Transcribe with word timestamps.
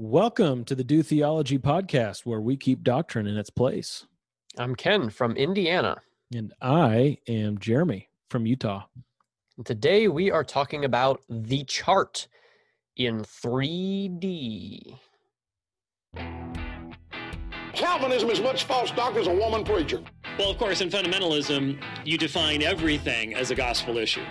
Welcome 0.00 0.64
to 0.66 0.76
the 0.76 0.84
Do 0.84 1.02
Theology 1.02 1.58
podcast, 1.58 2.24
where 2.24 2.40
we 2.40 2.56
keep 2.56 2.84
doctrine 2.84 3.26
in 3.26 3.36
its 3.36 3.50
place. 3.50 4.06
I'm 4.56 4.76
Ken 4.76 5.10
from 5.10 5.36
Indiana. 5.36 5.96
And 6.32 6.52
I 6.62 7.18
am 7.26 7.58
Jeremy 7.58 8.08
from 8.30 8.46
Utah. 8.46 8.84
And 9.56 9.66
today 9.66 10.06
we 10.06 10.30
are 10.30 10.44
talking 10.44 10.84
about 10.84 11.22
the 11.28 11.64
chart 11.64 12.28
in 12.96 13.22
3D. 13.22 14.96
Calvinism 17.72 18.30
is 18.30 18.40
much 18.40 18.66
false 18.66 18.92
doctrine 18.92 19.22
as 19.22 19.26
a 19.26 19.34
woman 19.34 19.64
preacher. 19.64 20.00
Well, 20.38 20.52
of 20.52 20.58
course, 20.58 20.80
in 20.80 20.90
fundamentalism, 20.90 21.82
you 22.04 22.18
define 22.18 22.62
everything 22.62 23.34
as 23.34 23.50
a 23.50 23.56
gospel 23.56 23.98
issue. 23.98 24.22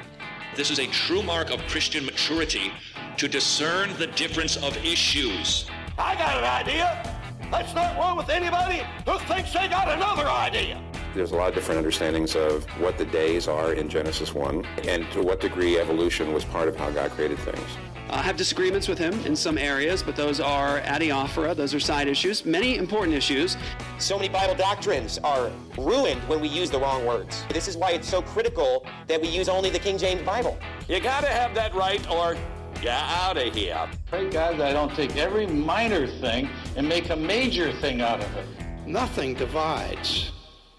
This 0.58 0.72
is 0.72 0.80
a 0.80 0.88
true 0.88 1.22
mark 1.22 1.52
of 1.52 1.62
Christian 1.68 2.04
maturity 2.04 2.72
to 3.18 3.28
discern 3.28 3.96
the 4.00 4.08
difference 4.08 4.58
of 4.58 4.76
issues. 4.84 5.70
I 6.00 6.16
got 6.16 6.36
an 6.36 6.46
idea. 6.46 7.20
That's 7.52 7.76
not 7.76 7.96
wrong 7.96 8.18
with 8.18 8.30
anybody 8.30 8.82
who 9.06 9.20
thinks 9.20 9.54
they 9.54 9.68
got 9.68 9.88
another 9.88 10.28
idea. 10.28 10.82
There's 11.18 11.32
a 11.32 11.36
lot 11.36 11.50
of 11.50 11.56
different 11.56 11.80
understandings 11.80 12.36
of 12.36 12.64
what 12.80 13.00
the 13.00 13.06
days 13.06 13.48
are 13.48 13.74
in 13.74 13.90
Genesis 13.90 14.36
1 14.36 14.64
and 14.88 15.12
to 15.14 15.24
what 15.24 15.42
degree 15.42 15.80
evolution 15.80 16.32
was 16.32 16.46
part 16.46 16.68
of 16.68 16.76
how 16.76 16.92
God 16.92 17.10
created 17.10 17.40
things. 17.40 17.68
I 18.12 18.22
have 18.22 18.38
disagreements 18.38 18.88
with 18.88 19.00
him 19.00 19.20
in 19.26 19.36
some 19.36 19.58
areas, 19.58 20.04
but 20.04 20.16
those 20.16 20.40
are 20.40 20.80
adiaphora, 20.82 21.56
those 21.56 21.74
are 21.74 21.80
side 21.80 22.08
issues, 22.08 22.46
many 22.46 22.78
important 22.78 23.18
issues. 23.18 23.58
So 23.98 24.16
many 24.16 24.30
Bible 24.30 24.54
doctrines 24.54 25.18
are 25.24 25.52
ruined 25.76 26.22
when 26.30 26.40
we 26.40 26.50
use 26.50 26.70
the 26.70 26.80
wrong 26.80 27.04
words. 27.04 27.44
This 27.50 27.68
is 27.68 27.76
why 27.76 27.94
it's 27.94 28.08
so 28.08 28.22
critical 28.22 28.86
that 29.08 29.20
we 29.20 29.28
use 29.28 29.50
only 29.50 29.72
the 29.72 29.80
King 29.80 29.98
James 29.98 30.22
Bible. 30.22 30.56
You 30.88 31.00
gotta 31.00 31.30
have 31.30 31.56
that 31.56 31.74
right 31.74 32.08
or 32.12 32.38
get 32.80 32.94
out 32.94 33.38
of 33.38 33.56
here. 33.56 33.90
Pray 34.06 34.30
God 34.30 34.60
that 34.60 34.68
I 34.68 34.74
don't 34.74 34.96
take 34.96 35.18
every 35.18 35.48
minor 35.48 36.06
thing 36.06 36.48
and 36.76 36.88
make 36.88 37.10
a 37.10 37.16
major 37.16 37.74
thing 37.74 38.02
out 38.02 38.24
of 38.24 38.38
it. 38.38 38.46
Nothing 38.86 39.34
divides 39.34 40.32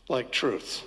like 0.09 0.31
truth. 0.31 0.85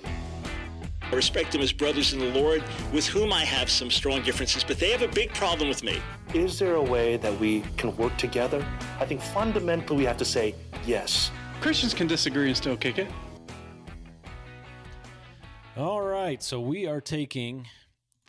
I 1.11 1.15
respect 1.15 1.51
them 1.51 1.61
as 1.61 1.73
brothers 1.73 2.13
in 2.13 2.19
the 2.19 2.39
Lord, 2.39 2.63
with 2.93 3.05
whom 3.05 3.33
I 3.33 3.43
have 3.43 3.69
some 3.69 3.91
strong 3.91 4.21
differences, 4.21 4.63
but 4.63 4.79
they 4.79 4.91
have 4.91 5.01
a 5.01 5.09
big 5.09 5.33
problem 5.33 5.67
with 5.67 5.83
me. 5.83 5.99
Is 6.33 6.57
there 6.57 6.75
a 6.75 6.81
way 6.81 7.17
that 7.17 7.37
we 7.37 7.61
can 7.75 7.95
work 7.97 8.15
together? 8.17 8.65
I 8.99 9.05
think 9.05 9.21
fundamentally 9.21 9.97
we 9.97 10.05
have 10.05 10.17
to 10.17 10.25
say 10.25 10.55
yes. 10.85 11.29
Christians 11.59 11.93
can 11.93 12.07
disagree 12.07 12.47
and 12.47 12.55
still 12.55 12.77
kick 12.77 12.97
it. 12.97 13.07
All 15.75 16.01
right, 16.01 16.41
so 16.41 16.61
we 16.61 16.87
are 16.87 17.01
taking 17.01 17.67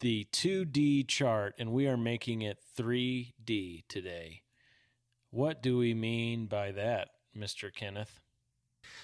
the 0.01 0.27
2D 0.33 1.07
chart 1.07 1.55
and 1.59 1.73
we 1.73 1.87
are 1.87 1.97
making 1.97 2.43
it 2.43 2.59
3D 2.77 3.85
today. 3.89 4.43
What 5.31 5.63
do 5.63 5.79
we 5.79 5.95
mean 5.95 6.47
by 6.47 6.73
that, 6.73 7.11
Mr. 7.37 7.73
Kenneth? 7.73 8.21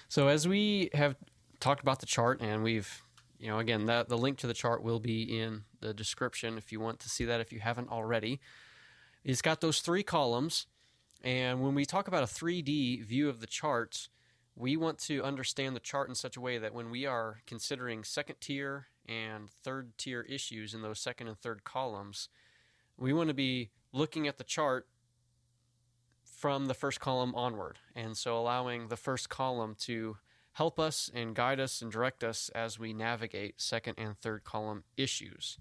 So, 0.09 0.27
as 0.27 0.47
we 0.47 0.89
have 0.93 1.15
talked 1.59 1.81
about 1.81 1.99
the 1.99 2.05
chart 2.05 2.41
and 2.41 2.63
we've 2.63 3.03
you 3.39 3.47
know, 3.47 3.59
again, 3.59 3.85
that 3.85 4.09
the 4.09 4.17
link 4.17 4.37
to 4.39 4.47
the 4.47 4.53
chart 4.53 4.83
will 4.83 4.99
be 4.99 5.39
in 5.39 5.63
the 5.79 5.93
description 5.93 6.57
if 6.57 6.71
you 6.73 6.79
want 6.79 6.99
to 6.99 7.09
see 7.09 7.23
that 7.25 7.39
if 7.39 7.53
you 7.53 7.61
haven't 7.61 7.89
already. 7.89 8.41
It's 9.23 9.41
got 9.41 9.61
those 9.61 9.79
three 9.79 10.03
columns, 10.03 10.67
and 11.23 11.61
when 11.61 11.73
we 11.73 11.85
talk 11.85 12.07
about 12.07 12.23
a 12.23 12.27
3D 12.27 13.03
view 13.05 13.29
of 13.29 13.39
the 13.39 13.47
charts, 13.47 14.09
we 14.55 14.75
want 14.75 14.99
to 14.99 15.23
understand 15.23 15.75
the 15.75 15.81
chart 15.81 16.09
in 16.09 16.15
such 16.15 16.35
a 16.35 16.41
way 16.41 16.57
that 16.57 16.73
when 16.73 16.89
we 16.89 17.05
are 17.05 17.41
considering 17.47 18.03
second 18.03 18.35
tier 18.41 18.87
and 19.07 19.49
third 19.49 19.97
tier 19.97 20.21
issues 20.21 20.73
in 20.73 20.81
those 20.81 20.99
second 20.99 21.27
and 21.27 21.37
third 21.37 21.63
columns, 21.63 22.27
we 22.97 23.13
want 23.13 23.29
to 23.29 23.33
be 23.33 23.71
looking 23.93 24.27
at 24.27 24.37
the 24.37 24.43
chart 24.43 24.87
from 26.25 26.67
the 26.67 26.73
first 26.73 26.99
column 26.99 27.33
onward. 27.35 27.79
And 27.95 28.17
so 28.17 28.37
allowing 28.37 28.89
the 28.89 28.97
first 28.97 29.29
column 29.29 29.75
to 29.81 30.17
help 30.59 30.77
us 30.77 31.09
and 31.13 31.35
guide 31.35 31.57
us 31.57 31.81
and 31.81 31.89
direct 31.89 32.21
us 32.21 32.49
as 32.49 32.77
we 32.77 32.91
navigate 32.91 33.61
second 33.61 33.93
and 33.97 34.17
third 34.17 34.43
column 34.43 34.83
issues. 34.97 35.57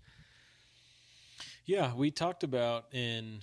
Yeah, 1.65 1.95
we 1.95 2.11
talked 2.11 2.43
about 2.43 2.87
in 2.93 3.43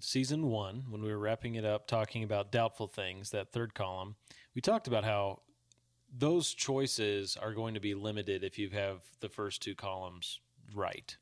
season 0.00 0.48
one 0.48 0.82
when 0.90 1.00
we 1.00 1.12
were 1.12 1.18
wrapping 1.20 1.54
it 1.54 1.64
up, 1.64 1.86
talking 1.86 2.24
about 2.24 2.50
doubtful 2.50 2.88
things, 2.88 3.30
that 3.30 3.52
third 3.52 3.72
column. 3.72 4.16
We 4.56 4.60
talked 4.60 4.88
about 4.88 5.04
how 5.04 5.42
those 6.12 6.52
choices 6.52 7.36
are 7.36 7.52
going 7.54 7.74
to 7.74 7.80
be 7.80 7.94
limited 7.94 8.42
if 8.42 8.58
you 8.58 8.68
have 8.70 9.02
the 9.20 9.28
first 9.28 9.62
two 9.62 9.76
columns 9.76 10.40
right. 10.74 11.16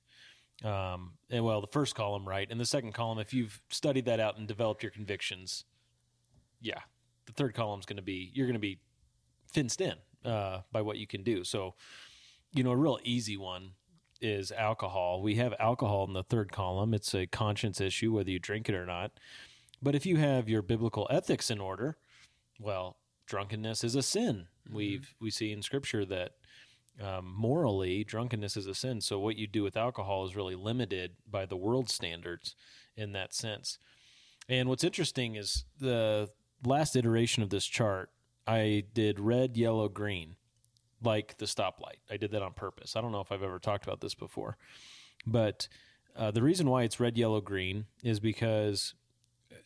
Um, 0.65 1.13
and 1.29 1.45
well, 1.45 1.61
the 1.61 1.67
first 1.67 1.95
column 1.95 2.27
right, 2.27 2.51
and 2.51 2.59
the 2.59 2.65
second 2.65 2.95
column, 2.95 3.19
if 3.19 3.35
you've 3.35 3.61
studied 3.69 4.07
that 4.07 4.19
out 4.19 4.39
and 4.39 4.49
developed 4.49 4.83
your 4.83 4.93
convictions, 4.93 5.67
yeah, 6.63 6.81
the 7.27 7.33
third 7.35 7.53
column 7.53 7.81
is 7.81 7.85
going 7.85 7.99
to 7.99 8.03
be 8.03 8.31
you're 8.33 8.47
going 8.47 8.55
to 8.55 8.59
be 8.59 8.79
fenced 9.53 9.81
in 9.81 9.95
uh, 10.25 10.61
by 10.73 10.83
what 10.83 10.99
you 10.99 11.07
can 11.07 11.23
do. 11.23 11.45
So, 11.45 11.75
you 12.53 12.63
know, 12.63 12.73
a 12.73 12.77
real 12.77 12.99
easy 13.05 13.37
one 13.37 13.73
is 14.21 14.51
alcohol. 14.53 15.23
We 15.23 15.37
have 15.37 15.55
alcohol 15.59 16.05
in 16.07 16.13
the 16.13 16.23
third 16.23 16.53
column. 16.53 16.95
It's 16.95 17.15
a 17.15 17.27
conscience 17.27 17.81
issue 17.81 18.13
whether 18.13 18.31
you 18.31 18.39
drink 18.39 18.69
it 18.69 18.75
or 18.75 18.87
not. 18.87 19.13
But 19.83 19.95
if 19.95 20.07
you 20.07 20.17
have 20.17 20.49
your 20.49 20.63
biblical 20.63 21.07
ethics 21.11 21.51
in 21.51 21.61
order, 21.61 21.99
well, 22.59 22.97
drunkenness 23.27 23.85
is 23.85 23.95
a 23.95 24.03
sin. 24.03 24.47
Mm-hmm. 24.67 24.77
We've 24.77 25.15
we 25.21 25.31
see 25.31 25.53
in 25.53 25.63
Scripture 25.63 26.05
that 26.07 26.33
um, 27.03 27.35
morally 27.37 28.05
drunkenness 28.05 28.57
is 28.57 28.67
a 28.67 28.75
sin. 28.75 29.01
So 29.01 29.19
what 29.19 29.37
you 29.37 29.47
do 29.47 29.63
with 29.63 29.77
alcohol 29.77 30.25
is 30.25 30.37
really 30.37 30.55
limited 30.55 31.13
by 31.31 31.45
the 31.45 31.57
world 31.57 31.91
standards 31.91 32.55
in 32.97 33.13
that 33.13 33.35
sense. 33.35 33.79
And 34.49 34.69
what's 34.69 34.85
interesting 34.85 35.35
is 35.35 35.65
the 35.79 36.31
last 36.65 36.97
iteration 36.97 37.43
of 37.43 37.51
this 37.51 37.67
chart 37.67 38.11
I 38.47 38.85
did 38.95 39.19
red, 39.19 39.57
yellow, 39.57 39.89
green, 39.89 40.37
like 41.03 41.39
the 41.39 41.47
stoplight. 41.47 42.01
I 42.11 42.17
did 42.17 42.31
that 42.33 42.43
on 42.43 42.53
purpose. 42.53 42.97
I 42.97 43.01
don't 43.01 43.13
know 43.13 43.21
if 43.21 43.33
I've 43.33 43.43
ever 43.43 43.59
talked 43.59 43.85
about 43.85 44.01
this 44.01 44.15
before, 44.15 44.57
but 45.27 45.69
uh, 46.17 46.31
the 46.31 46.43
reason 46.43 46.71
why 46.71 46.85
it's 46.85 47.01
red, 47.01 47.19
yellow, 47.19 47.41
green 47.41 47.87
is 48.03 48.21
because 48.21 48.95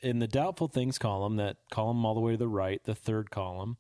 in 0.00 0.18
the 0.18 0.26
doubtful 0.26 0.68
things 0.68 0.98
column, 0.98 1.36
that 1.36 1.58
column 1.70 2.04
all 2.04 2.14
the 2.14 2.20
way 2.20 2.32
to 2.32 2.38
the 2.38 2.48
right, 2.48 2.82
the 2.84 2.94
third 2.94 3.30
column, 3.30 3.76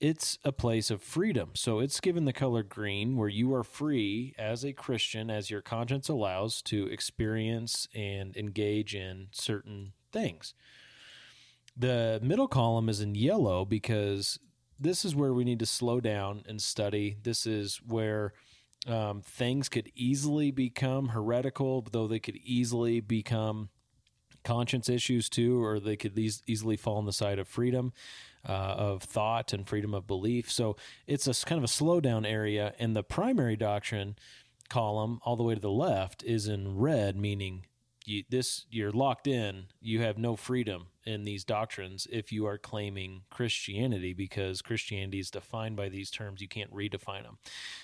it's 0.00 0.38
a 0.44 0.52
place 0.52 0.90
of 0.90 1.02
freedom. 1.02 1.50
So 1.54 1.80
it's 1.80 2.00
given 2.00 2.24
the 2.24 2.32
color 2.32 2.62
green 2.62 3.16
where 3.16 3.28
you 3.28 3.52
are 3.54 3.64
free 3.64 4.34
as 4.38 4.64
a 4.64 4.72
Christian, 4.72 5.30
as 5.30 5.50
your 5.50 5.62
conscience 5.62 6.08
allows, 6.08 6.62
to 6.62 6.86
experience 6.86 7.88
and 7.94 8.36
engage 8.36 8.94
in 8.94 9.28
certain 9.32 9.92
things. 10.12 10.54
The 11.78 12.18
middle 12.22 12.48
column 12.48 12.88
is 12.88 13.00
in 13.00 13.14
yellow 13.14 13.64
because 13.64 14.40
this 14.80 15.04
is 15.04 15.14
where 15.14 15.32
we 15.32 15.44
need 15.44 15.60
to 15.60 15.66
slow 15.66 16.00
down 16.00 16.42
and 16.48 16.60
study. 16.60 17.16
This 17.22 17.46
is 17.46 17.80
where 17.86 18.32
um, 18.86 19.22
things 19.22 19.68
could 19.68 19.90
easily 19.94 20.50
become 20.50 21.08
heretical, 21.08 21.86
though 21.90 22.08
they 22.08 22.18
could 22.18 22.36
easily 22.36 23.00
become 23.00 23.68
conscience 24.44 24.88
issues 24.88 25.28
too, 25.28 25.62
or 25.62 25.78
they 25.78 25.96
could 25.96 26.18
easily 26.18 26.76
fall 26.76 26.96
on 26.96 27.06
the 27.06 27.12
side 27.12 27.38
of 27.38 27.46
freedom 27.46 27.92
uh, 28.48 28.52
of 28.52 29.02
thought 29.02 29.52
and 29.52 29.68
freedom 29.68 29.94
of 29.94 30.06
belief. 30.06 30.50
So 30.50 30.76
it's 31.06 31.26
a 31.26 31.46
kind 31.46 31.58
of 31.58 31.64
a 31.64 31.72
slowdown 31.72 32.26
area, 32.26 32.74
and 32.78 32.96
the 32.96 33.02
primary 33.02 33.56
doctrine 33.56 34.16
column 34.68 35.20
all 35.24 35.36
the 35.36 35.42
way 35.42 35.54
to 35.54 35.60
the 35.60 35.70
left 35.70 36.22
is 36.24 36.46
in 36.46 36.76
red, 36.76 37.16
meaning 37.16 37.66
you, 38.04 38.24
this 38.30 38.66
you're 38.70 38.92
locked 38.92 39.26
in. 39.26 39.66
You 39.80 40.02
have 40.02 40.18
no 40.18 40.36
freedom 40.36 40.88
in 41.08 41.24
these 41.24 41.42
doctrines 41.42 42.06
if 42.10 42.30
you 42.30 42.44
are 42.46 42.58
claiming 42.58 43.22
Christianity 43.30 44.12
because 44.12 44.60
Christianity 44.60 45.18
is 45.18 45.30
defined 45.30 45.74
by 45.74 45.88
these 45.88 46.10
terms. 46.10 46.42
You 46.42 46.48
can't 46.48 46.72
redefine 46.72 47.22
them. 47.22 47.38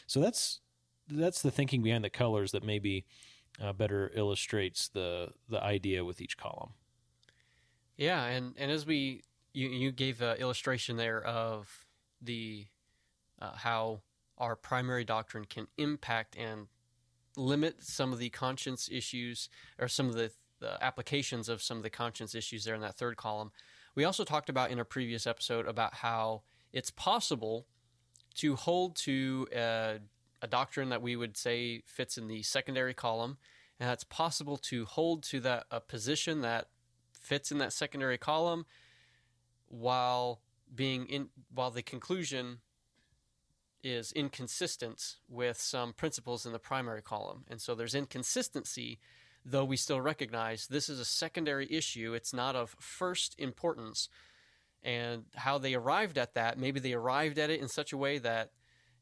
So 0.07 0.21
that's 0.21 0.61
that's 1.09 1.41
the 1.41 1.51
thinking 1.51 1.83
behind 1.83 2.05
the 2.05 2.11
colors 2.11 2.53
that 2.53 2.63
maybe 2.63 3.07
uh, 3.63 3.73
better 3.73 4.13
illustrates 4.15 4.89
the 4.89 5.31
the 5.49 5.63
idea 5.63 6.05
with 6.05 6.21
each 6.21 6.37
column. 6.37 6.75
Yeah, 7.97 8.25
and 8.27 8.55
and 8.59 8.71
as 8.71 8.85
we 8.85 9.23
you 9.55 9.69
you 9.71 9.91
gave 9.91 10.21
an 10.21 10.37
illustration 10.37 10.99
there 10.99 11.23
of 11.25 11.87
the 12.21 12.67
uh, 13.41 13.53
how 13.55 14.03
our 14.37 14.55
primary 14.55 15.05
doctrine 15.05 15.47
can 15.47 15.67
impact 15.79 16.37
and 16.37 16.67
limit 17.37 17.83
some 17.83 18.13
of 18.13 18.19
the 18.19 18.29
conscience 18.31 18.89
issues 18.93 19.49
or 19.79 19.89
some 19.89 20.09
of 20.09 20.15
the, 20.15 20.31
the, 20.65 20.83
applications 20.85 21.49
of 21.49 21.63
some 21.63 21.77
of 21.77 21.83
the 21.83 21.91
conscience 21.91 22.35
issues 22.35 22.65
there 22.65 22.75
in 22.75 22.81
that 22.81 22.97
third 22.97 23.17
column. 23.17 23.51
We 23.95 24.05
also 24.05 24.25
talked 24.25 24.49
about 24.49 24.71
in 24.71 24.79
a 24.79 24.85
previous 24.85 25.27
episode 25.27 25.67
about 25.67 25.95
how 25.95 26.43
it's 26.73 26.91
possible 26.91 27.67
to 28.37 28.57
hold 28.57 28.97
to 28.97 29.47
a, 29.55 29.99
a 30.43 30.47
doctrine 30.47 30.89
that 30.89 31.03
we 31.03 31.17
would 31.17 31.37
say 31.37 31.83
fits 31.87 32.19
in 32.19 32.27
the 32.27 32.43
secondary 32.43 32.95
column, 32.95 33.39
and 33.79 33.91
it's 33.91 34.05
possible 34.05 34.57
to 34.57 34.85
hold 34.85 35.23
to 35.25 35.41
that 35.41 35.67
a 35.71 35.81
position 35.81 36.41
that 36.41 36.69
fits 37.21 37.53
in 37.53 37.59
that 37.59 37.73
secondary 37.73 38.19
column 38.19 38.67
while 39.69 40.41
being 40.75 41.07
in 41.07 41.29
while 41.53 41.71
the 41.71 41.83
conclusion 41.83 42.59
is 43.83 44.13
inconsistent 44.13 45.17
with 45.29 45.61
some 45.61 45.93
principles 45.93 46.47
in 46.47 46.53
the 46.53 46.59
primary 46.59 47.03
column. 47.03 47.45
And 47.49 47.61
so 47.61 47.75
there's 47.75 47.95
inconsistency 47.95 48.99
though 49.45 49.65
we 49.65 49.77
still 49.77 50.01
recognize 50.01 50.67
this 50.67 50.89
is 50.89 50.99
a 50.99 51.05
secondary 51.05 51.71
issue. 51.71 52.15
It's 52.15 52.33
not 52.33 52.57
of 52.57 52.75
first 52.79 53.35
importance. 53.39 54.09
And 54.83 55.25
how 55.35 55.59
they 55.59 55.75
arrived 55.75 56.19
at 56.19 56.35
that, 56.35 56.59
maybe 56.59 56.81
they 56.81 56.93
arrived 56.93 57.39
at 57.39 57.51
it 57.51 57.61
in 57.61 57.69
such 57.69 57.93
a 57.93 57.97
way 57.97 58.19
that, 58.19 58.51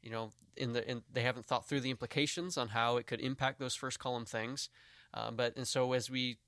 you 0.03 0.11
know, 0.11 0.33
in 0.57 0.73
the 0.73 0.89
in, 0.89 1.03
they 1.13 1.23
haven't 1.23 1.47
thought 1.47 1.69
through 1.69 1.81
the 1.81 1.91
implications 1.91 2.57
on 2.59 2.69
how 2.69 2.97
it 2.97 3.07
could 3.07 3.21
impact 3.21 3.59
those 3.59 3.75
first 3.75 3.99
column 3.99 4.25
things. 4.25 4.69
Uh, 5.15 5.31
but 5.31 5.57
and 5.57 5.67
so 5.67 5.93
as 5.93 6.11
we 6.11 6.39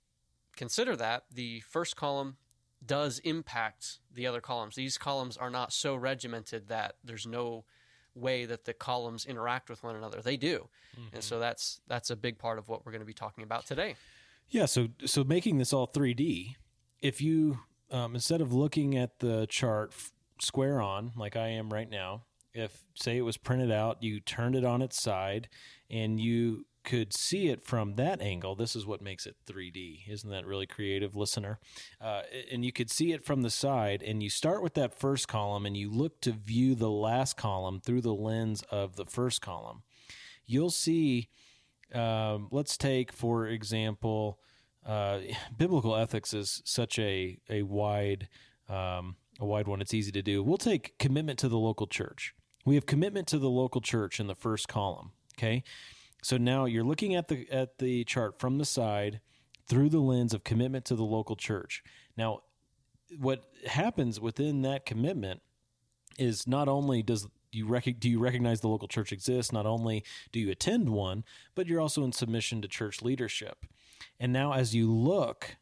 consider 0.56 0.94
that, 0.96 1.24
the 1.32 1.60
first 1.60 1.96
column 1.96 2.36
does 2.84 3.18
impact 3.20 3.98
the 4.12 4.26
other 4.26 4.40
columns. 4.40 4.74
These 4.74 4.98
columns 4.98 5.36
are 5.36 5.50
not 5.50 5.72
so 5.72 5.94
regimented 5.94 6.68
that 6.68 6.96
there's 7.02 7.26
no 7.26 7.64
way 8.14 8.46
that 8.46 8.64
the 8.64 8.72
columns 8.72 9.26
interact 9.26 9.70
with 9.70 9.82
one 9.82 9.96
another. 9.96 10.20
They 10.22 10.36
do, 10.36 10.68
mm-hmm. 10.98 11.14
and 11.14 11.24
so 11.24 11.38
that's 11.38 11.80
that's 11.86 12.10
a 12.10 12.16
big 12.16 12.38
part 12.38 12.58
of 12.58 12.68
what 12.68 12.84
we're 12.84 12.92
going 12.92 13.00
to 13.00 13.06
be 13.06 13.14
talking 13.14 13.44
about 13.44 13.66
today. 13.66 13.96
Yeah. 14.50 14.66
So 14.66 14.88
so 15.04 15.24
making 15.24 15.58
this 15.58 15.72
all 15.72 15.88
3D, 15.88 16.54
if 17.02 17.20
you 17.20 17.58
um, 17.90 18.14
instead 18.14 18.40
of 18.40 18.52
looking 18.52 18.96
at 18.96 19.18
the 19.18 19.46
chart 19.48 19.92
square 20.40 20.80
on 20.80 21.12
like 21.16 21.36
I 21.36 21.48
am 21.48 21.72
right 21.72 21.88
now, 21.88 22.22
if 22.52 22.84
say 22.94 23.16
it 23.16 23.22
was 23.22 23.36
printed 23.36 23.70
out, 23.70 24.02
you 24.02 24.20
turned 24.20 24.54
it 24.54 24.64
on 24.64 24.82
its 24.82 25.00
side, 25.00 25.48
and 25.90 26.20
you 26.20 26.66
could 26.84 27.12
see 27.12 27.48
it 27.48 27.64
from 27.64 27.94
that 27.94 28.20
angle, 28.20 28.54
this 28.54 28.76
is 28.76 28.86
what 28.86 29.02
makes 29.02 29.26
it 29.26 29.36
3D. 29.46 30.08
Isn't 30.08 30.30
that 30.30 30.46
really 30.46 30.66
creative, 30.66 31.16
listener? 31.16 31.58
Uh, 32.00 32.22
and 32.52 32.64
you 32.64 32.72
could 32.72 32.90
see 32.90 33.12
it 33.12 33.24
from 33.24 33.42
the 33.42 33.50
side, 33.50 34.02
and 34.02 34.22
you 34.22 34.30
start 34.30 34.62
with 34.62 34.74
that 34.74 34.98
first 34.98 35.26
column 35.26 35.66
and 35.66 35.76
you 35.76 35.90
look 35.90 36.20
to 36.20 36.32
view 36.32 36.74
the 36.74 36.90
last 36.90 37.36
column 37.36 37.80
through 37.80 38.02
the 38.02 38.14
lens 38.14 38.62
of 38.70 38.96
the 38.96 39.06
first 39.06 39.40
column. 39.40 39.82
You'll 40.46 40.70
see, 40.70 41.30
um, 41.92 42.48
let's 42.50 42.76
take, 42.76 43.12
for 43.12 43.46
example, 43.46 44.38
uh, 44.86 45.20
biblical 45.56 45.96
ethics 45.96 46.34
is 46.34 46.62
such 46.64 46.98
a, 46.98 47.38
a 47.48 47.62
wide. 47.62 48.28
Um, 48.68 49.16
a 49.40 49.46
wide 49.46 49.66
one. 49.66 49.80
It's 49.80 49.94
easy 49.94 50.12
to 50.12 50.22
do. 50.22 50.42
We'll 50.42 50.58
take 50.58 50.96
commitment 50.98 51.38
to 51.40 51.48
the 51.48 51.58
local 51.58 51.86
church. 51.86 52.34
We 52.64 52.76
have 52.76 52.86
commitment 52.86 53.26
to 53.28 53.38
the 53.38 53.50
local 53.50 53.80
church 53.80 54.20
in 54.20 54.26
the 54.26 54.34
first 54.34 54.68
column. 54.68 55.10
Okay. 55.36 55.64
So 56.24 56.38
now 56.38 56.64
you're 56.64 56.84
looking 56.84 57.14
at 57.14 57.28
the 57.28 57.46
at 57.50 57.78
the 57.78 58.02
chart 58.04 58.40
from 58.40 58.56
the 58.56 58.64
side 58.64 59.20
through 59.68 59.90
the 59.90 60.00
lens 60.00 60.32
of 60.32 60.42
commitment 60.42 60.86
to 60.86 60.94
the 60.94 61.04
local 61.04 61.36
church. 61.36 61.84
Now, 62.16 62.44
what 63.18 63.44
happens 63.66 64.18
within 64.18 64.62
that 64.62 64.86
commitment 64.86 65.42
is 66.18 66.46
not 66.46 66.66
only 66.66 67.02
does 67.02 67.28
you 67.52 67.66
rec- 67.66 68.00
do 68.00 68.08
you 68.08 68.18
recognize 68.18 68.62
the 68.62 68.68
local 68.68 68.88
church 68.88 69.12
exists, 69.12 69.52
not 69.52 69.66
only 69.66 70.02
do 70.32 70.40
you 70.40 70.50
attend 70.50 70.88
one, 70.88 71.24
but 71.54 71.66
you're 71.66 71.80
also 71.80 72.02
in 72.04 72.12
submission 72.12 72.62
to 72.62 72.68
church 72.68 73.02
leadership. 73.02 73.66
And 74.18 74.32
now, 74.32 74.54
as 74.54 74.74
you 74.74 74.90
look 74.90 75.56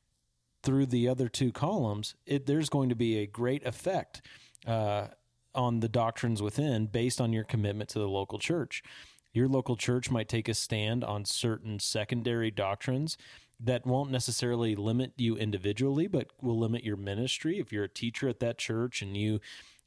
through 0.62 0.86
the 0.86 1.08
other 1.08 1.28
two 1.28 1.50
columns, 1.50 2.14
it, 2.24 2.46
there's 2.46 2.68
going 2.68 2.88
to 2.88 2.94
be 2.94 3.18
a 3.18 3.26
great 3.26 3.66
effect 3.66 4.22
uh, 4.64 5.08
on 5.56 5.80
the 5.80 5.88
doctrines 5.88 6.40
within 6.40 6.86
based 6.86 7.20
on 7.20 7.32
your 7.32 7.42
commitment 7.42 7.90
to 7.90 7.98
the 7.98 8.08
local 8.08 8.38
church. 8.38 8.84
Your 9.32 9.48
local 9.48 9.76
church 9.76 10.10
might 10.10 10.28
take 10.28 10.48
a 10.48 10.54
stand 10.54 11.02
on 11.04 11.24
certain 11.24 11.78
secondary 11.78 12.50
doctrines 12.50 13.16
that 13.58 13.86
won't 13.86 14.10
necessarily 14.10 14.74
limit 14.74 15.12
you 15.16 15.36
individually, 15.36 16.06
but 16.06 16.30
will 16.40 16.58
limit 16.58 16.84
your 16.84 16.96
ministry. 16.96 17.58
If 17.58 17.72
you're 17.72 17.84
a 17.84 17.88
teacher 17.88 18.28
at 18.28 18.40
that 18.40 18.58
church 18.58 19.02
and 19.02 19.16
you 19.16 19.40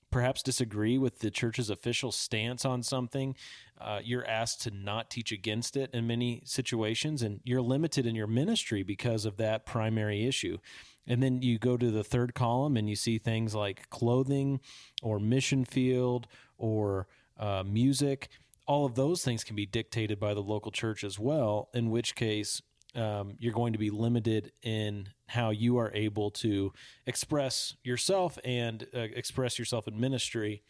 perhaps 0.09 0.41
disagree 0.41 0.97
with 0.97 1.19
the 1.19 1.29
church's 1.29 1.69
official 1.69 2.11
stance 2.11 2.63
on 2.63 2.81
something, 2.81 3.35
uh, 3.81 3.99
you're 4.01 4.25
asked 4.25 4.61
to 4.61 4.71
not 4.71 5.09
teach 5.09 5.31
against 5.33 5.75
it 5.75 5.89
in 5.93 6.07
many 6.07 6.41
situations, 6.45 7.21
and 7.21 7.41
you're 7.43 7.61
limited 7.61 8.05
in 8.05 8.15
your 8.15 8.27
ministry 8.27 8.81
because 8.81 9.25
of 9.25 9.35
that 9.37 9.65
primary 9.65 10.25
issue. 10.25 10.57
And 11.05 11.21
then 11.21 11.41
you 11.41 11.59
go 11.59 11.75
to 11.75 11.91
the 11.91 12.03
third 12.03 12.33
column 12.33 12.77
and 12.77 12.89
you 12.89 12.95
see 12.95 13.17
things 13.17 13.53
like 13.53 13.89
clothing 13.89 14.61
or 15.03 15.19
mission 15.19 15.65
field 15.65 16.27
or 16.57 17.07
uh, 17.37 17.63
music 17.65 18.29
all 18.67 18.85
of 18.85 18.95
those 18.95 19.23
things 19.23 19.43
can 19.43 19.55
be 19.55 19.65
dictated 19.65 20.19
by 20.19 20.33
the 20.33 20.41
local 20.41 20.71
church 20.71 21.03
as 21.03 21.19
well, 21.19 21.69
in 21.73 21.89
which 21.89 22.15
case 22.15 22.61
um, 22.95 23.35
you're 23.39 23.53
going 23.53 23.73
to 23.73 23.79
be 23.79 23.89
limited 23.89 24.51
in 24.63 25.09
how 25.27 25.49
you 25.49 25.77
are 25.77 25.91
able 25.93 26.31
to 26.31 26.71
express 27.05 27.75
yourself 27.83 28.39
and 28.43 28.87
uh, 28.95 28.99
express 28.99 29.59
yourself 29.59 29.87
in 29.87 29.99
ministry 29.99 30.63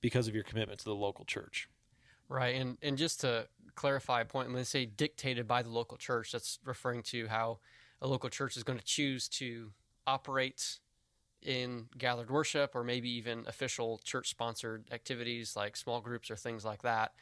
because 0.00 0.28
of 0.28 0.34
your 0.34 0.44
commitment 0.44 0.78
to 0.78 0.84
the 0.84 0.94
local 0.94 1.24
church. 1.24 1.68
Right. 2.28 2.54
And, 2.54 2.78
and 2.82 2.96
just 2.96 3.20
to 3.20 3.46
clarify 3.74 4.22
a 4.22 4.24
point, 4.24 4.48
when 4.48 4.56
they 4.56 4.64
say 4.64 4.86
dictated 4.86 5.46
by 5.46 5.62
the 5.62 5.68
local 5.68 5.96
church, 5.96 6.32
that's 6.32 6.58
referring 6.64 7.02
to 7.04 7.26
how 7.26 7.58
a 8.00 8.06
local 8.06 8.30
church 8.30 8.56
is 8.56 8.62
going 8.62 8.78
to 8.78 8.84
choose 8.84 9.28
to 9.28 9.72
operate 10.06 10.78
in 11.42 11.86
gathered 11.98 12.30
worship 12.30 12.74
or 12.74 12.84
maybe 12.84 13.10
even 13.10 13.44
official 13.46 14.00
church 14.04 14.30
sponsored 14.30 14.84
activities 14.92 15.56
like 15.56 15.76
small 15.76 16.00
groups 16.00 16.30
or 16.30 16.36
things 16.36 16.64
like 16.64 16.82
that 16.82 17.12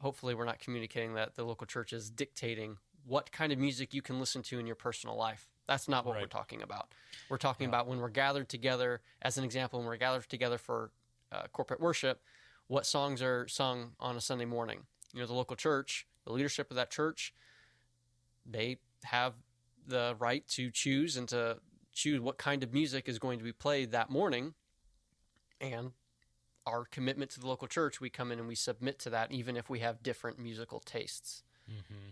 hopefully 0.00 0.34
we're 0.34 0.44
not 0.44 0.58
communicating 0.58 1.14
that 1.14 1.34
the 1.34 1.44
local 1.44 1.66
church 1.66 1.92
is 1.92 2.10
dictating 2.10 2.78
what 3.06 3.32
kind 3.32 3.52
of 3.52 3.58
music 3.58 3.94
you 3.94 4.02
can 4.02 4.20
listen 4.20 4.42
to 4.42 4.58
in 4.58 4.66
your 4.66 4.76
personal 4.76 5.16
life. 5.16 5.48
That's 5.66 5.88
not 5.88 6.04
what 6.06 6.14
right. 6.14 6.22
we're 6.22 6.28
talking 6.28 6.62
about. 6.62 6.92
We're 7.28 7.38
talking 7.38 7.64
yeah. 7.64 7.70
about 7.70 7.86
when 7.86 7.98
we're 7.98 8.08
gathered 8.08 8.48
together, 8.48 9.00
as 9.22 9.38
an 9.38 9.44
example, 9.44 9.78
when 9.78 9.88
we're 9.88 9.96
gathered 9.96 10.28
together 10.28 10.58
for 10.58 10.90
uh, 11.32 11.42
corporate 11.52 11.80
worship, 11.80 12.22
what 12.68 12.86
songs 12.86 13.22
are 13.22 13.46
sung 13.48 13.92
on 14.00 14.16
a 14.16 14.20
Sunday 14.20 14.44
morning. 14.44 14.80
You 15.12 15.20
know, 15.20 15.26
the 15.26 15.34
local 15.34 15.56
church, 15.56 16.06
the 16.24 16.32
leadership 16.32 16.70
of 16.70 16.76
that 16.76 16.90
church, 16.90 17.34
they 18.46 18.78
have 19.04 19.34
the 19.86 20.16
right 20.18 20.46
to 20.48 20.70
choose 20.70 21.16
and 21.16 21.28
to 21.28 21.58
choose 21.92 22.20
what 22.20 22.38
kind 22.38 22.62
of 22.62 22.72
music 22.72 23.08
is 23.08 23.18
going 23.18 23.38
to 23.38 23.44
be 23.44 23.52
played 23.52 23.90
that 23.92 24.10
morning. 24.10 24.54
And 25.60 25.92
our 26.68 26.84
commitment 26.84 27.30
to 27.32 27.40
the 27.40 27.46
local 27.46 27.66
church, 27.68 28.00
we 28.00 28.10
come 28.10 28.30
in 28.30 28.38
and 28.38 28.46
we 28.46 28.54
submit 28.54 28.98
to 29.00 29.10
that, 29.10 29.32
even 29.32 29.56
if 29.56 29.68
we 29.68 29.80
have 29.80 30.02
different 30.02 30.38
musical 30.38 30.80
tastes. 30.80 31.42
Mm-hmm. 31.70 32.10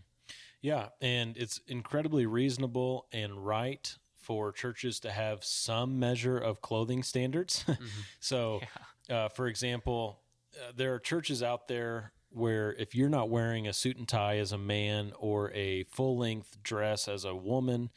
Yeah, 0.61 0.89
and 1.01 1.37
it's 1.37 1.61
incredibly 1.69 2.27
reasonable 2.27 3.07
and 3.13 3.47
right 3.47 3.97
for 4.17 4.51
churches 4.51 4.99
to 5.01 5.13
have 5.13 5.45
some 5.45 5.99
measure 6.01 6.39
of 6.39 6.61
clothing 6.61 7.03
standards. 7.03 7.65
Mm-hmm. 7.77 7.85
so, 8.21 8.61
yeah. 9.09 9.17
uh, 9.17 9.29
for 9.29 9.47
example, 9.47 10.19
uh, 10.57 10.73
there 10.75 10.95
are 10.95 10.99
churches 10.99 11.43
out 11.43 11.69
there 11.69 12.13
where 12.31 12.73
if 12.75 12.95
you're 12.95 13.09
not 13.09 13.31
wearing 13.31 13.69
a 13.69 13.73
suit 13.73 13.97
and 13.97 14.09
tie 14.09 14.39
as 14.39 14.53
a 14.53 14.59
man 14.59 15.13
or 15.19 15.53
a 15.53 15.85
full 15.85 16.19
length 16.19 16.63
dress 16.63 17.07
as 17.07 17.25
a 17.25 17.35
woman, 17.35 17.91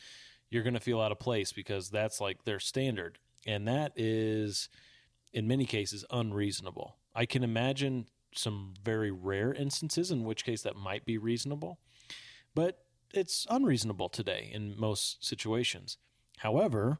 you're 0.49 0.63
going 0.63 0.73
to 0.73 0.79
feel 0.79 1.01
out 1.01 1.11
of 1.11 1.19
place 1.19 1.51
because 1.51 1.89
that's 1.89 2.21
like 2.21 2.43
their 2.43 2.59
standard. 2.59 3.17
And 3.45 3.67
that 3.67 3.93
is 3.95 4.69
in 5.33 5.47
many 5.47 5.65
cases 5.65 6.05
unreasonable. 6.11 6.97
I 7.15 7.25
can 7.25 7.43
imagine 7.43 8.07
some 8.33 8.73
very 8.83 9.11
rare 9.11 9.53
instances 9.53 10.11
in 10.11 10.23
which 10.23 10.43
case 10.43 10.61
that 10.61 10.75
might 10.75 11.05
be 11.05 11.17
reasonable, 11.17 11.79
but 12.53 12.85
it's 13.13 13.47
unreasonable 13.49 14.09
today 14.09 14.49
in 14.53 14.79
most 14.79 15.23
situations. 15.25 15.97
However, 16.37 16.99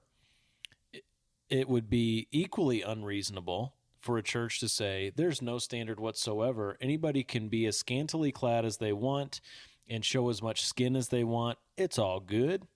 it 1.50 1.70
would 1.70 1.90
be 1.90 2.28
equally 2.32 2.82
unreasonable 2.82 3.76
for 4.00 4.18
a 4.18 4.24
church 4.24 4.60
to 4.60 4.70
say 4.70 5.12
there's 5.16 5.42
no 5.42 5.58
standard 5.58 6.00
whatsoever. 6.00 6.78
Anybody 6.80 7.24
can 7.24 7.50
be 7.50 7.66
as 7.66 7.78
scantily 7.78 8.32
clad 8.32 8.66
as 8.66 8.78
they 8.78 8.94
want 8.94 9.42
and 9.88 10.06
show 10.06 10.30
as 10.30 10.42
much 10.42 10.66
skin 10.66 10.96
as 10.96 11.10
they 11.10 11.24
want. 11.24 11.58
It's 11.78 12.00
all 12.00 12.20
good. 12.20 12.68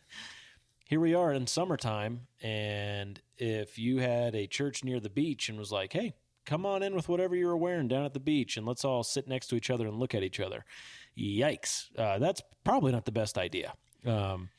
here 0.95 1.01
we 1.01 1.13
are 1.13 1.33
in 1.33 1.45
summertime, 1.45 2.21
and 2.41 3.21
if 3.37 3.81
you 3.81 3.99
had 3.99 4.33
a 4.37 4.47
church 4.47 4.85
near 4.85 5.01
the 5.01 5.11
beach 5.11 5.49
and 5.49 5.59
was 5.59 5.73
like, 5.73 5.93
hey, 5.93 6.15
come 6.47 6.65
on 6.65 6.85
in 6.85 6.95
with 6.95 7.09
whatever 7.09 7.35
you 7.35 7.49
were 7.49 7.57
wearing 7.57 7.89
down 7.89 8.05
at 8.05 8.15
the 8.15 8.21
beach 8.21 8.57
and 8.57 8.65
let's 8.65 8.85
all 8.85 9.03
sit 9.03 9.27
next 9.27 9.49
to 9.49 9.57
each 9.57 9.71
other 9.71 9.89
and 9.89 9.99
look 9.99 10.15
at 10.15 10.23
each 10.23 10.39
other. 10.39 10.65
Yikes. 11.19 11.87
Uh, 11.99 12.21
that's 12.21 12.43
probably 12.63 12.93
not 12.93 13.07
the 13.07 13.11
best 13.11 13.37
idea. 13.37 13.75
Um, 14.07 14.51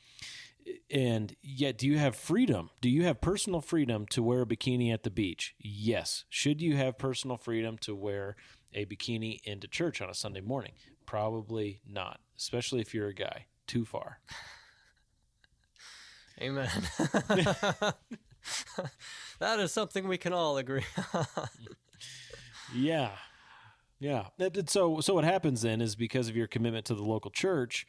and 0.90 1.34
yet, 1.40 1.78
do 1.78 1.86
you 1.86 1.96
have 1.96 2.14
freedom? 2.14 2.68
Do 2.82 2.90
you 2.90 3.04
have 3.04 3.22
personal 3.22 3.62
freedom 3.62 4.04
to 4.10 4.22
wear 4.22 4.42
a 4.42 4.46
bikini 4.46 4.92
at 4.92 5.04
the 5.04 5.10
beach? 5.10 5.54
Yes. 5.58 6.26
Should 6.28 6.60
you 6.60 6.76
have 6.76 6.98
personal 6.98 7.38
freedom 7.38 7.78
to 7.78 7.94
wear 7.94 8.36
a 8.74 8.84
bikini 8.84 9.40
into 9.44 9.68
church 9.68 10.02
on 10.02 10.10
a 10.10 10.14
Sunday 10.14 10.42
morning? 10.42 10.72
Probably 11.06 11.80
not, 11.88 12.20
especially 12.36 12.82
if 12.82 12.92
you're 12.92 13.08
a 13.08 13.14
guy. 13.14 13.46
Too 13.66 13.86
far. 13.86 14.20
Amen. 16.40 16.68
that 19.38 19.58
is 19.58 19.72
something 19.72 20.06
we 20.06 20.18
can 20.18 20.32
all 20.32 20.56
agree 20.58 20.84
on. 21.14 21.26
yeah. 22.74 23.10
Yeah. 23.98 24.26
So 24.66 25.00
so 25.00 25.14
what 25.14 25.24
happens 25.24 25.62
then 25.62 25.80
is 25.80 25.96
because 25.96 26.28
of 26.28 26.36
your 26.36 26.46
commitment 26.46 26.84
to 26.86 26.94
the 26.94 27.02
local 27.02 27.30
church, 27.30 27.86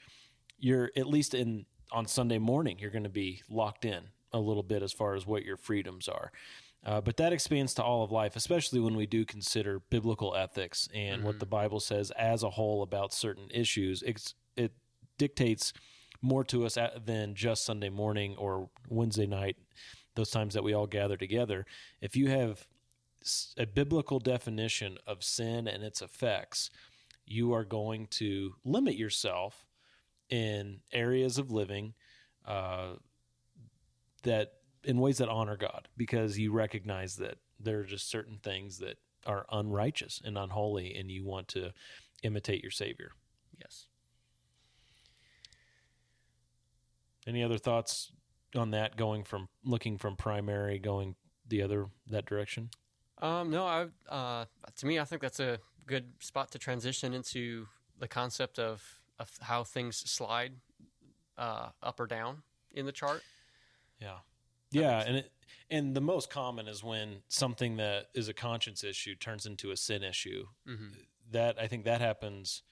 you're 0.58 0.92
at 0.96 1.08
least 1.08 1.34
in 1.34 1.66
on 1.92 2.06
Sunday 2.06 2.38
morning, 2.38 2.78
you're 2.80 2.92
going 2.92 3.04
to 3.04 3.10
be 3.10 3.42
locked 3.50 3.86
in 3.86 4.06
a 4.34 4.40
little 4.40 4.64
bit 4.64 4.84
as 4.84 4.92
far 4.92 5.16
as 5.16 5.26
what 5.26 5.44
your 5.44 5.58
freedoms 5.58 6.08
are. 6.08 6.32
Uh, 6.86 7.02
but 7.02 7.18
that 7.18 7.34
expands 7.34 7.74
to 7.74 7.84
all 7.84 8.04
of 8.04 8.12
life, 8.12 8.36
especially 8.36 8.80
when 8.80 8.96
we 8.96 9.06
do 9.06 9.26
consider 9.26 9.80
biblical 9.90 10.36
ethics 10.36 10.88
and 10.94 11.18
mm-hmm. 11.18 11.28
what 11.28 11.40
the 11.40 11.46
Bible 11.46 11.80
says 11.80 12.12
as 12.12 12.44
a 12.44 12.52
whole 12.52 12.82
about 12.82 13.14
certain 13.14 13.50
issues. 13.52 14.04
It's, 14.04 14.36
it 14.56 14.72
dictates 15.18 15.74
more 16.22 16.44
to 16.46 16.66
us 16.66 16.78
than 17.06 17.36
just 17.36 17.66
Sunday 17.66 17.90
morning 17.90 18.36
or 18.38 18.70
Wednesday 18.90 19.28
night, 19.28 19.58
those 20.16 20.32
times 20.32 20.54
that 20.54 20.64
we 20.64 20.74
all 20.74 20.88
gather 20.88 21.18
together. 21.18 21.66
If 22.02 22.16
you 22.16 22.28
have 22.30 22.68
a 23.58 23.66
biblical 23.66 24.20
definition 24.20 24.98
of 25.06 25.24
sin 25.24 25.68
and 25.68 25.84
its 25.84 26.02
effects, 26.02 26.70
you 27.26 27.54
are 27.54 27.66
going 27.66 28.08
to 28.08 28.54
limit 28.64 28.96
yourself 28.96 29.66
in 30.30 30.80
areas 30.92 31.38
of 31.38 31.52
living 31.52 31.94
uh, 32.46 32.94
that 34.24 34.54
in 34.84 35.00
ways 35.00 35.18
that 35.18 35.30
honor 35.30 35.58
God 35.58 35.88
because 35.98 36.40
you 36.40 36.52
recognize 36.52 37.18
that 37.18 37.38
there 37.60 37.80
are 37.80 37.84
just 37.84 38.10
certain 38.10 38.40
things 38.42 38.78
that 38.80 38.98
are 39.26 39.46
unrighteous 39.52 40.22
and 40.24 40.38
unholy 40.38 40.96
and 40.96 41.12
you 41.12 41.26
want 41.26 41.48
to 41.50 41.72
imitate 42.24 42.62
your 42.62 42.72
savior. 42.72 43.12
Yes. 43.60 43.88
Any 47.28 47.44
other 47.44 47.58
thoughts 47.58 48.12
on 48.56 48.72
that 48.72 48.96
going 48.96 49.24
from 49.24 49.50
looking 49.66 49.98
from 49.98 50.16
primary 50.16 50.80
going 50.80 51.16
the 51.48 51.62
other 51.62 51.88
that 52.10 52.26
direction? 52.26 52.70
Um, 53.22 53.50
no, 53.50 53.66
I 53.66 53.88
uh, 54.10 54.46
to 54.78 54.86
me, 54.86 55.00
I 55.00 55.04
think 55.04 55.22
that's 55.22 55.40
a 55.40 55.60
good 55.86 56.06
spot 56.20 56.52
to 56.52 56.60
transition 56.60 57.14
into 57.14 57.68
the 58.00 58.08
concept 58.08 58.60
of 58.60 58.82
of 59.20 59.32
how 59.42 59.64
things 59.64 59.98
slide 59.98 60.54
uh, 61.38 61.70
up 61.84 62.00
or 62.00 62.08
down 62.08 62.44
in 62.74 62.86
the 62.86 62.92
chart. 62.92 63.24
Yeah. 64.00 64.18
Yeah, 64.70 65.04
and 65.06 65.18
it, 65.18 65.32
and 65.70 65.96
the 65.96 66.02
most 66.02 66.30
common 66.30 66.68
is 66.68 66.84
when 66.84 67.22
something 67.30 67.78
that 67.78 68.08
is 68.14 68.28
a 68.28 68.34
conscience 68.34 68.84
issue 68.84 69.16
turns 69.16 69.46
into 69.46 69.72
a 69.72 69.78
sin 69.78 70.04
issue. 70.04 70.46
Mhm. 70.68 70.92
That 71.32 71.60
I 71.60 71.68
think 71.68 71.86
that 71.86 72.02
happens 72.02 72.64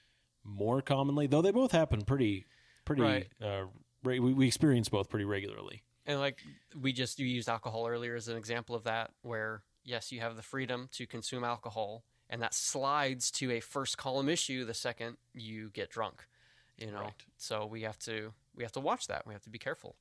more 0.44 0.82
commonly, 0.82 1.28
though 1.28 1.42
they 1.42 1.52
both 1.52 1.72
happen 1.72 2.02
pretty 2.04 2.46
pretty. 2.86 3.02
Right. 3.02 3.28
Uh, 3.42 3.66
we, 4.06 4.20
we 4.20 4.48
experience 4.48 4.90
both 4.90 5.10
pretty 5.10 5.26
regularly. 5.26 5.84
And 6.06 6.20
like 6.20 6.42
we 6.80 6.94
just 6.94 7.20
you 7.20 7.26
used 7.26 7.50
alcohol 7.50 7.88
earlier 7.88 8.16
as 8.16 8.28
an 8.28 8.38
example 8.38 8.76
of 8.76 8.84
that, 8.84 9.12
where 9.22 9.64
yes, 9.84 10.12
you 10.12 10.20
have 10.20 10.36
the 10.36 10.42
freedom 10.42 10.90
to 10.94 11.06
consume 11.06 11.44
alcohol, 11.44 12.04
and 12.30 12.42
that 12.42 12.54
slides 12.54 13.32
to 13.32 13.52
a 13.52 13.60
first 13.60 13.98
column 13.98 14.30
issue 14.30 14.66
the 14.66 14.74
second 14.74 15.18
you 15.34 15.70
get 15.72 15.90
drunk. 15.90 16.28
You 16.78 16.92
know, 16.92 17.02
Right. 17.02 17.14
so 17.38 17.66
we 17.66 17.82
have 17.84 17.98
to 18.00 18.34
we 18.56 18.64
have 18.64 18.74
to 18.74 18.80
watch 18.80 19.08
that. 19.08 19.26
We 19.26 19.34
have 19.34 19.44
to 19.44 19.50
be 19.50 19.60
careful. 19.60 19.96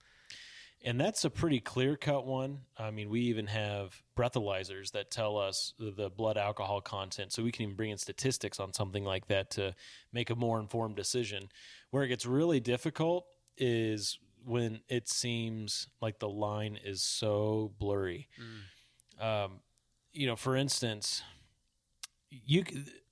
And 0.87 1.00
that's 1.00 1.25
a 1.25 1.30
pretty 1.30 1.61
clear 1.61 1.96
cut 1.96 2.26
one. 2.26 2.58
I 2.76 2.90
mean, 2.90 3.08
we 3.08 3.20
even 3.23 3.46
have 3.46 4.02
breathalyzers 4.18 4.90
that 4.92 5.11
tell 5.11 5.38
us 5.38 5.73
the 5.78 6.11
blood 6.11 6.37
alcohol 6.37 6.82
content, 6.82 7.32
so 7.32 7.42
we 7.42 7.52
can 7.52 7.62
even 7.62 7.76
bring 7.76 7.90
in 7.90 7.96
statistics 7.96 8.61
on 8.61 8.75
something 8.75 9.02
like 9.02 9.26
that 9.28 9.50
to 9.52 9.75
make 10.12 10.28
a 10.28 10.34
more 10.34 10.61
informed 10.61 10.96
decision. 10.96 11.49
Where 11.90 12.02
it 12.02 12.08
gets 12.08 12.26
really 12.26 12.61
difficult 12.61 13.25
is 13.56 14.18
when 14.44 14.80
it 14.88 15.08
seems 15.08 15.88
like 16.00 16.18
the 16.18 16.28
line 16.28 16.78
is 16.84 17.02
so 17.02 17.73
blurry. 17.78 18.28
Um, 19.20 19.61
you 20.12 20.26
know, 20.26 20.37
for 20.37 20.56
instance, 20.56 21.23
you 22.30 22.64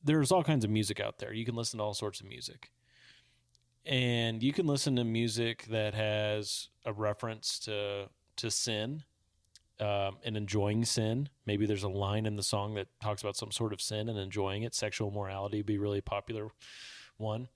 there's 0.05 0.33
all 0.33 0.43
kinds 0.45 0.65
of 0.65 0.71
music 0.71 1.01
out 1.01 1.19
there. 1.19 1.33
You 1.33 1.45
can 1.45 1.55
listen 1.55 1.79
to 1.79 1.85
all 1.85 1.95
sorts 1.95 2.21
of 2.21 2.27
music 2.27 2.71
and 3.85 4.43
you 4.43 4.53
can 4.53 4.67
listen 4.67 4.97
to 4.97 5.05
music 5.05 5.67
that 5.71 5.95
has 5.95 6.69
a 6.85 6.93
reference 6.93 7.59
to 7.61 8.09
to 8.37 8.51
sin 8.51 9.03
um, 9.81 10.19
and 10.25 10.37
enjoying 10.37 10.85
sin. 10.85 11.29
Maybe 11.47 11.67
there's 11.67 11.83
a 11.83 11.89
line 11.89 12.27
in 12.27 12.37
the 12.37 12.43
song 12.43 12.75
that 12.75 12.89
talks 13.03 13.23
about 13.23 13.37
some 13.37 13.51
sort 13.51 13.73
of 13.73 13.81
sin 13.81 14.09
and 14.09 14.19
enjoying 14.19 14.63
it. 14.63 14.75
Sexual 14.75 15.11
morality 15.11 15.59
would 15.59 15.67
be 15.67 15.77
a 15.77 15.81
really 15.81 16.01
popular 16.01 16.49
one. 17.17 17.49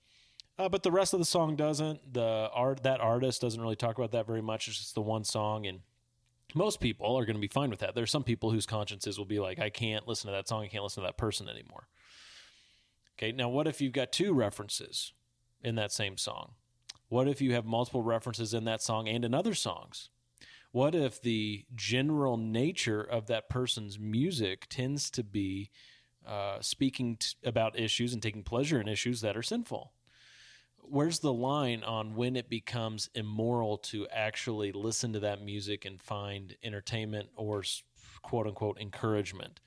Uh, 0.59 0.67
but 0.67 0.81
the 0.83 0.91
rest 0.91 1.13
of 1.13 1.19
the 1.19 1.25
song 1.25 1.55
doesn't. 1.55 2.13
The 2.13 2.49
art 2.53 2.83
that 2.83 2.99
artist 2.99 3.41
doesn't 3.41 3.61
really 3.61 3.75
talk 3.75 3.97
about 3.97 4.11
that 4.11 4.25
very 4.25 4.41
much. 4.41 4.67
It's 4.67 4.79
just 4.79 4.95
the 4.95 5.01
one 5.01 5.23
song, 5.23 5.67
and 5.67 5.81
most 6.55 6.79
people 6.79 7.15
are 7.15 7.25
going 7.25 7.35
to 7.35 7.41
be 7.41 7.47
fine 7.47 7.69
with 7.69 7.79
that. 7.79 7.93
There's 7.93 8.11
some 8.11 8.23
people 8.23 8.51
whose 8.51 8.65
consciences 8.65 9.17
will 9.17 9.25
be 9.25 9.39
like, 9.39 9.59
I 9.59 9.69
can't 9.69 10.07
listen 10.07 10.27
to 10.27 10.33
that 10.33 10.47
song. 10.47 10.63
I 10.63 10.67
can't 10.67 10.83
listen 10.83 11.03
to 11.03 11.07
that 11.07 11.17
person 11.17 11.47
anymore. 11.47 11.87
Okay, 13.17 13.31
now 13.31 13.49
what 13.49 13.67
if 13.67 13.81
you've 13.81 13.93
got 13.93 14.11
two 14.11 14.33
references 14.33 15.13
in 15.63 15.75
that 15.75 15.91
same 15.91 16.17
song? 16.17 16.53
What 17.09 17.27
if 17.27 17.41
you 17.41 17.53
have 17.53 17.65
multiple 17.65 18.03
references 18.03 18.53
in 18.53 18.65
that 18.65 18.81
song 18.81 19.07
and 19.07 19.23
in 19.23 19.33
other 19.33 19.53
songs? 19.53 20.09
What 20.71 20.93
if 20.93 21.21
the 21.21 21.65
general 21.75 22.37
nature 22.37 23.01
of 23.01 23.27
that 23.27 23.49
person's 23.49 23.97
music 23.97 24.67
tends 24.69 25.09
to 25.11 25.23
be 25.23 25.71
uh, 26.27 26.59
speaking 26.61 27.17
t- 27.17 27.29
about 27.43 27.79
issues 27.79 28.13
and 28.13 28.21
taking 28.21 28.43
pleasure 28.43 28.79
in 28.79 28.87
issues 28.87 29.21
that 29.21 29.37
are 29.37 29.43
sinful? 29.43 29.93
Where's 30.89 31.19
the 31.19 31.33
line 31.33 31.83
on 31.83 32.15
when 32.15 32.35
it 32.35 32.49
becomes 32.49 33.09
immoral 33.13 33.77
to 33.79 34.07
actually 34.07 34.71
listen 34.71 35.13
to 35.13 35.19
that 35.21 35.41
music 35.41 35.85
and 35.85 36.01
find 36.01 36.55
entertainment 36.63 37.29
or 37.35 37.63
quote 38.21 38.47
unquote 38.47 38.79
encouragement 38.79 39.59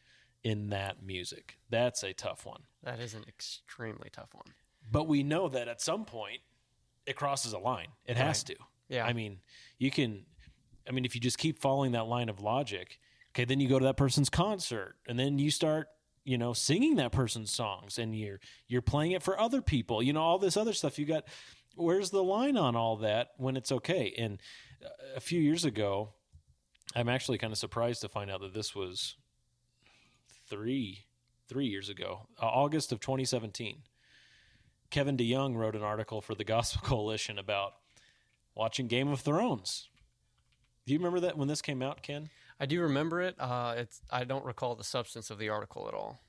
in 0.43 0.71
that 0.71 1.03
music? 1.03 1.59
That's 1.69 2.03
a 2.03 2.13
tough 2.13 2.47
one. 2.47 2.63
That 2.83 3.01
is 3.01 3.15
an 3.15 3.25
extremely 3.29 4.09
tough 4.11 4.35
one. 4.35 4.47
But 4.91 5.09
we 5.09 5.23
know 5.23 5.49
that 5.49 5.69
at 5.69 5.81
some 5.81 6.05
point 6.05 6.41
it 7.07 7.17
crosses 7.17 7.53
a 7.53 7.59
line. 7.59 7.89
It 8.07 8.17
has 8.17 8.43
to. 8.45 8.57
Yeah. 8.89 9.07
I 9.07 9.13
mean, 9.13 9.39
you 9.79 9.91
can 9.91 10.25
I 10.89 10.93
mean 10.93 11.05
if 11.05 11.15
you 11.15 11.21
just 11.21 11.39
keep 11.39 11.59
following 11.59 11.93
that 11.93 12.07
line 12.07 12.29
of 12.29 12.41
logic, 12.41 12.99
okay, 13.33 13.45
then 13.45 13.61
you 13.61 13.69
go 13.69 13.79
to 13.79 13.85
that 13.85 13.97
person's 13.97 14.31
concert 14.31 14.97
and 15.07 15.19
then 15.19 15.39
you 15.39 15.51
start, 15.51 15.89
you 16.25 16.39
know, 16.39 16.53
singing 16.53 16.97
that 16.97 17.13
person's 17.13 17.51
songs 17.51 17.99
and 17.99 18.15
you're 18.17 18.41
you're 18.69 18.83
playing 18.83 19.13
it 19.13 19.23
for 19.23 19.39
other 19.39 19.63
people. 19.63 20.03
You 20.03 20.13
know, 20.13 20.23
all 20.23 20.39
this 20.39 20.57
other 20.57 20.73
stuff 20.73 20.99
you 20.99 21.07
got 21.07 21.25
where's 21.77 22.11
the 22.11 22.23
line 22.23 22.57
on 22.57 22.77
all 22.77 22.97
that 22.97 23.31
when 23.37 23.57
it's 23.57 23.73
okay? 23.73 24.15
And 24.19 24.41
uh, 24.85 24.89
a 25.17 25.21
few 25.21 25.41
years 25.41 25.65
ago, 25.65 26.11
I'm 26.95 27.09
actually 27.09 27.39
kind 27.39 27.53
of 27.53 27.59
surprised 27.59 28.01
to 28.03 28.09
find 28.09 28.31
out 28.31 28.41
that 28.41 28.55
this 28.55 28.75
was 28.75 29.17
3 30.49 31.05
3 31.49 31.67
years 31.67 31.89
ago, 31.89 32.29
uh, 32.41 32.47
August 32.47 32.93
of 32.93 33.01
2017. 33.01 33.83
Kevin 34.91 35.17
DeYoung 35.17 35.57
wrote 35.57 35.77
an 35.77 35.83
article 35.83 36.21
for 36.21 36.35
the 36.35 36.45
Gospel 36.45 36.83
Coalition 36.85 37.39
about 37.39 37.73
watching 38.55 38.89
Game 38.89 39.09
of 39.09 39.21
Thrones. 39.21 39.89
Do 40.87 40.93
you 40.93 40.99
remember 40.99 41.21
that 41.21 41.39
when 41.39 41.49
this 41.49 41.63
came 41.63 41.83
out, 41.83 42.03
Ken? 42.03 42.31
I 42.61 42.67
do 42.67 42.83
remember 42.83 43.23
it. 43.23 43.37
Uh, 43.39 43.75
it's 43.79 44.03
I 44.11 44.25
don't 44.25 44.45
recall 44.45 44.75
the 44.75 44.85
substance 44.85 45.31
of 45.31 45.39
the 45.39 45.49
article 45.49 45.89
at 45.89 45.95
all. 45.95 46.21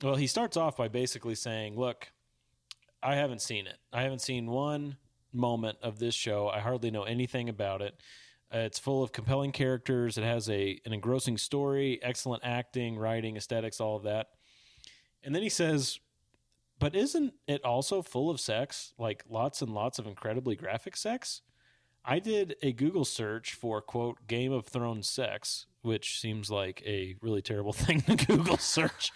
Well, 0.00 0.14
he 0.14 0.28
starts 0.28 0.56
off 0.56 0.76
by 0.76 0.86
basically 0.86 1.34
saying, 1.34 1.76
"Look, 1.76 2.12
I 3.02 3.16
haven't 3.16 3.42
seen 3.42 3.66
it. 3.66 3.78
I 3.92 4.02
haven't 4.02 4.22
seen 4.22 4.46
one 4.46 4.96
moment 5.32 5.78
of 5.82 5.98
this 5.98 6.14
show. 6.14 6.48
I 6.48 6.60
hardly 6.60 6.90
know 6.92 7.02
anything 7.02 7.48
about 7.48 7.82
it. 7.82 8.00
Uh, 8.54 8.58
it's 8.58 8.78
full 8.78 9.02
of 9.02 9.12
compelling 9.12 9.52
characters. 9.52 10.16
It 10.16 10.24
has 10.24 10.48
a 10.48 10.80
an 10.86 10.92
engrossing 10.92 11.38
story, 11.38 11.98
excellent 12.02 12.44
acting, 12.44 12.96
writing, 12.96 13.36
aesthetics, 13.36 13.80
all 13.80 13.96
of 13.96 14.04
that." 14.04 14.28
And 15.24 15.34
then 15.34 15.42
he 15.42 15.48
says, 15.48 15.98
"But 16.78 16.94
isn't 16.94 17.34
it 17.48 17.64
also 17.64 18.00
full 18.00 18.30
of 18.30 18.40
sex? 18.40 18.94
Like 18.96 19.24
lots 19.28 19.60
and 19.60 19.74
lots 19.74 19.98
of 19.98 20.06
incredibly 20.06 20.54
graphic 20.54 20.96
sex?" 20.96 21.42
I 22.04 22.18
did 22.18 22.56
a 22.62 22.72
Google 22.72 23.04
search 23.04 23.54
for 23.54 23.80
quote 23.80 24.26
Game 24.26 24.52
of 24.52 24.66
Thrones 24.66 25.08
sex, 25.08 25.66
which 25.82 26.20
seems 26.20 26.50
like 26.50 26.82
a 26.86 27.16
really 27.20 27.42
terrible 27.42 27.72
thing 27.74 28.00
to 28.02 28.16
Google 28.16 28.58
search, 28.58 29.12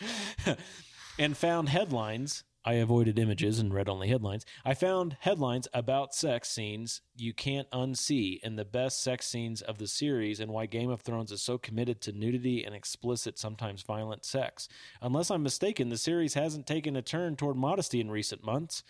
and 1.18 1.36
found 1.36 1.68
headlines. 1.68 2.44
I 2.66 2.74
avoided 2.74 3.18
images 3.18 3.58
and 3.58 3.74
read 3.74 3.90
only 3.90 4.08
headlines. 4.08 4.46
I 4.64 4.72
found 4.72 5.18
headlines 5.20 5.68
about 5.74 6.14
sex 6.14 6.48
scenes 6.48 7.02
you 7.14 7.34
can't 7.34 7.70
unsee 7.72 8.40
and 8.42 8.58
the 8.58 8.64
best 8.64 9.02
sex 9.02 9.26
scenes 9.26 9.60
of 9.60 9.76
the 9.76 9.86
series 9.86 10.40
and 10.40 10.50
why 10.50 10.64
Game 10.64 10.88
of 10.88 11.02
Thrones 11.02 11.30
is 11.30 11.42
so 11.42 11.58
committed 11.58 12.00
to 12.00 12.12
nudity 12.12 12.64
and 12.64 12.74
explicit, 12.74 13.38
sometimes 13.38 13.82
violent 13.82 14.24
sex. 14.24 14.66
Unless 15.02 15.30
I'm 15.30 15.42
mistaken, 15.42 15.90
the 15.90 15.98
series 15.98 16.32
hasn't 16.32 16.66
taken 16.66 16.96
a 16.96 17.02
turn 17.02 17.36
toward 17.36 17.56
modesty 17.56 18.00
in 18.00 18.10
recent 18.10 18.42
months. 18.42 18.82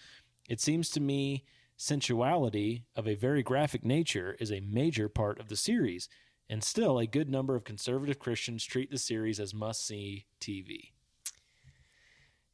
It 0.48 0.60
seems 0.60 0.88
to 0.90 1.00
me 1.00 1.42
sensuality 1.76 2.84
of 2.94 3.06
a 3.06 3.14
very 3.14 3.42
graphic 3.42 3.84
nature 3.84 4.36
is 4.38 4.52
a 4.52 4.60
major 4.60 5.08
part 5.08 5.40
of 5.40 5.48
the 5.48 5.56
series, 5.56 6.08
and 6.48 6.62
still 6.62 6.98
a 6.98 7.06
good 7.06 7.28
number 7.28 7.56
of 7.56 7.64
conservative 7.64 8.18
Christians 8.18 8.64
treat 8.64 8.90
the 8.90 8.98
series 8.98 9.40
as 9.40 9.54
must 9.54 9.86
see 9.86 10.26
TV. 10.40 10.90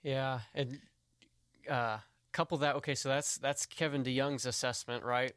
Yeah, 0.03 0.41
and 0.55 0.79
uh, 1.69 1.99
couple 2.33 2.59
that. 2.59 2.77
Okay, 2.77 2.95
so 2.95 3.09
that's 3.09 3.37
that's 3.39 3.67
Kevin 3.67 4.03
DeYoung's 4.03 4.47
assessment, 4.47 5.05
right? 5.05 5.33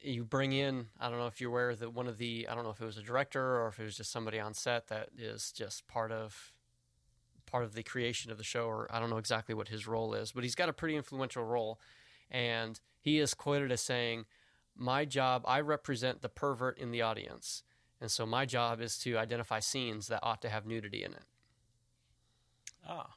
You 0.00 0.24
bring 0.24 0.52
in. 0.52 0.86
I 1.00 1.08
don't 1.08 1.18
know 1.18 1.26
if 1.26 1.40
you're 1.40 1.50
aware 1.50 1.74
that 1.74 1.92
one 1.92 2.06
of 2.06 2.18
the. 2.18 2.46
I 2.48 2.54
don't 2.54 2.64
know 2.64 2.70
if 2.70 2.80
it 2.80 2.86
was 2.86 2.98
a 2.98 3.02
director 3.02 3.60
or 3.60 3.68
if 3.68 3.78
it 3.78 3.84
was 3.84 3.96
just 3.96 4.12
somebody 4.12 4.38
on 4.38 4.54
set 4.54 4.88
that 4.88 5.10
is 5.18 5.52
just 5.52 5.86
part 5.88 6.12
of 6.12 6.52
part 7.46 7.64
of 7.64 7.74
the 7.74 7.82
creation 7.82 8.30
of 8.30 8.38
the 8.38 8.44
show, 8.44 8.66
or 8.66 8.86
I 8.90 9.00
don't 9.00 9.10
know 9.10 9.18
exactly 9.18 9.54
what 9.54 9.68
his 9.68 9.86
role 9.86 10.14
is, 10.14 10.32
but 10.32 10.44
he's 10.44 10.54
got 10.54 10.68
a 10.68 10.72
pretty 10.72 10.96
influential 10.96 11.44
role, 11.44 11.80
and 12.30 12.78
he 13.08 13.18
is 13.18 13.32
quoted 13.34 13.72
as 13.72 13.80
saying, 13.80 14.26
"My 14.76 15.04
job, 15.04 15.42
I 15.46 15.60
represent 15.60 16.20
the 16.20 16.28
pervert 16.28 16.78
in 16.78 16.90
the 16.90 17.00
audience." 17.02 17.62
And 18.00 18.10
so 18.10 18.24
my 18.26 18.44
job 18.46 18.80
is 18.80 18.98
to 18.98 19.16
identify 19.18 19.60
scenes 19.60 20.06
that 20.08 20.20
ought 20.22 20.40
to 20.42 20.48
have 20.48 20.66
nudity 20.66 21.02
in 21.02 21.12
it. 21.14 21.24
Ah. 22.86 23.14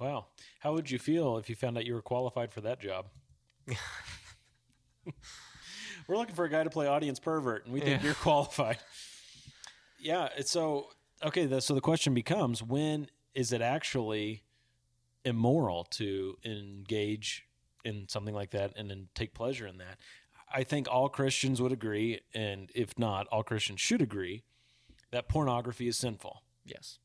Wow. 0.00 0.26
How 0.60 0.72
would 0.72 0.90
you 0.90 0.98
feel 0.98 1.36
if 1.36 1.48
you 1.50 1.54
found 1.54 1.76
out 1.78 1.84
you 1.86 1.94
were 1.94 2.02
qualified 2.02 2.52
for 2.52 2.60
that 2.62 2.80
job? 2.80 3.06
We're 6.08 6.16
looking 6.16 6.34
for 6.34 6.44
a 6.44 6.48
guy 6.50 6.64
to 6.64 6.70
play 6.70 6.86
audience 6.88 7.20
pervert, 7.20 7.64
and 7.64 7.72
we 7.74 7.80
think 7.80 8.00
Yeah. 8.00 8.06
you're 8.06 8.14
qualified. 8.14 8.78
yeah. 10.00 10.28
it's 10.36 10.50
So 10.50 10.88
okay. 11.22 11.46
The, 11.46 11.60
so 11.60 11.74
the 11.74 11.80
question 11.80 12.12
becomes: 12.14 12.62
When 12.62 13.08
is 13.34 13.52
it 13.52 13.62
actually 13.62 14.42
immoral 15.24 15.84
to 15.84 16.36
engage 16.44 17.46
in 17.84 18.08
something 18.08 18.34
like 18.34 18.50
that 18.50 18.72
and 18.76 18.90
then 18.90 19.08
take 19.14 19.34
pleasure 19.34 19.66
in 19.66 19.78
that? 19.78 19.98
I 20.54 20.64
think 20.64 20.86
all 20.90 21.08
Christians 21.08 21.62
would 21.62 21.72
agree, 21.72 22.20
and 22.34 22.70
if 22.74 22.98
not, 22.98 23.26
all 23.28 23.42
Christians 23.42 23.80
should 23.80 24.02
agree 24.02 24.42
that 25.10 25.28
pornography 25.28 25.88
is 25.88 25.96
sinful. 25.96 26.42
Yes. 26.64 26.98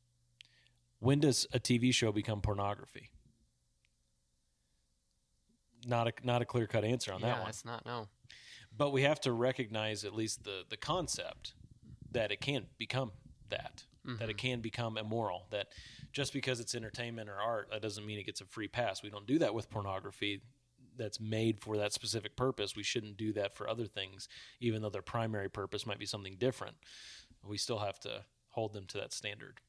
When 0.98 1.20
does 1.20 1.46
a 1.52 1.58
TV 1.60 1.92
show 1.94 2.12
become 2.12 2.40
pornography? 2.40 3.10
Not 5.86 6.08
a 6.08 6.12
not 6.24 6.42
a 6.42 6.44
clear 6.44 6.66
cut 6.66 6.84
answer 6.84 7.12
on 7.12 7.20
yeah, 7.20 7.28
that 7.28 7.40
one. 7.40 7.48
it's 7.48 7.64
not 7.64 7.86
no. 7.86 8.08
But 8.76 8.90
we 8.92 9.02
have 9.02 9.20
to 9.22 9.32
recognize 9.32 10.04
at 10.04 10.12
least 10.14 10.44
the 10.44 10.64
the 10.68 10.76
concept 10.76 11.54
that 12.10 12.32
it 12.32 12.40
can 12.40 12.66
become 12.78 13.12
that 13.48 13.84
that 14.18 14.30
it 14.30 14.36
Mhm. 14.36 14.38
can 14.38 14.60
become 14.60 14.96
immoral. 14.96 15.46
That 15.50 15.68
just 16.12 16.32
because 16.32 16.60
it's 16.60 16.74
entertainment 16.74 17.28
or 17.28 17.34
art, 17.34 17.68
that 17.70 17.82
doesn't 17.82 18.04
mean 18.06 18.18
it 18.18 18.24
gets 18.24 18.40
a 18.40 18.46
free 18.46 18.66
pass. 18.68 19.02
We 19.02 19.10
don't 19.10 19.26
do 19.26 19.38
that 19.38 19.54
with 19.54 19.68
pornography. 19.70 20.40
That's 20.98 21.20
made 21.20 21.60
for 21.60 21.76
that 21.76 21.92
specific 21.92 22.36
purpose. 22.36 22.76
We 22.76 22.82
shouldn't 22.82 23.16
do 23.16 23.32
that 23.34 23.56
for 23.56 23.68
other 23.68 23.86
things, 23.86 24.28
even 24.60 24.82
though 24.82 24.90
their 24.90 25.02
primary 25.02 25.48
purpose 25.48 25.86
might 25.86 25.98
be 25.98 26.06
something 26.06 26.36
different. 26.38 26.76
We 27.42 27.56
still 27.56 27.78
have 27.78 27.98
to 28.00 28.24
hold 28.50 28.72
them 28.72 28.86
to 28.88 28.98
that 28.98 29.12
standard. 29.12 29.60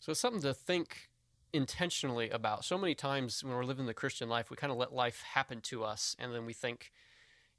So 0.00 0.12
it's 0.12 0.20
something 0.20 0.42
to 0.42 0.54
think 0.54 1.10
intentionally 1.52 2.30
about. 2.30 2.64
So 2.64 2.76
many 2.76 2.94
times 2.94 3.42
when 3.42 3.54
we're 3.54 3.64
living 3.64 3.86
the 3.86 3.94
Christian 3.94 4.28
life, 4.28 4.50
we 4.50 4.56
kind 4.56 4.72
of 4.72 4.78
let 4.78 4.92
life 4.92 5.22
happen 5.22 5.60
to 5.62 5.84
us, 5.84 6.14
and 6.18 6.34
then 6.34 6.44
we 6.44 6.52
think, 6.52 6.92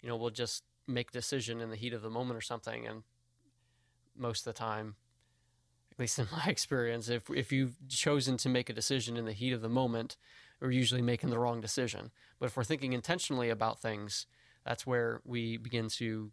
you 0.01 0.09
know, 0.09 0.15
we'll 0.15 0.29
just 0.29 0.63
make 0.87 1.11
decision 1.11 1.61
in 1.61 1.69
the 1.69 1.75
heat 1.75 1.93
of 1.93 2.01
the 2.01 2.09
moment 2.09 2.37
or 2.37 2.41
something. 2.41 2.85
And 2.85 3.03
most 4.15 4.45
of 4.45 4.53
the 4.53 4.57
time, 4.57 4.95
at 5.91 5.99
least 5.99 6.19
in 6.19 6.27
my 6.31 6.45
experience, 6.45 7.09
if 7.09 7.29
if 7.29 7.51
you've 7.51 7.75
chosen 7.87 8.37
to 8.37 8.49
make 8.49 8.69
a 8.69 8.73
decision 8.73 9.17
in 9.17 9.25
the 9.25 9.33
heat 9.33 9.53
of 9.53 9.61
the 9.61 9.69
moment, 9.69 10.17
we're 10.61 10.71
usually 10.71 11.01
making 11.01 11.29
the 11.29 11.39
wrong 11.39 11.61
decision. 11.61 12.11
But 12.39 12.47
if 12.47 12.57
we're 12.57 12.63
thinking 12.63 12.93
intentionally 12.93 13.49
about 13.49 13.79
things, 13.79 14.25
that's 14.65 14.85
where 14.85 15.21
we 15.25 15.57
begin 15.57 15.89
to 15.89 16.31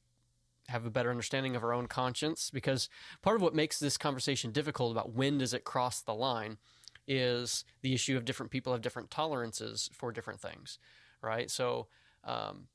have 0.68 0.84
a 0.84 0.90
better 0.90 1.10
understanding 1.10 1.54
of 1.54 1.62
our 1.62 1.72
own 1.72 1.86
conscience 1.86 2.50
because 2.50 2.88
part 3.22 3.36
of 3.36 3.42
what 3.42 3.54
makes 3.54 3.78
this 3.78 3.96
conversation 3.96 4.50
difficult 4.50 4.90
about 4.92 5.12
when 5.12 5.38
does 5.38 5.54
it 5.54 5.64
cross 5.64 6.00
the 6.00 6.14
line 6.14 6.58
is 7.06 7.64
the 7.82 7.94
issue 7.94 8.16
of 8.16 8.24
different 8.24 8.50
people 8.50 8.72
have 8.72 8.82
different 8.82 9.10
tolerances 9.10 9.88
for 9.92 10.10
different 10.10 10.40
things 10.40 10.78
right 11.22 11.50
so 11.50 11.86
um, 12.24 12.66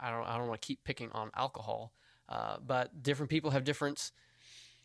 I 0.00 0.10
don't 0.10 0.24
I 0.26 0.38
don't 0.38 0.48
want 0.48 0.60
to 0.60 0.66
keep 0.66 0.84
picking 0.84 1.10
on 1.12 1.30
alcohol 1.36 1.92
uh, 2.30 2.56
but 2.66 3.02
different 3.02 3.28
people 3.28 3.50
have 3.50 3.64
different 3.64 4.10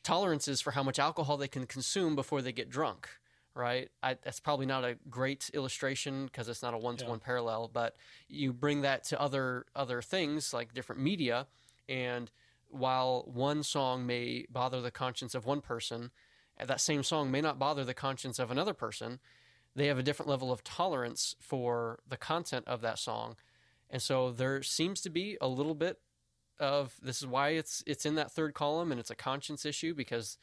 tolerances 0.03 0.59
for 0.59 0.71
how 0.71 0.83
much 0.83 0.99
alcohol 0.99 1.37
they 1.37 1.47
can 1.47 1.65
consume 1.65 2.15
before 2.15 2.41
they 2.41 2.51
get 2.51 2.69
drunk 2.69 3.07
right? 3.55 3.89
I, 4.01 4.15
that's 4.23 4.39
probably 4.39 4.65
not 4.65 4.83
a 4.83 4.97
great 5.09 5.49
illustration 5.53 6.25
because 6.25 6.47
it's 6.47 6.61
not 6.61 6.73
a 6.73 6.77
one-to-one 6.77 7.19
parallel 7.19 7.69
but 7.73 7.95
you 8.27 8.53
bring 8.53 8.81
that 8.81 9.03
to 9.05 9.19
other 9.19 9.65
other 9.75 10.01
things 10.01 10.53
like 10.53 10.73
different 10.73 11.01
media 11.01 11.47
and 11.87 12.31
while 12.69 13.23
one 13.27 13.63
song 13.63 14.05
may 14.05 14.45
bother 14.49 14.81
the 14.81 14.91
conscience 14.91 15.33
of 15.33 15.45
one 15.45 15.61
person 15.61 16.11
uh, 16.59 16.65
that 16.65 16.79
same 16.79 17.03
song 17.03 17.31
may 17.31 17.41
not 17.41 17.57
bother 17.57 17.83
the 17.83 17.93
conscience 17.93 18.39
of 18.39 18.51
another 18.51 18.73
person 18.73 19.19
they 19.75 19.87
have 19.87 19.97
a 19.97 20.03
different 20.03 20.29
level 20.29 20.51
of 20.51 20.63
tolerance 20.63 21.35
for 21.39 21.99
the 22.07 22.17
content 22.17 22.67
of 22.67 22.81
that 22.81 22.99
song. 22.99 23.35
And 23.89 24.01
so 24.01 24.31
there 24.31 24.61
seems 24.61 25.01
to 25.01 25.09
be 25.09 25.37
a 25.41 25.47
little 25.47 25.75
bit 25.75 25.97
of 26.59 26.95
this 27.01 27.21
is 27.21 27.27
why 27.27 27.49
it's 27.49 27.81
it's 27.87 28.05
in 28.05 28.15
that 28.15 28.31
third 28.31 28.53
column 28.53 28.91
and 28.91 28.99
it's 28.99 29.09
a 29.09 29.15
conscience 29.15 29.65
issue 29.65 29.93
because 29.93 30.37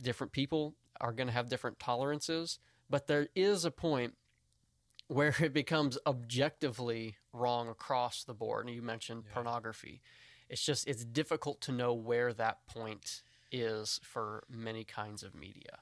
different 0.00 0.32
people 0.32 0.76
are 1.02 1.12
going 1.12 1.26
to 1.26 1.32
have 1.32 1.48
different 1.48 1.78
tolerances 1.78 2.58
but 2.88 3.06
there 3.06 3.28
is 3.34 3.64
a 3.64 3.70
point 3.70 4.14
where 5.08 5.34
it 5.40 5.52
becomes 5.52 5.98
objectively 6.06 7.16
wrong 7.32 7.68
across 7.68 8.24
the 8.24 8.34
board 8.34 8.66
and 8.66 8.74
you 8.74 8.80
mentioned 8.80 9.24
pornography 9.34 10.00
it's 10.48 10.64
just 10.64 10.86
it's 10.88 11.04
difficult 11.04 11.60
to 11.60 11.72
know 11.72 11.92
where 11.92 12.32
that 12.32 12.64
point 12.66 13.22
is 13.50 14.00
for 14.02 14.44
many 14.48 14.84
kinds 14.84 15.22
of 15.22 15.34
media 15.34 15.80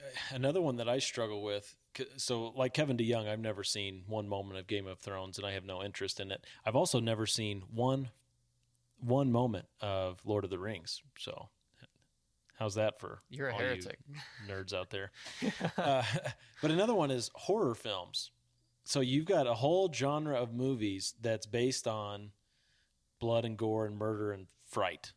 uh, 0.00 0.34
Another 0.34 0.60
one 0.60 0.76
that 0.76 0.88
I 0.88 0.98
struggle 0.98 1.42
with. 1.42 1.76
So, 2.16 2.52
like 2.56 2.72
Kevin 2.72 2.96
DeYoung, 2.96 3.28
I've 3.28 3.38
never 3.38 3.62
seen 3.62 4.04
one 4.06 4.28
moment 4.28 4.58
of 4.58 4.66
Game 4.66 4.86
of 4.86 4.98
Thrones, 4.98 5.36
and 5.36 5.46
I 5.46 5.52
have 5.52 5.64
no 5.64 5.82
interest 5.82 6.20
in 6.20 6.32
it. 6.32 6.44
I've 6.64 6.74
also 6.76 7.00
never 7.00 7.26
seen 7.26 7.62
one 7.72 8.10
one 8.98 9.30
moment 9.30 9.66
of 9.80 10.20
Lord 10.24 10.44
of 10.44 10.50
the 10.50 10.58
Rings. 10.58 11.02
So, 11.18 11.48
how's 12.62 12.76
that 12.76 13.00
for 13.00 13.20
You're 13.28 13.48
a 13.48 13.54
heretic. 13.54 13.98
you 14.08 14.14
nerds 14.48 14.72
out 14.72 14.90
there? 14.90 15.10
uh, 15.76 16.04
but 16.60 16.70
another 16.70 16.94
one 16.94 17.10
is 17.10 17.28
horror 17.34 17.74
films. 17.74 18.30
So 18.84 19.00
you've 19.00 19.24
got 19.24 19.48
a 19.48 19.54
whole 19.54 19.92
genre 19.92 20.40
of 20.40 20.54
movies 20.54 21.14
that's 21.20 21.44
based 21.44 21.88
on 21.88 22.30
blood 23.18 23.44
and 23.44 23.56
gore 23.56 23.86
and 23.86 23.98
murder 23.98 24.30
and 24.30 24.46
fright. 24.64 25.12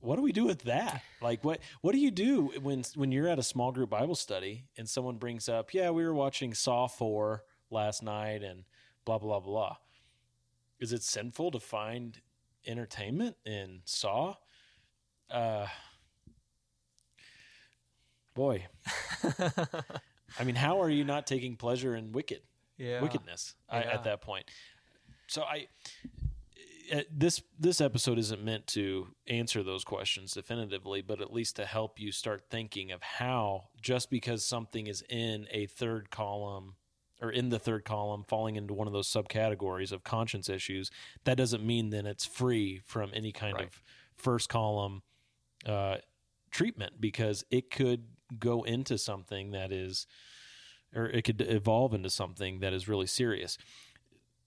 What 0.00 0.16
do 0.16 0.22
we 0.22 0.32
do 0.32 0.44
with 0.44 0.64
that? 0.64 1.02
Like 1.22 1.42
what 1.44 1.60
what 1.80 1.92
do 1.92 1.98
you 1.98 2.10
do 2.10 2.52
when 2.60 2.82
when 2.94 3.10
you're 3.10 3.28
at 3.28 3.38
a 3.38 3.42
small 3.42 3.72
group 3.72 3.88
Bible 3.88 4.16
study 4.16 4.66
and 4.76 4.86
someone 4.86 5.16
brings 5.16 5.48
up, 5.48 5.72
"Yeah, 5.72 5.90
we 5.90 6.04
were 6.04 6.14
watching 6.14 6.52
Saw 6.52 6.88
4 6.88 7.44
last 7.70 8.02
night 8.02 8.42
and 8.42 8.64
blah 9.06 9.18
blah 9.18 9.40
blah." 9.40 9.76
Is 10.78 10.92
it 10.92 11.02
sinful 11.02 11.52
to 11.52 11.60
find 11.60 12.20
entertainment 12.66 13.36
in 13.46 13.80
Saw? 13.84 14.34
Uh 15.32 15.66
boy. 18.34 18.66
I 20.38 20.44
mean, 20.44 20.54
how 20.54 20.80
are 20.80 20.90
you 20.90 21.04
not 21.04 21.26
taking 21.26 21.56
pleasure 21.56 21.94
in 21.94 22.12
wicked 22.12 22.40
Yeah. 22.78 23.00
wickedness 23.02 23.54
I- 23.68 23.82
at 23.82 24.04
that 24.04 24.20
point? 24.22 24.46
So 25.28 25.42
I 25.42 25.68
uh, 26.92 27.00
this 27.10 27.40
this 27.58 27.80
episode 27.80 28.18
isn't 28.18 28.42
meant 28.44 28.66
to 28.68 29.08
answer 29.26 29.62
those 29.62 29.84
questions 29.84 30.32
definitively, 30.34 31.00
but 31.00 31.20
at 31.22 31.32
least 31.32 31.56
to 31.56 31.64
help 31.64 31.98
you 31.98 32.12
start 32.12 32.44
thinking 32.50 32.90
of 32.92 33.00
how 33.02 33.68
just 33.80 34.10
because 34.10 34.44
something 34.44 34.86
is 34.88 35.02
in 35.08 35.46
a 35.50 35.66
third 35.66 36.10
column 36.10 36.74
or 37.22 37.30
in 37.30 37.48
the 37.50 37.58
third 37.58 37.84
column 37.84 38.24
falling 38.26 38.56
into 38.56 38.74
one 38.74 38.88
of 38.88 38.92
those 38.92 39.08
subcategories 39.08 39.92
of 39.92 40.02
conscience 40.04 40.48
issues, 40.48 40.90
that 41.24 41.36
doesn't 41.36 41.64
mean 41.64 41.90
then 41.90 42.04
it's 42.04 42.26
free 42.26 42.80
from 42.84 43.10
any 43.14 43.32
kind 43.32 43.54
Right. 43.54 43.66
of 43.68 43.82
first 44.16 44.48
column 44.48 45.02
uh, 45.66 45.96
treatment 46.50 47.00
because 47.00 47.44
it 47.50 47.70
could 47.70 48.04
go 48.38 48.62
into 48.62 48.98
something 48.98 49.50
that 49.50 49.72
is 49.72 50.06
or 50.94 51.06
it 51.06 51.22
could 51.22 51.40
evolve 51.40 51.94
into 51.94 52.10
something 52.10 52.60
that 52.60 52.72
is 52.72 52.86
really 52.86 53.06
serious. 53.06 53.56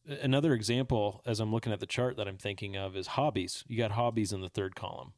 Another 0.07 0.53
example, 0.53 1.23
as 1.25 1.39
I'm 1.39 1.51
looking 1.51 1.73
at 1.73 1.79
the 1.79 1.87
chart 1.87 2.17
that 2.17 2.27
I'm 2.27 2.37
thinking 2.37 2.77
of, 2.77 2.95
is 2.95 3.07
hobbies. 3.07 3.63
You 3.67 3.77
got 3.79 3.91
hobbies 3.91 4.31
in 4.31 4.41
the 4.41 4.49
third 4.49 4.75
column. 4.75 5.13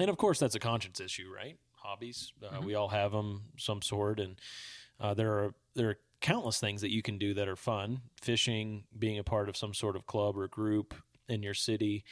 And 0.00 0.10
of 0.10 0.16
course, 0.16 0.40
that's 0.40 0.56
a 0.56 0.60
conscience 0.60 0.98
issue, 0.98 1.30
right? 1.32 1.58
Hobbies. 1.76 2.32
Uh, 2.42 2.58
Mhm. 2.58 2.64
We 2.64 2.74
all 2.74 2.88
have 2.88 3.12
them, 3.12 3.52
some 3.56 3.82
sort. 3.82 4.18
And 4.18 4.40
uh, 4.98 5.14
there 5.14 5.32
are 5.32 5.54
there 5.74 5.90
are 5.90 5.98
countless 6.20 6.58
things 6.58 6.80
that 6.80 6.90
you 6.90 7.02
can 7.02 7.18
do 7.18 7.34
that 7.34 7.48
are 7.48 7.56
fun. 7.56 8.02
Fishing, 8.20 8.84
being 8.98 9.18
a 9.18 9.24
part 9.24 9.48
of 9.48 9.56
some 9.56 9.74
sort 9.74 9.94
of 9.94 10.06
club 10.06 10.36
or 10.36 10.48
group 10.48 10.94
in 11.28 11.42
your 11.42 11.54
city, 11.54 12.04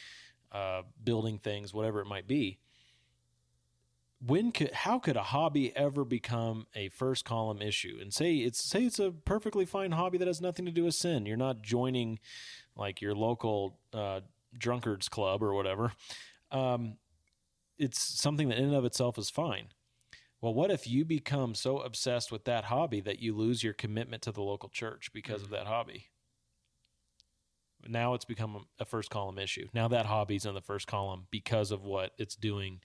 uh, 0.52 0.82
building 1.02 1.38
things, 1.38 1.74
whatever 1.74 2.00
it 2.00 2.06
might 2.06 2.28
be 2.28 2.58
when 4.24 4.52
could 4.52 4.72
how 4.72 4.98
could 4.98 5.16
a 5.16 5.22
hobby 5.22 5.74
ever 5.74 6.04
become 6.04 6.66
a 6.74 6.88
first 6.90 7.24
column 7.24 7.62
issue? 7.62 7.98
And 8.00 8.12
say 8.12 8.36
it's 8.36 8.62
say 8.62 8.84
it's 8.84 8.98
a 8.98 9.10
perfectly 9.10 9.64
fine 9.64 9.92
hobby 9.92 10.18
that 10.18 10.28
has 10.28 10.40
nothing 10.40 10.66
to 10.66 10.70
do 10.70 10.84
with 10.84 10.94
sin. 10.94 11.26
You're 11.26 11.36
not 11.36 11.62
joining 11.62 12.18
like 12.76 13.00
your 13.00 13.14
local 13.14 13.78
uh, 13.92 14.20
drunkards 14.56 15.08
club 15.08 15.42
or 15.42 15.54
whatever. 15.54 15.92
Um, 16.50 16.96
it's 17.78 18.00
something 18.00 18.48
that 18.50 18.58
in 18.58 18.64
and 18.64 18.74
of 18.74 18.84
itself 18.84 19.16
is 19.16 19.30
fine. 19.30 19.68
Well 20.42 20.54
what 20.54 20.70
if 20.70 20.86
you 20.86 21.04
become 21.04 21.54
so 21.54 21.78
obsessed 21.78 22.30
with 22.30 22.44
that 22.44 22.64
hobby 22.64 23.00
that 23.00 23.20
you 23.20 23.34
lose 23.34 23.62
your 23.62 23.74
commitment 23.74 24.22
to 24.22 24.32
the 24.32 24.42
local 24.42 24.68
church 24.68 25.12
because 25.12 25.42
of 25.42 25.50
that 25.50 25.66
hobby 25.66 26.08
now 27.88 28.14
it's 28.14 28.24
become 28.24 28.66
a 28.78 28.84
first 28.84 29.10
column 29.10 29.38
issue. 29.38 29.68
Now 29.72 29.88
that 29.88 30.06
hobby's 30.06 30.46
in 30.46 30.54
the 30.54 30.60
first 30.60 30.86
column 30.86 31.26
because 31.30 31.70
of 31.70 31.84
what 31.84 32.12
it's 32.18 32.36
doing 32.36 32.80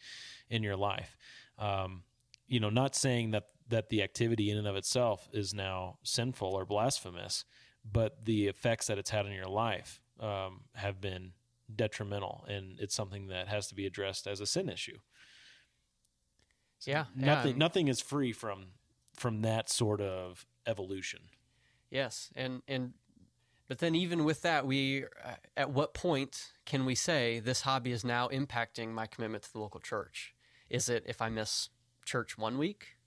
in 0.49 0.63
your 0.63 0.75
life. 0.75 1.17
Um, 1.57 2.03
you 2.47 2.59
know, 2.59 2.69
not 2.69 2.95
saying 2.95 3.31
that 3.31 3.47
that 3.67 3.89
the 3.89 4.03
activity 4.03 4.51
in 4.51 4.57
and 4.57 4.67
of 4.67 4.75
itself 4.75 5.27
is 5.33 5.53
now 5.53 5.97
sinful 6.03 6.49
or 6.49 6.65
blasphemous, 6.65 7.45
but 7.89 8.25
the 8.25 8.47
effects 8.47 8.87
that 8.87 8.97
it's 8.97 9.09
had 9.09 9.25
on 9.25 9.31
your 9.31 9.47
life 9.47 9.99
um, 10.19 10.61
have 10.75 11.01
been 11.01 11.31
detrimental, 11.73 12.45
and 12.47 12.79
it's 12.79 12.93
something 12.93 13.27
that 13.27 13.47
has 13.47 13.67
to 13.67 13.75
be 13.75 13.85
addressed 13.85 14.27
as 14.27 14.39
a 14.39 14.45
sin 14.45 14.69
issue. 14.69 14.97
yeah 16.85 17.05
Nothing, 17.15 17.51
yeah, 17.53 17.57
nothing 17.57 17.87
is 17.87 18.01
free 18.01 18.31
from 18.31 18.67
from 19.15 19.41
that 19.41 19.69
sort 19.69 20.01
of 20.01 20.45
evolution. 20.67 21.21
Yes, 21.89 22.29
and 22.35 22.61
and 22.67 22.93
But 23.67 23.79
then, 23.79 23.95
even 23.95 24.23
with 24.23 24.41
that, 24.43 24.67
we 24.67 25.05
uh, 25.05 25.35
at 25.57 25.71
what 25.71 25.93
point 25.93 26.51
can 26.65 26.85
we 26.85 26.93
say 26.95 27.39
this 27.39 27.61
hobby 27.61 27.91
is 27.91 28.05
now 28.05 28.27
impacting 28.27 28.89
my 28.91 29.07
commitment 29.07 29.43
to 29.45 29.53
the 29.53 29.59
local 29.59 29.79
church? 29.79 30.33
Is 30.69 30.87
it 30.89 31.03
if 31.07 31.21
I 31.21 31.29
miss 31.29 31.69
church 32.05 32.37
one 32.37 32.57
week? 32.57 32.97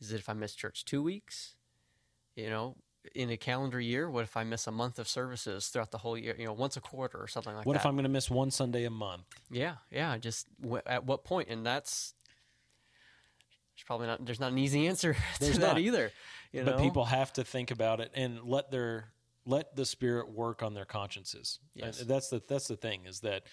Is 0.00 0.12
it 0.12 0.16
if 0.18 0.28
I 0.28 0.34
miss 0.34 0.54
church 0.54 0.84
two 0.84 1.02
weeks? 1.02 1.54
You 2.36 2.50
know, 2.50 2.76
in 3.14 3.30
a 3.30 3.36
calendar 3.36 3.80
year, 3.80 4.10
what 4.10 4.24
if 4.24 4.36
I 4.36 4.44
miss 4.44 4.66
a 4.66 4.70
month 4.70 4.98
of 4.98 5.08
services 5.08 5.68
throughout 5.68 5.90
the 5.90 5.98
whole 5.98 6.18
year? 6.18 6.34
You 6.38 6.46
know, 6.46 6.52
once 6.52 6.76
a 6.76 6.80
quarter 6.80 7.18
or 7.18 7.26
something 7.26 7.54
like 7.54 7.64
what 7.64 7.72
that. 7.72 7.78
What 7.78 7.82
if 7.82 7.86
I'm 7.86 7.94
going 7.94 8.04
to 8.04 8.10
miss 8.10 8.30
one 8.30 8.50
Sunday 8.50 8.84
a 8.84 8.90
month? 8.90 9.24
Yeah, 9.50 9.76
yeah. 9.90 10.16
Just 10.18 10.46
w- 10.60 10.82
at 10.86 11.04
what 11.04 11.24
point? 11.24 11.48
And 11.48 11.64
that's 11.64 12.14
there's 13.74 13.84
probably 13.86 14.06
not. 14.06 14.24
There's 14.24 14.40
not 14.40 14.52
an 14.52 14.58
easy 14.58 14.86
answer 14.86 15.14
to 15.34 15.40
There's 15.40 15.58
that 15.58 15.74
not. 15.74 15.78
either. 15.78 16.12
You 16.52 16.64
but 16.64 16.78
people 16.78 17.04
have 17.04 17.32
to 17.34 17.44
think 17.44 17.70
about 17.70 18.00
it 18.00 18.10
and 18.14 18.42
let 18.44 18.70
their 18.70 19.12
let 19.48 19.74
the 19.74 19.86
spirit 19.86 20.30
work 20.30 20.62
on 20.62 20.74
their 20.74 20.84
consciences. 20.84 21.58
Yes. 21.74 22.00
And 22.00 22.08
that's 22.08 22.28
the 22.28 22.42
that's 22.46 22.68
the 22.68 22.76
thing 22.76 23.06
is 23.06 23.20
that 23.20 23.44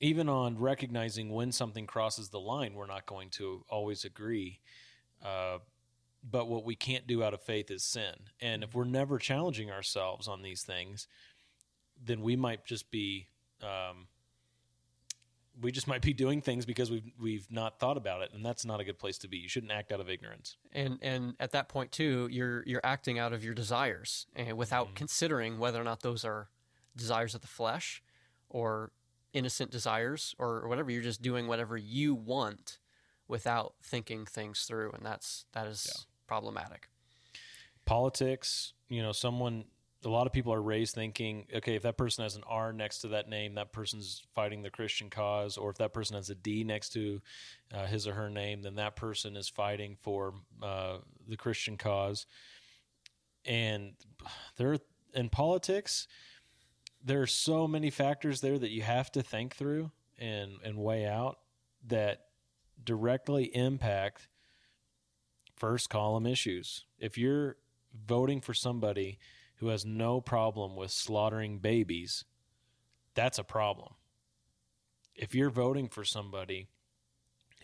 even 0.00 0.28
on 0.28 0.58
recognizing 0.58 1.30
when 1.30 1.52
something 1.52 1.86
crosses 1.86 2.30
the 2.30 2.40
line, 2.40 2.74
we're 2.74 2.86
not 2.86 3.04
going 3.04 3.28
to 3.30 3.64
always 3.68 4.04
agree. 4.04 4.60
Uh, 5.22 5.58
but 6.28 6.48
what 6.48 6.64
we 6.64 6.74
can't 6.74 7.06
do 7.06 7.22
out 7.22 7.34
of 7.34 7.42
faith 7.42 7.70
is 7.70 7.84
sin. 7.84 8.14
And 8.40 8.64
if 8.64 8.74
we're 8.74 8.84
never 8.84 9.18
challenging 9.18 9.70
ourselves 9.70 10.26
on 10.26 10.42
these 10.42 10.62
things, 10.62 11.06
then 12.02 12.22
we 12.22 12.34
might 12.34 12.64
just 12.64 12.90
be 12.90 13.28
um, 13.62 14.06
we 15.60 15.72
just 15.72 15.86
might 15.86 16.02
be 16.02 16.12
doing 16.12 16.40
things 16.42 16.66
because 16.66 16.90
we've 16.90 17.10
we've 17.20 17.46
not 17.50 17.78
thought 17.78 17.96
about 17.96 18.22
it, 18.22 18.30
and 18.34 18.44
that's 18.44 18.64
not 18.64 18.80
a 18.80 18.84
good 18.84 18.98
place 18.98 19.18
to 19.18 19.28
be. 19.28 19.38
You 19.38 19.48
shouldn't 19.48 19.72
act 19.72 19.92
out 19.92 20.00
of 20.00 20.08
ignorance. 20.10 20.56
and 20.72 20.98
and 21.02 21.34
at 21.40 21.52
that 21.52 21.68
point 21.68 21.92
too, 21.92 22.28
you're 22.30 22.62
you're 22.66 22.80
acting 22.84 23.18
out 23.18 23.32
of 23.32 23.42
your 23.44 23.54
desires 23.54 24.26
and 24.36 24.56
without 24.56 24.86
Mm-hmm. 24.88 24.94
considering 24.96 25.58
whether 25.58 25.80
or 25.80 25.84
not 25.84 26.00
those 26.00 26.24
are 26.24 26.48
desires 26.96 27.34
of 27.34 27.40
the 27.40 27.46
flesh 27.46 28.02
or 28.48 28.90
innocent 29.32 29.70
desires 29.70 30.34
or 30.38 30.66
whatever. 30.68 30.90
You're 30.90 31.02
just 31.02 31.22
doing 31.22 31.46
whatever 31.46 31.76
you 31.76 32.14
want 32.14 32.78
without 33.28 33.74
thinking 33.82 34.26
things 34.26 34.64
through, 34.64 34.90
and 34.92 35.04
that's 35.06 35.44
that 35.52 35.66
is 35.66 36.06
problematic. 36.26 36.88
politics 37.84 38.72
you 38.88 39.02
know 39.02 39.12
someone 39.12 39.64
a 40.04 40.08
lot 40.08 40.26
of 40.26 40.32
people 40.32 40.52
are 40.52 40.62
raised 40.62 40.94
thinking 40.94 41.46
okay 41.54 41.74
if 41.74 41.82
that 41.82 41.96
person 41.96 42.22
has 42.22 42.36
an 42.36 42.42
r 42.48 42.72
next 42.72 43.00
to 43.00 43.08
that 43.08 43.28
name 43.28 43.54
that 43.54 43.72
person's 43.72 44.22
fighting 44.34 44.62
the 44.62 44.70
christian 44.70 45.10
cause 45.10 45.56
or 45.56 45.70
if 45.70 45.76
that 45.76 45.92
person 45.92 46.16
has 46.16 46.30
a 46.30 46.34
d 46.34 46.64
next 46.64 46.90
to 46.90 47.20
uh, 47.74 47.86
his 47.86 48.06
or 48.06 48.14
her 48.14 48.30
name 48.30 48.62
then 48.62 48.76
that 48.76 48.96
person 48.96 49.36
is 49.36 49.48
fighting 49.48 49.96
for 50.00 50.34
uh, 50.62 50.98
the 51.28 51.36
christian 51.36 51.76
cause 51.76 52.26
and 53.44 53.92
there 54.56 54.78
in 55.14 55.28
politics 55.28 56.06
there 57.02 57.20
are 57.20 57.26
so 57.26 57.66
many 57.66 57.90
factors 57.90 58.40
there 58.40 58.58
that 58.58 58.70
you 58.70 58.82
have 58.82 59.10
to 59.10 59.22
think 59.22 59.54
through 59.54 59.90
and 60.18 60.52
and 60.64 60.76
weigh 60.76 61.06
out 61.06 61.38
that 61.86 62.26
directly 62.84 63.44
impact 63.54 64.28
first 65.56 65.90
column 65.90 66.26
issues. 66.26 66.86
If 66.98 67.18
you're 67.18 67.56
voting 68.06 68.40
for 68.40 68.54
somebody 68.54 69.18
who 69.60 69.68
has 69.68 69.84
no 69.84 70.22
problem 70.22 70.74
with 70.74 70.90
slaughtering 70.90 71.58
babies, 71.58 72.24
that's 73.14 73.38
a 73.38 73.44
problem. 73.44 73.92
If 75.14 75.34
you're 75.34 75.50
voting 75.50 75.88
for 75.88 76.02
somebody 76.02 76.68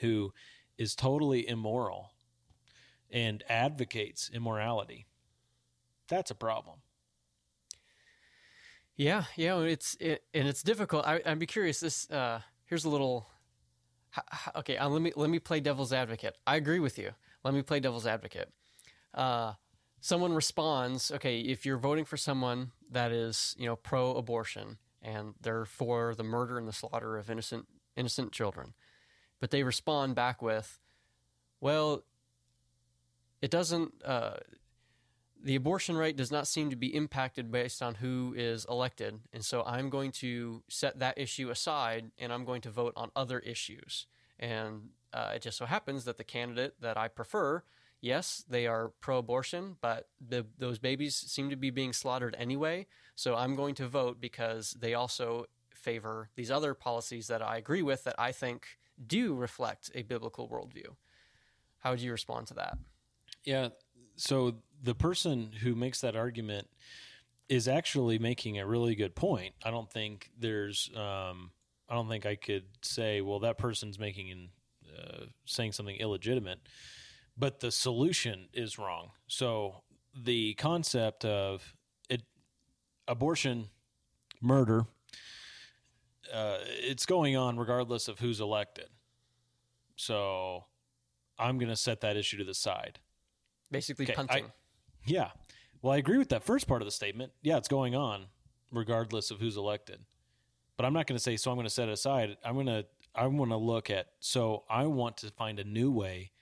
who 0.00 0.32
is 0.76 0.94
totally 0.94 1.48
immoral 1.48 2.10
and 3.10 3.42
advocates 3.48 4.30
immorality, 4.32 5.06
that's 6.06 6.30
a 6.30 6.34
problem. 6.34 6.80
Yeah, 8.94 9.24
yeah, 9.34 9.58
it's 9.60 9.96
it, 9.98 10.24
and 10.34 10.46
it's 10.46 10.62
difficult. 10.62 11.06
I, 11.06 11.20
I'd 11.24 11.38
be 11.38 11.46
curious. 11.46 11.80
This 11.80 12.10
uh, 12.10 12.40
here's 12.66 12.84
a 12.84 12.90
little. 12.90 13.28
Okay, 14.54 14.78
uh, 14.78 14.88
let 14.88 15.02
me 15.02 15.12
let 15.16 15.28
me 15.28 15.38
play 15.38 15.60
devil's 15.60 15.92
advocate. 15.92 16.36
I 16.46 16.56
agree 16.56 16.78
with 16.78 16.98
you. 16.98 17.10
Let 17.44 17.52
me 17.52 17.60
play 17.62 17.80
devil's 17.80 18.06
advocate. 18.06 18.50
Uh, 19.12 19.52
someone 20.06 20.32
responds, 20.32 21.10
okay, 21.10 21.40
if 21.40 21.66
you're 21.66 21.78
voting 21.78 22.04
for 22.04 22.16
someone 22.16 22.70
that 22.90 23.10
is 23.10 23.56
you 23.58 23.66
know 23.66 23.74
pro-abortion 23.74 24.78
and 25.02 25.34
they're 25.40 25.64
for 25.64 26.14
the 26.14 26.22
murder 26.22 26.58
and 26.58 26.68
the 26.68 26.72
slaughter 26.72 27.16
of 27.16 27.28
innocent 27.28 27.66
innocent 27.96 28.30
children, 28.30 28.74
but 29.40 29.50
they 29.50 29.64
respond 29.64 30.14
back 30.14 30.40
with, 30.40 30.78
well, 31.60 32.04
it 33.42 33.50
doesn't. 33.50 33.92
Uh, 34.04 34.36
the 35.42 35.56
abortion 35.56 35.96
rate 35.96 36.16
does 36.16 36.30
not 36.30 36.46
seem 36.46 36.70
to 36.70 36.76
be 36.76 36.94
impacted 36.94 37.50
based 37.50 37.82
on 37.82 37.96
who 37.96 38.34
is 38.36 38.64
elected. 38.68 39.20
And 39.32 39.44
so 39.44 39.62
I'm 39.64 39.90
going 39.90 40.10
to 40.12 40.62
set 40.68 40.98
that 41.00 41.18
issue 41.18 41.50
aside 41.50 42.10
and 42.18 42.32
I'm 42.32 42.44
going 42.44 42.62
to 42.62 42.70
vote 42.70 42.94
on 42.96 43.10
other 43.14 43.38
issues. 43.40 44.06
And 44.40 44.88
uh, 45.12 45.32
it 45.36 45.42
just 45.42 45.58
so 45.58 45.66
happens 45.66 46.04
that 46.04 46.16
the 46.16 46.24
candidate 46.24 46.80
that 46.80 46.96
I 46.96 47.06
prefer, 47.06 47.62
yes, 48.00 48.44
they 48.48 48.66
are 48.66 48.92
pro 49.00 49.18
abortion, 49.18 49.76
but 49.80 50.08
the, 50.26 50.46
those 50.58 50.78
babies 50.78 51.16
seem 51.16 51.50
to 51.50 51.56
be 51.56 51.70
being 51.70 51.92
slaughtered 51.92 52.36
anyway. 52.38 52.86
So 53.14 53.34
I'm 53.34 53.56
going 53.56 53.74
to 53.76 53.88
vote 53.88 54.20
because 54.20 54.76
they 54.78 54.94
also 54.94 55.46
favor 55.72 56.30
these 56.36 56.50
other 56.50 56.74
policies 56.74 57.28
that 57.28 57.42
I 57.42 57.56
agree 57.56 57.82
with 57.82 58.04
that 58.04 58.16
I 58.18 58.32
think 58.32 58.66
do 59.06 59.34
reflect 59.34 59.90
a 59.94 60.02
biblical 60.02 60.48
worldview. 60.48 60.94
How 61.78 61.90
would 61.90 62.00
you 62.00 62.12
respond 62.12 62.46
to 62.48 62.54
that? 62.54 62.78
Yeah. 63.44 63.68
So 64.16 64.56
the 64.82 64.94
person 64.94 65.52
who 65.62 65.74
makes 65.74 66.00
that 66.00 66.16
argument 66.16 66.68
is 67.48 67.68
actually 67.68 68.18
making 68.18 68.58
a 68.58 68.66
really 68.66 68.94
good 68.94 69.14
point. 69.14 69.54
I 69.64 69.70
don't 69.70 69.90
think 69.90 70.30
there's, 70.38 70.90
um, 70.96 71.50
I 71.88 71.94
don't 71.94 72.08
think 72.08 72.26
I 72.26 72.34
could 72.34 72.64
say, 72.82 73.20
well, 73.20 73.38
that 73.40 73.58
person's 73.58 73.98
making 73.98 74.48
uh, 74.98 75.26
saying 75.44 75.72
something 75.72 75.96
illegitimate, 75.96 76.58
but 77.36 77.60
the 77.60 77.70
solution 77.70 78.48
is 78.52 78.78
wrong. 78.78 79.10
So 79.26 79.82
the 80.14 80.54
concept 80.54 81.24
of 81.24 81.74
it, 82.08 82.22
abortion, 83.06 83.68
murder, 84.40 84.86
uh, 86.32 86.58
it's 86.62 87.06
going 87.06 87.36
on 87.36 87.58
regardless 87.58 88.08
of 88.08 88.18
who's 88.18 88.40
elected. 88.40 88.88
So 89.96 90.64
I'm 91.38 91.58
going 91.58 91.68
to 91.68 91.76
set 91.76 92.00
that 92.02 92.16
issue 92.16 92.38
to 92.38 92.44
the 92.44 92.54
side. 92.54 92.98
Basically, 93.70 94.04
Okay, 94.10 94.14
I- 94.30 94.52
Yeah. 95.04 95.30
Well, 95.82 95.92
I 95.92 95.98
agree 95.98 96.18
with 96.18 96.30
that 96.30 96.42
first 96.42 96.66
part 96.66 96.82
of 96.82 96.86
the 96.86 96.92
statement. 96.92 97.32
Yeah, 97.42 97.58
it's 97.58 97.68
going 97.68 97.94
on 97.94 98.26
regardless 98.72 99.30
of 99.30 99.38
who's 99.40 99.56
elected. 99.56 100.00
But 100.76 100.84
I'm 100.84 100.92
not 100.92 101.06
going 101.06 101.16
to 101.16 101.22
say 101.22 101.36
so 101.36 101.50
I'm 101.50 101.56
going 101.56 101.66
to 101.66 101.70
set 101.70 101.88
it 101.88 101.92
aside. 101.92 102.36
I'm 102.44 102.54
going 102.54 102.66
to 102.66 102.86
I'm 103.14 103.36
going 103.36 103.50
to 103.50 103.56
look 103.56 103.88
at 103.88 104.08
so 104.20 104.64
I 104.68 104.86
want 104.86 105.16
to 105.18 105.30
find 105.30 105.58
a 105.58 105.64
new 105.64 105.90
way 105.90 106.32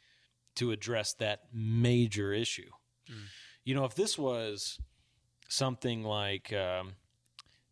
to 0.56 0.70
address 0.70 1.14
that 1.14 1.40
major 1.52 2.32
issue. 2.32 2.70
You 3.64 3.74
know, 3.74 3.84
if 3.84 3.94
this 3.94 4.18
was 4.18 4.78
something 5.48 6.02
like 6.02 6.52
um, 6.52 6.94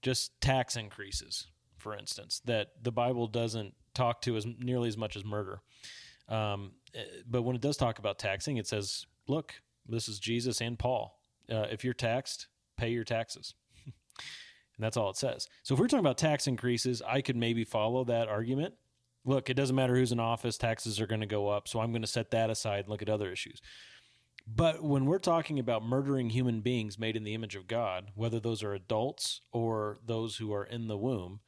just 0.02 0.40
tax 0.40 0.76
increases, 0.76 1.48
for 1.78 1.96
instance, 1.96 2.40
that 2.44 2.68
the 2.82 2.92
Bible 2.92 3.26
doesn't 3.26 3.74
talk 3.94 4.22
to 4.22 4.36
as 4.36 4.46
nearly 4.46 4.88
as 4.88 4.96
much 4.96 5.16
as 5.16 5.24
murder. 5.24 5.60
Um, 6.28 6.72
eh, 6.94 7.04
but 7.28 7.42
when 7.42 7.56
it 7.56 7.62
does 7.62 7.76
talk 7.76 7.98
about 7.98 8.18
taxing, 8.18 8.56
it 8.56 8.66
says, 8.66 9.06
look, 9.28 9.54
this 9.86 10.08
is 10.08 10.18
Jesus 10.18 10.60
and 10.60 10.78
Paul. 10.78 11.20
Uh, 11.50 11.66
if 11.70 11.84
you're 11.84 11.94
taxed, 11.94 12.46
pay 12.76 12.90
your 12.90 13.04
taxes. 13.04 13.54
and 13.84 13.94
that's 14.78 14.96
all 14.96 15.10
it 15.10 15.16
says. 15.16 15.48
So 15.62 15.74
if 15.74 15.80
we're 15.80 15.88
talking 15.88 16.04
about 16.04 16.18
tax 16.18 16.46
increases, 16.46 17.02
I 17.06 17.20
could 17.20 17.36
maybe 17.36 17.64
follow 17.64 18.04
that 18.04 18.28
argument. 18.28 18.74
Look, 19.24 19.48
it 19.50 19.54
doesn't 19.54 19.76
matter 19.76 19.94
who's 19.94 20.12
in 20.12 20.20
office, 20.20 20.58
taxes 20.58 21.00
are 21.00 21.06
going 21.06 21.20
to 21.20 21.26
go 21.26 21.48
up. 21.48 21.68
So 21.68 21.80
I'm 21.80 21.92
going 21.92 22.02
to 22.02 22.08
set 22.08 22.30
that 22.32 22.50
aside 22.50 22.80
and 22.80 22.88
look 22.88 23.02
at 23.02 23.08
other 23.08 23.30
issues. 23.30 23.61
But 24.46 24.82
when 24.82 25.06
we're 25.06 25.20
talking 25.20 25.61
about 25.61 25.85
murdering 25.85 26.30
human 26.30 26.61
beings 26.62 26.98
made 26.98 27.16
in 27.16 27.22
the 27.22 27.35
image 27.35 27.54
of 27.54 27.68
God, 27.68 28.11
whether 28.16 28.40
those 28.40 28.62
are 28.64 28.74
adults 28.74 29.40
or 29.52 29.98
those 30.04 30.37
who 30.37 30.52
are 30.52 30.64
in 30.64 30.88
the 30.88 30.96
womb, 30.98 31.40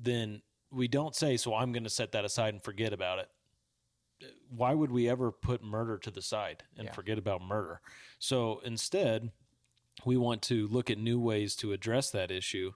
then 0.00 0.40
we 0.70 0.88
don't 0.88 1.14
say, 1.14 1.36
so 1.36 1.54
I'm 1.54 1.72
going 1.72 1.84
to 1.84 1.90
set 1.90 2.12
that 2.12 2.24
aside 2.24 2.54
and 2.54 2.62
forget 2.62 2.94
about 2.94 3.18
it. 3.18 3.28
Why 4.48 4.72
would 4.72 4.90
we 4.90 5.08
ever 5.10 5.30
put 5.30 5.62
murder 5.62 5.98
to 5.98 6.10
the 6.10 6.22
side 6.22 6.62
and 6.76 6.86
Yeah. 6.86 6.92
forget 6.92 7.18
about 7.18 7.42
murder? 7.42 7.82
So 8.18 8.60
instead, 8.60 9.32
we 10.06 10.16
want 10.16 10.40
to 10.44 10.66
look 10.68 10.90
at 10.90 10.96
new 10.96 11.20
ways 11.20 11.54
to 11.56 11.72
address 11.72 12.10
that 12.12 12.30
issue. 12.30 12.72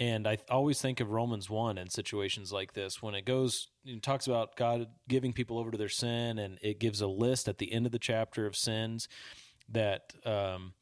And 0.00 0.26
I 0.26 0.38
always 0.48 0.80
think 0.80 1.00
of 1.00 1.10
Romans 1.10 1.50
1 1.50 1.76
in 1.76 1.90
situations 1.90 2.50
like 2.50 2.72
this 2.72 3.02
when 3.02 3.14
it 3.14 3.26
goes, 3.26 3.68
it 3.84 4.02
talks 4.02 4.26
about 4.26 4.56
God 4.56 4.86
giving 5.06 5.34
people 5.34 5.58
over 5.58 5.70
to 5.70 5.76
their 5.76 5.90
sin, 5.90 6.38
and 6.38 6.58
it 6.62 6.80
gives 6.80 7.02
a 7.02 7.06
list 7.06 7.48
at 7.48 7.58
the 7.58 7.70
end 7.70 7.84
of 7.84 7.92
the 7.92 7.98
chapter 7.98 8.46
of 8.46 8.56
sins 8.56 9.08
that 9.68 10.14
um, 10.24 10.72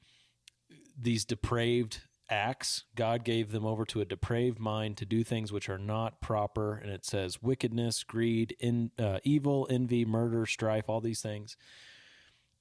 these 0.97 1.25
depraved 1.25 2.03
acts, 2.31 2.85
God 2.95 3.25
gave 3.25 3.51
them 3.51 3.67
over 3.67 3.85
to 3.87 4.01
a 4.01 4.05
depraved 4.05 4.61
mind 4.61 4.97
to 4.99 5.05
do 5.05 5.25
things 5.25 5.51
which 5.51 5.69
are 5.69 5.79
not 5.79 6.21
proper. 6.21 6.75
And 6.75 6.93
it 6.93 7.05
says 7.05 7.43
wickedness, 7.43 8.05
greed, 8.05 8.55
in, 8.61 8.93
uh, 9.01 9.19
evil, 9.25 9.67
envy, 9.69 10.05
murder, 10.05 10.47
strife, 10.47 10.89
all 10.89 11.01
these 11.01 11.23
things. 11.23 11.57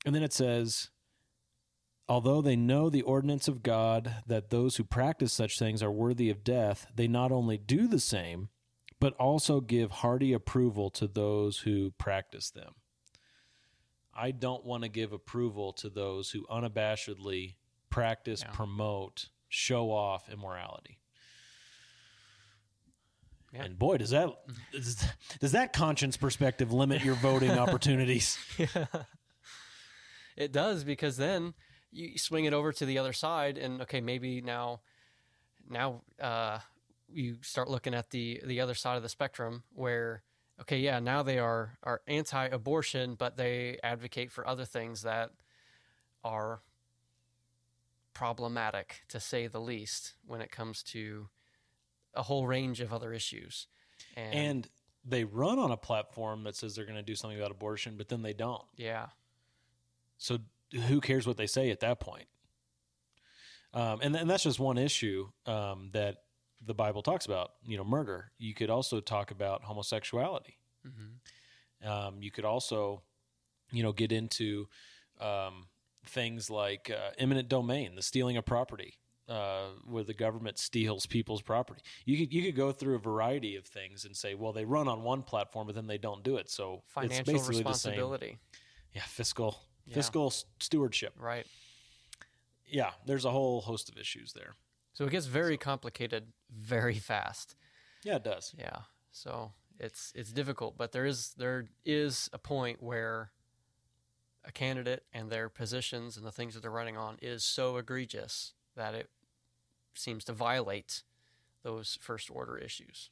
And 0.06 0.16
then 0.16 0.24
it 0.24 0.34
says, 0.34 0.90
Although 2.10 2.42
they 2.42 2.56
know 2.56 2.90
the 2.90 3.02
ordinance 3.02 3.48
of 3.50 3.64
God 3.64 4.16
that 4.28 4.50
those 4.50 4.78
who 4.78 4.84
practice 4.86 5.34
such 5.34 5.60
things 5.60 5.84
are 5.84 5.92
worthy 5.92 6.30
of 6.30 6.44
death, 6.44 6.88
they 6.96 7.08
not 7.08 7.32
only 7.34 7.58
do 7.58 7.88
the 7.88 8.00
same, 8.00 8.48
but 9.00 9.14
also 9.16 9.60
give 9.60 9.92
hearty 9.92 10.32
approval 10.32 10.90
to 10.92 11.08
those 11.08 11.60
who 11.60 11.92
practice 11.98 12.50
them. 12.50 12.76
I 14.16 14.32
don't 14.32 14.66
want 14.66 14.84
to 14.84 14.90
give 14.90 15.12
approval 15.12 15.74
to 15.74 15.90
those 15.90 16.32
who 16.32 16.46
unabashedly 16.48 17.56
practice, 17.90 18.42
Yeah. 18.44 18.52
promote, 18.52 19.30
show 19.50 19.92
off 19.92 20.30
immorality. 20.30 21.00
Yeah. 23.54 23.64
And 23.66 23.78
boy, 23.80 23.98
does 23.98 24.10
that 24.12 24.30
does, 25.40 25.52
that 25.52 25.72
conscience 25.74 26.18
perspective 26.18 26.72
limit 26.74 27.04
your 27.04 27.16
voting 27.16 27.52
opportunities? 27.60 28.38
Yeah. 28.58 28.86
It 30.36 30.52
does 30.52 30.84
because 30.84 31.18
then 31.18 31.54
you 31.92 32.18
swing 32.18 32.46
it 32.46 32.54
over 32.54 32.72
to 32.72 32.86
the 32.86 32.98
other 32.98 33.14
side, 33.14 33.58
and 33.58 33.82
okay, 33.82 34.02
maybe 34.02 34.42
now, 34.42 34.82
now 35.70 36.02
uh, 36.22 36.60
you 37.12 37.38
start 37.42 37.70
looking 37.70 37.94
at 37.94 38.10
the 38.10 38.42
the 38.46 38.62
other 38.62 38.76
side 38.76 38.98
of 38.98 39.04
the 39.04 39.10
spectrum 39.10 39.64
where 39.74 40.24
okay, 40.62 40.80
yeah, 40.80 41.00
now 41.00 41.24
they 41.24 41.40
are 41.40 41.78
are 41.84 42.02
anti-abortion, 42.08 43.16
but 43.16 43.38
they 43.38 43.78
advocate 43.84 44.32
for 44.32 44.48
other 44.48 44.66
things 44.66 45.04
that 45.04 45.32
are 46.24 46.62
problematic 48.14 49.04
to 49.10 49.20
say 49.20 49.48
the 49.48 49.62
least 49.62 50.14
when 50.26 50.42
it 50.42 50.52
comes 50.52 50.82
to 50.82 51.30
a 52.16 52.24
whole 52.24 52.48
range 52.48 52.82
of 52.82 52.92
other 52.92 53.14
issues. 53.14 53.68
And, 54.16 54.34
and 54.34 54.70
they 55.06 55.24
run 55.24 55.60
on 55.60 55.72
a 55.72 55.78
platform 55.78 56.44
that 56.44 56.56
says 56.56 56.76
they're 56.76 56.86
going 56.86 56.98
to 56.98 57.04
do 57.04 57.16
something 57.16 57.38
about 57.38 57.52
abortion, 57.52 57.96
but 57.96 58.10
then 58.10 58.24
they 58.24 58.34
don't. 58.34 58.64
yeah, 58.76 59.08
So 60.18 60.40
who 60.74 61.02
cares 61.02 61.26
what 61.26 61.38
they 61.38 61.48
say 61.48 61.70
at 61.72 61.80
that 61.82 62.00
point? 62.00 62.28
Um, 63.74 64.00
and, 64.02 64.16
and 64.16 64.30
that's 64.30 64.44
just 64.44 64.60
one 64.60 64.78
issue 64.78 65.30
um, 65.46 65.90
that 65.94 66.18
the 66.66 66.74
Bible 66.74 67.02
talks 67.02 67.26
about. 67.26 67.52
You 67.66 67.78
know, 67.78 67.84
murder. 67.84 68.32
You 68.38 68.54
could 68.54 68.70
also 68.70 69.00
talk 69.00 69.32
about 69.32 69.64
homosexuality. 69.64 70.58
Mhm. 70.86 71.88
Um, 71.88 72.24
you 72.24 72.32
could 72.32 72.46
also, 72.46 73.04
you 73.72 73.84
know, 73.84 73.92
get 73.92 74.12
into 74.12 74.68
um, 75.20 75.68
things 76.06 76.50
like 76.50 76.90
uh, 76.90 77.12
eminent 77.18 77.50
domain, 77.50 77.96
the 77.96 78.02
stealing 78.02 78.38
of 78.38 78.46
property, 78.46 78.96
uh, 79.28 79.68
where 79.86 80.04
the 80.04 80.14
government 80.14 80.58
steals 80.58 81.06
people's 81.06 81.42
property. 81.42 81.82
You 82.06 82.18
could 82.18 82.34
you 82.34 82.42
could 82.44 82.56
go 82.56 82.72
through 82.72 82.96
a 82.96 83.00
variety 83.00 83.58
of 83.58 83.66
things 83.66 84.06
and 84.06 84.16
say, 84.16 84.34
well, 84.34 84.54
they 84.54 84.66
run 84.66 84.88
on 84.88 85.04
one 85.04 85.22
platform, 85.22 85.68
but 85.68 85.76
then 85.76 85.88
they 85.88 85.98
don't 85.98 86.24
do 86.24 86.38
it. 86.38 86.50
So 86.50 86.82
it's 86.86 86.94
financial 86.94 87.34
basically 87.34 87.38
the 87.38 87.44
same. 87.44 87.92
responsibility. 87.92 88.38
Yeah, 88.94 89.04
fiscal 89.04 89.60
Yeah. 89.88 89.94
fiscal 89.96 90.32
stewardship. 90.60 91.14
Right. 91.20 91.48
Yeah, 92.66 92.92
there's 93.06 93.26
a 93.26 93.32
whole 93.32 93.62
host 93.62 93.90
of 93.90 93.98
issues 93.98 94.34
there. 94.34 94.56
So 94.94 95.06
it 95.06 95.12
gets 95.12 95.26
very 95.26 95.58
complicated 95.58 96.34
very 96.52 96.96
fast. 97.00 97.56
Yeah, 98.04 98.16
it 98.18 98.24
does. 98.24 98.54
Yeah. 98.58 98.80
So 99.12 99.54
it's 99.80 100.12
it's 100.16 100.32
difficult, 100.34 100.78
but 100.78 100.92
there 100.92 101.06
is 101.06 101.34
there 101.38 101.66
is 101.86 102.30
a 102.34 102.38
point 102.38 102.82
where 102.84 103.32
a 104.44 104.52
candidate 104.52 105.04
and 105.14 105.30
their 105.30 105.50
positions 105.50 106.18
and 106.18 106.26
the 106.26 106.32
things 106.32 106.54
that 106.54 106.62
they're 106.62 106.72
running 106.72 106.98
on 106.98 107.18
is 107.22 107.44
so 107.44 107.78
egregious 107.78 108.54
that 108.76 108.94
it 108.96 109.10
seems 109.94 110.24
to 110.26 110.34
violate 110.34 111.04
those 111.64 111.98
first 112.02 112.30
order 112.30 112.58
issues. 112.58 113.10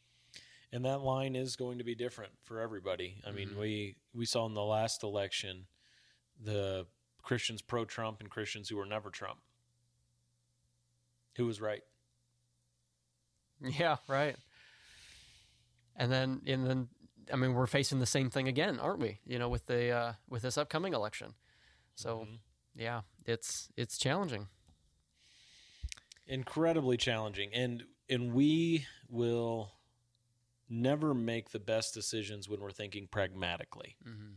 And 0.71 0.83
that 0.85 0.99
line 0.99 1.35
is 1.35 1.55
going 1.55 1.77
to 1.77 1.83
be 1.83 1.95
different 1.95 2.33
for 2.43 2.59
everybody. 2.59 3.21
I 3.25 3.31
mean, 3.31 3.49
Mhm. 3.49 3.57
we 3.59 3.95
we 4.13 4.25
saw 4.25 4.45
in 4.45 4.53
the 4.53 4.63
last 4.63 5.03
election 5.03 5.67
the 6.43 6.85
Christians 7.23 7.61
pro 7.61 7.85
Trump 7.85 8.19
and 8.21 8.29
Christians 8.29 8.69
who 8.69 8.77
were 8.77 8.85
never 8.85 9.09
Trump. 9.09 9.39
Who 11.37 11.45
was 11.45 11.59
right? 11.61 11.81
Yeah, 13.61 13.97
right. 14.07 14.35
And 15.95 16.11
then 16.11 16.41
and 16.45 16.67
then 16.67 16.87
I 17.31 17.35
mean 17.35 17.53
we're 17.53 17.67
facing 17.67 17.99
the 17.99 18.05
same 18.05 18.29
thing 18.29 18.47
again, 18.47 18.79
aren't 18.79 18.99
we? 18.99 19.19
You 19.25 19.39
know, 19.39 19.49
with 19.49 19.65
the 19.65 19.89
uh, 19.91 20.13
with 20.29 20.41
this 20.43 20.57
upcoming 20.57 20.93
election. 20.93 21.33
So 21.95 22.27
yeah, 22.75 23.01
it's 23.25 23.69
it's 23.77 23.97
challenging. 23.97 24.47
incredibly 26.27 26.97
challenging 26.97 27.49
and 27.53 27.83
and 28.09 28.33
we 28.33 28.85
will 29.09 29.71
never 30.69 31.13
make 31.13 31.51
the 31.51 31.59
best 31.59 31.93
decisions 31.93 32.49
when 32.49 32.59
we're 32.59 32.71
thinking 32.71 33.07
pragmatically 33.09 33.95
Mm-hmm. 34.07 34.33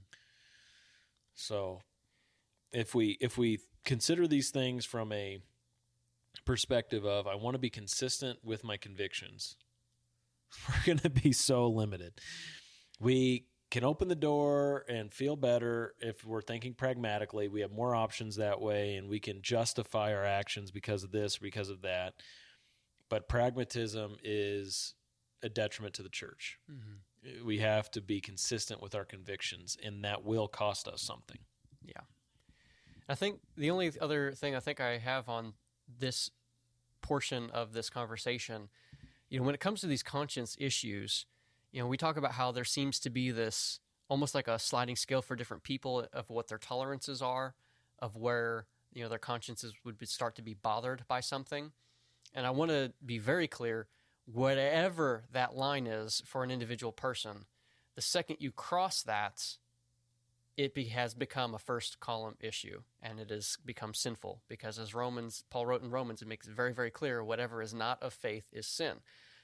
so 1.35 1.81
if 2.73 2.95
we 2.95 3.17
if 3.21 3.39
we 3.39 3.59
consider 3.85 4.27
these 4.27 4.51
things 4.51 4.85
from 4.85 5.13
a 5.13 5.39
perspective 6.45 7.05
of 7.05 7.27
i 7.27 7.35
want 7.35 7.55
to 7.55 7.59
be 7.59 7.71
consistent 7.71 8.39
with 8.45 8.65
my 8.65 8.77
convictions 8.77 9.57
we're 10.69 10.85
going 10.85 10.99
to 10.99 11.11
be 11.11 11.33
so 11.33 11.67
limited 11.67 12.13
we 13.01 13.47
can 13.71 13.85
open 13.85 14.09
the 14.09 14.15
door 14.15 14.85
and 14.89 15.13
feel 15.13 15.37
better 15.37 15.95
if 16.01 16.25
we're 16.25 16.41
thinking 16.41 16.75
pragmatically. 16.75 17.49
We 17.49 17.61
have 17.61 17.73
more 17.73 17.95
options 17.95 18.37
that 18.37 18.61
way, 18.61 18.97
and 18.97 19.09
we 19.09 19.21
can 19.21 19.43
justify 19.43 20.15
our 20.15 20.25
actions 20.25 20.71
because 20.71 21.05
of 21.05 21.13
this, 21.13 21.37
because 21.37 21.69
of 21.69 21.83
that. 21.83 22.15
But 23.11 23.29
pragmatism 23.29 24.17
is 24.23 24.95
a 25.43 25.49
detriment 25.49 25.95
to 25.95 26.03
the 26.03 26.09
church. 26.09 26.59
Mm-hmm. 26.71 27.47
We 27.47 27.59
have 27.59 27.91
to 27.93 28.01
be 28.01 28.21
consistent 28.21 28.81
with 28.81 28.95
our 28.95 29.05
convictions, 29.05 29.77
and 29.83 30.05
that 30.05 30.25
will 30.25 30.49
cost 30.49 30.89
us 30.89 31.03
something. 31.03 31.39
Yeah. 31.85 32.01
I 33.09 33.15
think 33.15 33.41
the 33.57 33.71
only 33.71 33.91
other 34.01 34.33
thing 34.33 34.55
I 34.55 34.61
think 34.61 34.81
I 34.81 34.99
have 34.99 35.29
on 35.29 35.55
this 35.99 36.31
portion 37.01 37.51
of 37.51 37.73
this 37.73 37.89
conversation, 37.89 38.69
you 39.31 39.39
know, 39.39 39.47
when 39.47 39.55
it 39.55 39.61
comes 39.61 39.81
to 39.81 39.87
these 39.87 40.03
conscience 40.03 40.57
issues, 40.59 41.25
you 41.73 41.81
know, 41.81 41.87
we 41.87 41.97
talk 41.97 42.17
about 42.17 42.33
how 42.33 42.53
there 42.53 42.65
seems 42.65 42.99
to 43.01 43.11
be 43.11 43.31
this 43.31 43.81
almost 44.09 44.35
like 44.35 44.49
a 44.49 44.59
sliding 44.59 44.97
scale 44.97 45.23
for 45.23 45.37
different 45.37 45.63
people 45.63 46.07
of 46.13 46.31
what 46.31 46.49
their 46.49 46.59
tolerances 46.59 47.21
are, 47.21 47.55
of 47.99 48.17
where, 48.17 48.67
you 48.93 49.03
know, 49.03 49.09
their 49.09 49.19
consciences 49.19 49.73
would 49.85 50.07
start 50.09 50.35
to 50.37 50.43
be 50.43 50.55
bothered 50.55 51.05
by 51.09 51.21
something. 51.21 51.73
And 52.35 52.47
I 52.47 52.51
want 52.51 52.71
to 52.71 52.93
be 53.05 53.19
very 53.19 53.49
clear 53.49 53.87
whatever 54.27 55.25
that 55.33 55.57
line 55.57 55.87
is 55.87 56.23
for 56.27 56.43
an 56.43 56.51
individual 56.51 56.93
person, 56.93 57.47
the 57.95 58.03
second 58.03 58.37
you 58.41 58.51
cross 58.51 59.03
that, 59.03 59.57
it 60.59 60.75
be, 60.75 60.87
has 60.87 61.15
become 61.15 61.55
a 61.55 61.59
first 61.59 62.01
column 62.01 62.35
issue 62.41 62.83
and 63.01 63.21
it 63.21 63.31
has 63.31 63.57
become 63.65 63.95
sinful 63.95 64.43
because 64.49 64.77
as 64.79 64.93
Romans 64.93 65.45
Paul 65.51 65.67
wrote 65.67 65.83
in 65.83 65.91
Romans 65.91 66.21
it 66.21 66.29
makes 66.29 66.49
it 66.49 66.53
very 66.53 66.75
very 66.75 66.91
clear 66.91 67.23
whatever 67.23 67.63
is 67.63 67.73
not 67.73 68.03
of 68.03 68.13
faith 68.13 68.45
is 68.53 68.67
sin. 68.67 68.97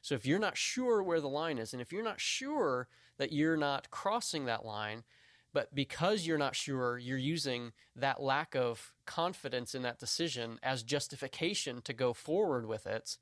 So 0.02 0.16
if 0.16 0.26
you're 0.26 0.40
not 0.40 0.58
sure 0.58 1.02
where 1.02 1.20
the 1.20 1.28
line 1.28 1.56
is 1.56 1.72
and 1.72 1.80
if 1.80 1.92
you're 1.92 2.02
not 2.02 2.20
sure 2.20 2.88
that 3.16 3.32
you're 3.32 3.56
not 3.56 3.90
crossing 3.90 4.44
that 4.46 4.66
line 4.66 5.04
but 5.52 5.72
because 5.72 6.26
you're 6.26 6.36
not 6.36 6.56
sure 6.56 6.98
you're 6.98 7.16
using 7.16 7.72
that 7.94 8.20
lack 8.20 8.56
of 8.56 8.92
confidence 9.06 9.72
in 9.72 9.82
that 9.82 10.00
decision 10.00 10.58
as 10.64 10.82
justification 10.82 11.80
to 11.82 11.92
go 11.92 12.12
forward 12.12 12.66
with 12.66 12.88
it, 12.88 13.18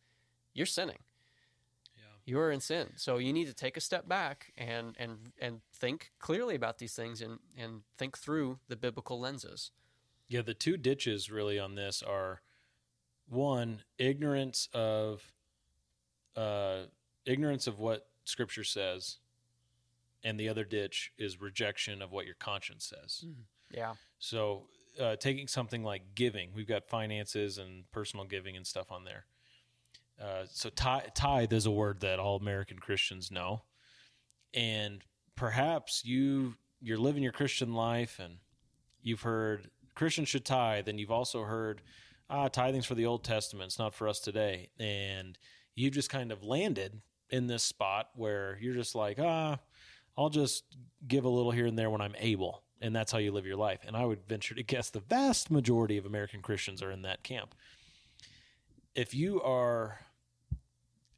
you're 0.55 0.65
sinning 0.65 1.01
you 2.25 2.39
are 2.39 2.51
in 2.51 2.61
sin. 2.61 2.91
So 2.97 3.19
you 3.19 3.33
need 3.33 3.47
to 3.47 3.55
take 3.55 3.77
a 3.77 3.81
step 3.81 4.09
back 4.09 4.53
and 4.57 4.97
and 4.99 5.33
and 5.41 5.61
think 5.73 6.13
clearly 6.19 6.55
about 6.55 6.79
these 6.79 6.95
things 6.95 7.21
and 7.21 7.39
and 7.57 7.83
think 7.97 8.19
through 8.19 8.59
the 8.69 8.77
biblical 8.77 9.19
lenses. 9.21 9.71
Yeah, 10.29 10.43
the 10.43 10.55
two 10.55 10.77
ditches 10.77 11.31
really 11.31 11.59
on 11.59 11.75
this 11.75 12.03
are 12.03 12.41
one, 13.29 13.83
ignorance 13.99 14.69
of 14.73 15.33
uh, 16.37 16.83
ignorance 17.27 17.67
of 17.67 17.79
what 17.79 18.09
Scripture 18.25 18.65
says, 18.65 19.19
and 20.23 20.39
the 20.39 20.49
other 20.49 20.65
ditch 20.65 21.13
is 21.19 21.41
rejection 21.41 22.03
of 22.03 22.13
what 22.13 22.27
your 22.27 22.35
conscience 22.35 22.85
says. 22.85 23.25
Yeah. 23.71 23.95
So, 24.19 24.65
uh, 25.01 25.17
taking 25.17 25.49
something 25.49 25.83
like 25.83 26.15
giving, 26.15 26.51
we've 26.55 26.69
got 26.69 26.87
finances 26.87 27.59
and 27.59 27.91
personal 27.91 28.27
giving 28.27 28.57
and 28.57 28.67
stuff 28.67 28.93
on 28.93 29.05
there. 29.05 29.27
Uh, 30.23 30.45
so, 30.49 30.71
tithe, 30.71 31.53
is 31.53 31.67
a 31.67 31.71
word 31.71 32.01
that 32.01 32.21
all 32.21 32.37
American 32.37 32.79
Christians 32.79 33.31
know, 33.31 33.63
and 34.55 35.03
perhaps 35.35 36.05
you 36.05 36.55
you're 36.81 36.99
living 36.99 37.23
your 37.23 37.33
Christian 37.33 37.75
life 37.75 38.19
and 38.23 38.39
you've 39.01 39.23
heard 39.23 39.71
Christians 39.95 40.29
should 40.29 40.45
tithe, 40.45 40.89
and 40.89 41.01
you've 41.01 41.11
also 41.11 41.43
heard 41.43 41.83
ah, 42.31 42.49
tithing's 42.49 42.87
for 42.87 42.95
the 42.95 43.07
Old 43.07 43.25
Testament, 43.25 43.67
it's 43.67 43.79
not 43.79 43.95
for 43.95 44.09
us 44.09 44.21
today, 44.21 44.71
and 44.79 45.37
you 45.75 45.91
just 45.91 46.09
kind 46.09 46.31
of 46.31 46.45
landed 46.45 47.01
in 47.31 47.47
this 47.47 47.63
spot 47.63 48.11
where 48.15 48.59
you're 48.61 48.75
just 48.75 48.95
like 48.95 49.19
ah, 49.21 49.59
I'll 50.17 50.31
just 50.31 50.65
give 51.09 51.25
a 51.25 51.29
little 51.29 51.51
here 51.51 51.67
and 51.67 51.79
there 51.79 51.91
when 51.91 52.01
I'm 52.01 52.15
able, 52.19 52.63
and 52.81 52.95
that's 52.95 53.11
how 53.11 53.19
you 53.19 53.33
live 53.33 53.47
your 53.47 53.57
life. 53.57 53.81
And 53.85 53.97
I 53.97 54.05
would 54.05 54.25
venture 54.29 54.55
to 54.55 54.63
guess 54.63 54.89
the 54.89 55.01
vast 55.01 55.51
majority 55.51 55.99
of 55.99 56.07
American 56.07 56.43
Christians 56.43 56.81
are 56.81 56.93
in 56.93 57.03
that 57.03 57.25
camp. 57.25 57.57
If 58.95 59.15
you 59.15 59.41
are, 59.43 59.99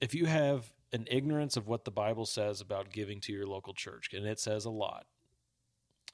if 0.05 0.15
you 0.15 0.27
have 0.27 0.71
an 0.93 1.07
ignorance 1.11 1.57
of 1.57 1.67
what 1.67 1.87
the 1.87 1.91
Bible 1.91 2.27
says 2.27 2.61
about 2.61 2.93
giving 2.93 3.23
to 3.23 3.33
your 3.33 3.47
local 3.47 3.73
church, 3.73 4.11
and 4.13 4.27
it 4.27 4.39
says 4.39 4.67
a 4.67 4.71
lot, 4.71 5.07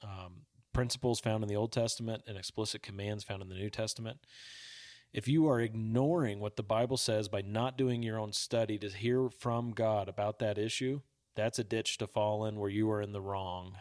um, 0.01 0.43
principles 0.71 1.19
found 1.19 1.43
in 1.43 1.49
the 1.49 1.57
Old 1.57 1.73
Testament 1.73 2.23
and 2.25 2.37
explicit 2.37 2.81
commands 2.81 3.25
found 3.25 3.41
in 3.41 3.49
the 3.49 3.55
New 3.55 3.69
Testament. 3.69 4.19
If 5.11 5.27
you 5.27 5.45
are 5.49 5.59
ignoring 5.59 6.39
what 6.39 6.55
the 6.55 6.63
Bible 6.63 6.95
says 6.95 7.27
by 7.27 7.41
not 7.41 7.77
doing 7.77 8.01
your 8.01 8.17
own 8.17 8.31
study 8.31 8.77
to 8.77 8.87
hear 8.87 9.29
from 9.29 9.71
God 9.71 10.07
about 10.07 10.39
that 10.39 10.57
issue, 10.57 11.01
that's 11.35 11.59
a 11.59 11.63
ditch 11.65 11.97
to 11.97 12.07
fall 12.07 12.45
in 12.45 12.61
where 12.61 12.69
you 12.69 12.89
are 12.91 13.01
in 13.01 13.11
the 13.11 13.19
wrong. 13.19 13.75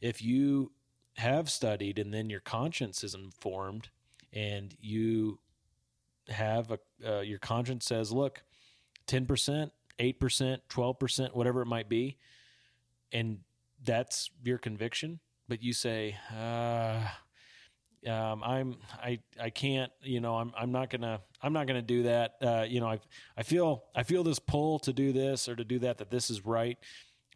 If 0.00 0.20
you 0.20 0.72
have 1.18 1.50
studied 1.50 2.00
and 2.00 2.12
then 2.12 2.30
your 2.30 2.40
conscience 2.40 3.04
is 3.04 3.14
informed 3.14 3.90
and 4.32 4.74
you 4.80 5.38
have 6.28 6.72
a 6.72 6.78
uh, 7.06 7.20
your 7.20 7.38
conscience 7.38 7.86
says, 7.86 8.10
look, 8.10 8.42
10%, 9.06 9.70
8%, 9.98 10.58
12%, 10.68 11.34
whatever 11.34 11.62
it 11.62 11.66
might 11.66 11.88
be, 11.88 12.16
and 13.12 13.38
that's 13.84 14.30
your 14.42 14.58
conviction, 14.58 15.20
but 15.48 15.62
you 15.62 15.72
say, 15.72 16.16
uh, 16.36 17.00
um, 18.06 18.42
I'm 18.44 18.76
I 19.02 19.18
I 19.40 19.50
can't 19.50 19.90
you 20.00 20.20
know 20.20 20.36
I'm 20.36 20.52
I'm 20.56 20.70
not 20.70 20.90
gonna 20.90 21.20
I'm 21.42 21.52
not 21.52 21.66
gonna 21.66 21.82
do 21.82 22.04
that. 22.04 22.36
Uh, 22.40 22.64
you 22.68 22.78
know 22.78 22.86
I 22.86 23.00
I 23.36 23.42
feel 23.42 23.82
I 23.96 24.04
feel 24.04 24.22
this 24.22 24.38
pull 24.38 24.78
to 24.80 24.92
do 24.92 25.12
this 25.12 25.48
or 25.48 25.56
to 25.56 25.64
do 25.64 25.80
that 25.80 25.98
that 25.98 26.10
this 26.10 26.30
is 26.30 26.46
right 26.46 26.78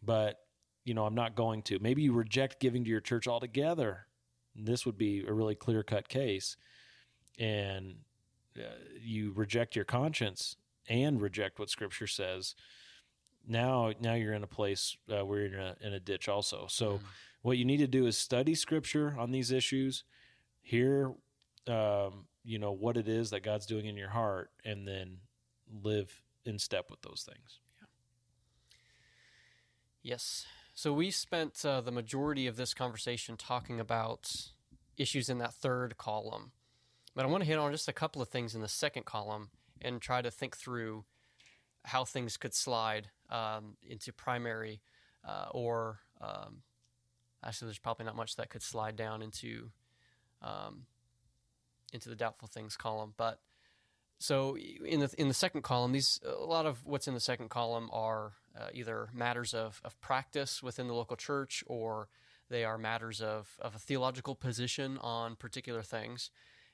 but 0.01 0.39
you 0.83 0.93
know 0.93 1.05
I'm 1.05 1.15
not 1.15 1.35
going 1.35 1.61
to. 1.63 1.79
Maybe 1.79 2.01
you 2.01 2.13
reject 2.13 2.59
giving 2.59 2.83
to 2.83 2.89
your 2.89 3.01
church 3.01 3.27
altogether. 3.27 4.07
This 4.55 4.85
would 4.85 4.97
be 4.97 5.23
a 5.27 5.33
really 5.33 5.55
clear 5.55 5.83
cut 5.83 6.09
case. 6.09 6.57
And 7.39 7.95
uh, 8.57 8.63
you 8.99 9.31
reject 9.33 9.75
your 9.75 9.85
conscience 9.85 10.57
and 10.89 11.21
reject 11.21 11.59
what 11.59 11.69
scripture 11.69 12.07
says 12.07 12.55
now 13.47 13.91
now 13.99 14.13
you're 14.13 14.33
in 14.33 14.43
a 14.43 14.47
place 14.47 14.95
uh, 15.09 15.25
where 15.25 15.39
you're 15.41 15.59
in 15.59 15.65
a, 15.65 15.75
in 15.81 15.93
a 15.93 15.99
ditch 15.99 16.27
also. 16.29 16.65
So 16.69 16.93
mm. 16.93 16.99
what 17.41 17.57
you 17.57 17.65
need 17.65 17.77
to 17.77 17.87
do 17.87 18.05
is 18.05 18.17
study 18.17 18.55
scripture 18.55 19.15
on 19.17 19.31
these 19.31 19.51
issues 19.51 20.03
hear 20.61 21.13
um, 21.67 22.25
you 22.43 22.59
know 22.59 22.71
what 22.71 22.97
it 22.97 23.07
is 23.07 23.31
that 23.31 23.43
god's 23.43 23.65
doing 23.65 23.85
in 23.85 23.97
your 23.97 24.09
heart 24.09 24.51
and 24.63 24.87
then 24.87 25.17
live 25.83 26.23
in 26.45 26.59
step 26.59 26.89
with 26.89 27.01
those 27.01 27.27
things. 27.27 27.59
Yeah. 27.79 27.87
yes. 30.03 30.45
So 30.73 30.93
we 30.93 31.11
spent 31.11 31.63
uh, 31.63 31.81
the 31.81 31.91
majority 31.91 32.47
of 32.47 32.55
this 32.55 32.73
conversation 32.73 33.37
talking 33.37 33.79
about 33.79 34.49
issues 34.97 35.29
in 35.29 35.37
that 35.37 35.53
third 35.53 35.97
column. 35.97 36.51
But 37.13 37.25
i 37.25 37.27
want 37.27 37.43
to 37.43 37.47
hit 37.47 37.59
on 37.59 37.71
just 37.71 37.89
a 37.89 37.93
couple 37.93 38.21
of 38.21 38.29
things 38.29 38.55
in 38.55 38.61
the 38.61 38.69
second 38.69 39.05
column 39.05 39.49
and 39.81 40.01
try 40.01 40.21
to 40.21 40.31
think 40.31 40.55
through 40.55 41.05
how 41.83 42.05
things 42.05 42.37
could 42.37 42.53
slide 42.53 43.07
um, 43.29 43.75
into 43.87 44.13
primary 44.13 44.81
uh, 45.27 45.45
or 45.51 45.99
um, 46.19 46.61
actually 47.43 47.67
there's 47.67 47.79
probably 47.79 48.05
not 48.05 48.15
much 48.15 48.35
that 48.35 48.49
could 48.49 48.61
slide 48.61 48.95
down 48.95 49.21
into 49.21 49.71
um, 50.41 50.85
into 51.93 52.09
the 52.09 52.15
doubtful 52.15 52.47
things 52.47 52.75
column 52.75 53.13
but 53.17 53.39
so 54.19 54.55
in 54.57 54.99
the 54.99 55.13
in 55.17 55.27
the 55.27 55.33
second 55.33 55.63
column 55.63 55.91
these 55.91 56.19
a 56.25 56.43
lot 56.43 56.65
of 56.65 56.85
what's 56.85 57.07
in 57.07 57.13
the 57.13 57.19
second 57.19 57.49
column 57.49 57.89
are 57.91 58.33
uh, 58.59 58.67
either 58.73 59.09
matters 59.13 59.53
of, 59.53 59.81
of 59.83 59.99
practice 60.01 60.61
within 60.61 60.87
the 60.87 60.93
local 60.93 61.15
church 61.15 61.63
or 61.67 62.09
they 62.49 62.65
are 62.65 62.77
matters 62.77 63.21
of, 63.21 63.57
of 63.61 63.75
a 63.75 63.79
theological 63.79 64.35
position 64.35 64.97
on 64.99 65.35
particular 65.35 65.81
things 65.81 66.29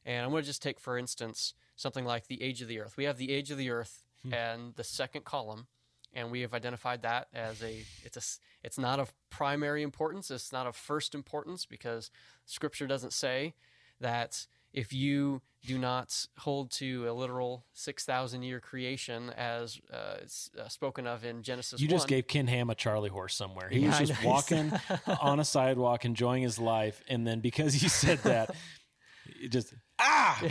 and 0.07 0.25
i'm 0.25 0.31
going 0.31 0.41
to 0.41 0.47
just 0.47 0.63
take 0.63 0.79
for 0.79 0.97
instance 0.97 1.53
something 1.77 2.03
like 2.03 2.27
the 2.27 2.41
age 2.41 2.61
of 2.61 2.67
the 2.67 2.79
earth. 2.79 2.97
We 2.97 3.05
have 3.05 3.17
the 3.17 3.31
age 3.31 3.51
of 3.51 3.57
the 3.57 3.69
earth 3.69 4.03
hmm. 4.23 4.33
and 4.33 4.75
the 4.75 4.83
second 4.83 5.23
column 5.23 5.67
and 6.13 6.31
we 6.31 6.41
have 6.41 6.53
identified 6.53 7.03
that 7.03 7.27
as 7.33 7.61
a 7.63 7.85
it's 8.03 8.17
a 8.17 8.65
it's 8.65 8.77
not 8.77 8.99
of 8.99 9.13
primary 9.29 9.83
importance 9.83 10.31
it's 10.31 10.51
not 10.51 10.65
of 10.65 10.75
first 10.75 11.13
importance 11.13 11.65
because 11.65 12.09
scripture 12.45 12.87
doesn't 12.87 13.13
say 13.13 13.53
that 13.99 14.47
if 14.73 14.93
you 14.93 15.41
do 15.65 15.77
not 15.77 16.27
hold 16.39 16.71
to 16.71 17.09
a 17.09 17.13
literal 17.13 17.65
6000 17.73 18.41
year 18.41 18.61
creation 18.61 19.31
as 19.31 19.81
uh, 19.93 20.17
uh, 20.59 20.67
spoken 20.69 21.05
of 21.05 21.25
in 21.25 21.43
genesis 21.43 21.81
you 21.81 21.87
1, 21.87 21.95
just 21.95 22.07
gave 22.07 22.25
ken 22.25 22.47
ham 22.47 22.69
a 22.69 22.75
charlie 22.75 23.09
horse 23.09 23.35
somewhere. 23.35 23.67
He 23.69 23.79
yeah, 23.79 23.99
was 23.99 24.09
just 24.09 24.23
walking 24.23 24.71
on 25.21 25.41
a 25.41 25.45
sidewalk 25.45 26.05
enjoying 26.05 26.41
his 26.41 26.57
life 26.57 27.03
and 27.09 27.27
then 27.27 27.41
because 27.41 27.73
he 27.73 27.89
said 27.89 28.19
that 28.19 28.55
it 29.25 29.49
just 29.49 29.73
ah 29.99 30.41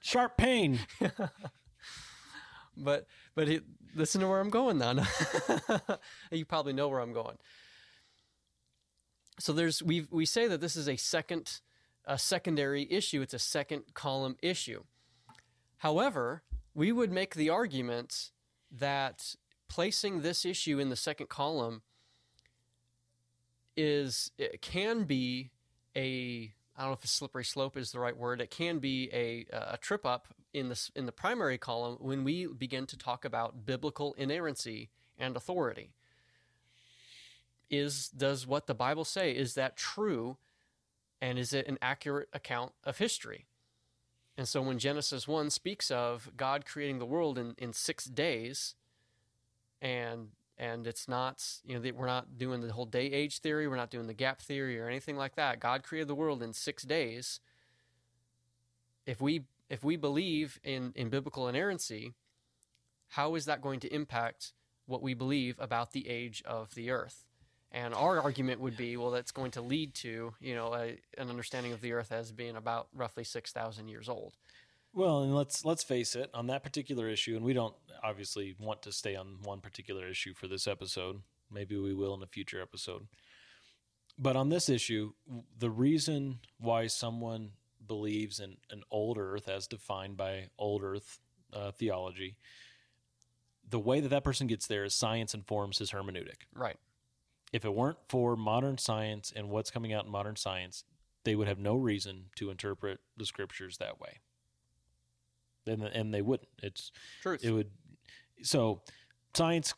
sharp 0.00 0.36
pain 0.36 0.78
but 2.76 3.06
but 3.34 3.48
he, 3.48 3.60
listen 3.94 4.20
to 4.20 4.28
where 4.28 4.40
I'm 4.40 4.50
going 4.50 4.78
now. 4.78 5.04
you 6.30 6.44
probably 6.44 6.72
know 6.72 6.88
where 6.88 7.00
I'm 7.00 7.12
going. 7.12 7.36
So 9.38 9.52
there's 9.52 9.82
we 9.82 10.06
we 10.10 10.26
say 10.26 10.48
that 10.48 10.60
this 10.60 10.76
is 10.76 10.88
a 10.88 10.96
second 10.96 11.60
a 12.04 12.18
secondary 12.18 12.86
issue. 12.90 13.20
It's 13.22 13.34
a 13.34 13.38
second 13.38 13.94
column 13.94 14.36
issue. 14.42 14.84
However, 15.78 16.42
we 16.74 16.90
would 16.90 17.12
make 17.12 17.34
the 17.34 17.50
argument 17.50 18.30
that 18.70 19.34
placing 19.68 20.22
this 20.22 20.44
issue 20.44 20.78
in 20.78 20.88
the 20.88 20.96
second 20.96 21.28
column 21.28 21.82
is 23.76 24.32
it 24.38 24.60
can 24.60 25.04
be 25.04 25.50
a 25.96 26.52
I 26.78 26.82
don't 26.82 26.90
know 26.90 26.94
if 26.94 27.04
a 27.04 27.08
slippery 27.08 27.44
slope 27.44 27.76
is 27.76 27.90
the 27.90 27.98
right 27.98 28.16
word. 28.16 28.40
It 28.40 28.52
can 28.52 28.78
be 28.78 29.10
a, 29.12 29.46
a 29.52 29.76
trip 29.78 30.06
up 30.06 30.28
in 30.54 30.68
the 30.68 30.90
in 30.94 31.06
the 31.06 31.12
primary 31.12 31.58
column 31.58 31.96
when 32.00 32.22
we 32.22 32.46
begin 32.46 32.86
to 32.86 32.96
talk 32.96 33.24
about 33.24 33.66
biblical 33.66 34.14
inerrancy 34.14 34.90
and 35.18 35.36
authority. 35.36 35.90
Is 37.68 38.08
does 38.08 38.46
what 38.46 38.68
the 38.68 38.74
Bible 38.74 39.04
say 39.04 39.32
is 39.32 39.54
that 39.54 39.76
true, 39.76 40.36
and 41.20 41.36
is 41.36 41.52
it 41.52 41.66
an 41.66 41.78
accurate 41.82 42.28
account 42.32 42.72
of 42.84 42.98
history? 42.98 43.46
And 44.36 44.46
so 44.46 44.62
when 44.62 44.78
Genesis 44.78 45.26
one 45.26 45.50
speaks 45.50 45.90
of 45.90 46.30
God 46.36 46.64
creating 46.64 47.00
the 47.00 47.04
world 47.04 47.38
in, 47.38 47.56
in 47.58 47.72
six 47.72 48.04
days, 48.04 48.76
and 49.82 50.28
and 50.58 50.86
it's 50.86 51.08
not 51.08 51.44
you 51.64 51.78
know 51.78 51.92
we're 51.94 52.06
not 52.06 52.36
doing 52.36 52.60
the 52.60 52.72
whole 52.72 52.86
day 52.86 53.06
age 53.06 53.38
theory 53.38 53.68
we're 53.68 53.76
not 53.76 53.90
doing 53.90 54.06
the 54.06 54.14
gap 54.14 54.42
theory 54.42 54.78
or 54.78 54.88
anything 54.88 55.16
like 55.16 55.36
that. 55.36 55.60
God 55.60 55.82
created 55.82 56.08
the 56.08 56.14
world 56.14 56.42
in 56.42 56.52
six 56.52 56.82
days. 56.82 57.40
If 59.06 59.20
we 59.20 59.44
if 59.70 59.84
we 59.84 59.96
believe 59.96 60.58
in 60.64 60.92
in 60.94 61.08
biblical 61.08 61.48
inerrancy 61.48 62.14
how 63.12 63.34
is 63.36 63.46
that 63.46 63.62
going 63.62 63.80
to 63.80 63.94
impact 63.94 64.52
what 64.86 65.02
we 65.02 65.14
believe 65.14 65.56
about 65.58 65.92
the 65.92 66.08
age 66.08 66.42
of 66.44 66.74
the 66.74 66.90
earth? 66.90 67.24
And 67.72 67.94
our 67.94 68.20
argument 68.20 68.60
would 68.60 68.76
be 68.76 68.96
well 68.96 69.10
that's 69.10 69.32
going 69.32 69.52
to 69.52 69.62
lead 69.62 69.94
to 69.94 70.34
you 70.40 70.54
know 70.54 70.74
a, 70.74 70.98
an 71.16 71.30
understanding 71.30 71.72
of 71.72 71.80
the 71.80 71.92
earth 71.92 72.10
as 72.10 72.32
being 72.32 72.56
about 72.56 72.88
roughly 72.94 73.24
6000 73.24 73.88
years 73.88 74.08
old 74.08 74.36
well, 74.98 75.22
and 75.22 75.32
let's 75.32 75.64
let's 75.64 75.84
face 75.84 76.16
it, 76.16 76.28
on 76.34 76.48
that 76.48 76.64
particular 76.64 77.08
issue, 77.08 77.36
and 77.36 77.44
we 77.44 77.52
don't 77.52 77.74
obviously 78.02 78.56
want 78.58 78.82
to 78.82 78.90
stay 78.90 79.14
on 79.14 79.36
one 79.44 79.60
particular 79.60 80.08
issue 80.08 80.34
for 80.34 80.48
this 80.48 80.66
episode. 80.66 81.22
Maybe 81.52 81.76
we 81.76 81.94
will 81.94 82.14
in 82.14 82.22
a 82.22 82.26
future 82.26 82.60
episode. 82.60 83.06
But 84.18 84.34
on 84.34 84.48
this 84.48 84.68
issue, 84.68 85.12
the 85.56 85.70
reason 85.70 86.40
why 86.58 86.88
someone 86.88 87.52
believes 87.86 88.40
in 88.40 88.56
an 88.70 88.82
old 88.90 89.18
Earth, 89.18 89.48
as 89.48 89.68
defined 89.68 90.16
by 90.16 90.48
old 90.58 90.82
Earth 90.82 91.20
uh, 91.52 91.70
theology, 91.70 92.36
the 93.70 93.78
way 93.78 94.00
that 94.00 94.08
that 94.08 94.24
person 94.24 94.48
gets 94.48 94.66
there 94.66 94.82
is 94.82 94.94
science 94.94 95.32
informs 95.32 95.78
his 95.78 95.92
hermeneutic. 95.92 96.46
Right. 96.52 96.76
If 97.52 97.64
it 97.64 97.72
weren't 97.72 97.98
for 98.08 98.34
modern 98.34 98.78
science 98.78 99.32
and 99.34 99.48
what's 99.48 99.70
coming 99.70 99.92
out 99.92 100.06
in 100.06 100.10
modern 100.10 100.34
science, 100.34 100.82
they 101.22 101.36
would 101.36 101.46
have 101.46 101.60
no 101.60 101.76
reason 101.76 102.24
to 102.34 102.50
interpret 102.50 102.98
the 103.16 103.26
scriptures 103.26 103.78
that 103.78 104.00
way 104.00 104.18
and 105.68 105.82
and 105.82 106.12
they 106.12 106.22
wouldn't. 106.22 106.48
It's 106.62 106.92
truth. 107.22 107.44
It 107.44 107.52
would. 107.52 107.70
So 108.42 108.82
science 109.34 109.74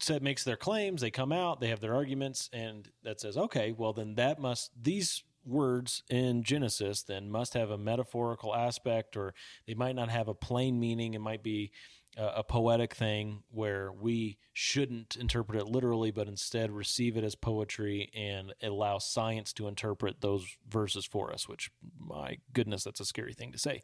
set 0.00 0.22
makes 0.22 0.44
their 0.44 0.56
claims. 0.56 1.00
They 1.00 1.10
come 1.10 1.32
out. 1.32 1.60
They 1.60 1.68
have 1.68 1.80
their 1.80 1.94
arguments, 1.94 2.50
and 2.52 2.88
that 3.02 3.20
says, 3.20 3.36
okay, 3.36 3.72
well 3.72 3.92
then 3.92 4.14
that 4.16 4.38
must 4.38 4.70
these 4.80 5.22
words 5.46 6.02
in 6.08 6.42
Genesis 6.42 7.02
then 7.02 7.30
must 7.30 7.54
have 7.54 7.70
a 7.70 7.78
metaphorical 7.78 8.54
aspect, 8.54 9.16
or 9.16 9.34
they 9.66 9.74
might 9.74 9.96
not 9.96 10.08
have 10.08 10.28
a 10.28 10.34
plain 10.34 10.80
meaning. 10.80 11.14
It 11.14 11.20
might 11.20 11.42
be 11.42 11.70
a, 12.16 12.26
a 12.36 12.44
poetic 12.44 12.94
thing 12.94 13.42
where 13.50 13.92
we 13.92 14.38
shouldn't 14.52 15.16
interpret 15.16 15.60
it 15.60 15.66
literally, 15.66 16.10
but 16.10 16.28
instead 16.28 16.70
receive 16.70 17.16
it 17.16 17.24
as 17.24 17.34
poetry 17.34 18.10
and 18.14 18.54
allow 18.62 18.98
science 18.98 19.52
to 19.54 19.68
interpret 19.68 20.20
those 20.20 20.46
verses 20.68 21.04
for 21.04 21.32
us. 21.32 21.48
Which, 21.48 21.70
my 21.98 22.38
goodness, 22.52 22.84
that's 22.84 23.00
a 23.00 23.04
scary 23.04 23.34
thing 23.34 23.52
to 23.52 23.58
say 23.58 23.82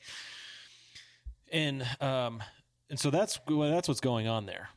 and 1.52 1.86
um, 2.00 2.42
and 2.88 2.98
so 2.98 3.10
that's 3.10 3.40
well, 3.48 3.70
that's 3.70 3.88
what's 3.88 4.00
going 4.00 4.26
on 4.26 4.46
there. 4.46 4.68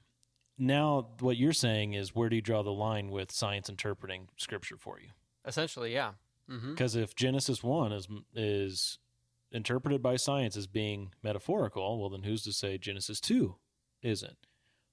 Now, 0.57 1.07
what 1.19 1.38
you're 1.38 1.53
saying 1.53 1.93
is, 1.93 2.13
where 2.13 2.30
do 2.30 2.36
you 2.36 2.41
draw 2.41 2.61
the 2.61 2.71
line 2.71 3.09
with 3.09 3.32
science 3.32 3.69
interpreting 3.69 4.30
scripture 4.38 4.78
for 4.78 4.99
you? 4.99 5.09
Essentially, 5.45 5.93
yeah. 5.93 6.11
Because 6.47 6.93
mm-hmm. 6.93 7.03
if 7.03 7.15
Genesis 7.15 7.63
one 7.63 7.91
is 7.91 8.07
is 8.36 8.99
interpreted 9.51 10.01
by 10.01 10.15
science 10.15 10.57
as 10.57 10.67
being 10.67 11.11
metaphorical, 11.24 11.99
well, 11.99 12.09
then 12.09 12.24
who's 12.24 12.43
to 12.43 12.53
say 12.53 12.78
Genesis 12.78 13.19
two 13.19 13.55
isn't, 14.01 14.38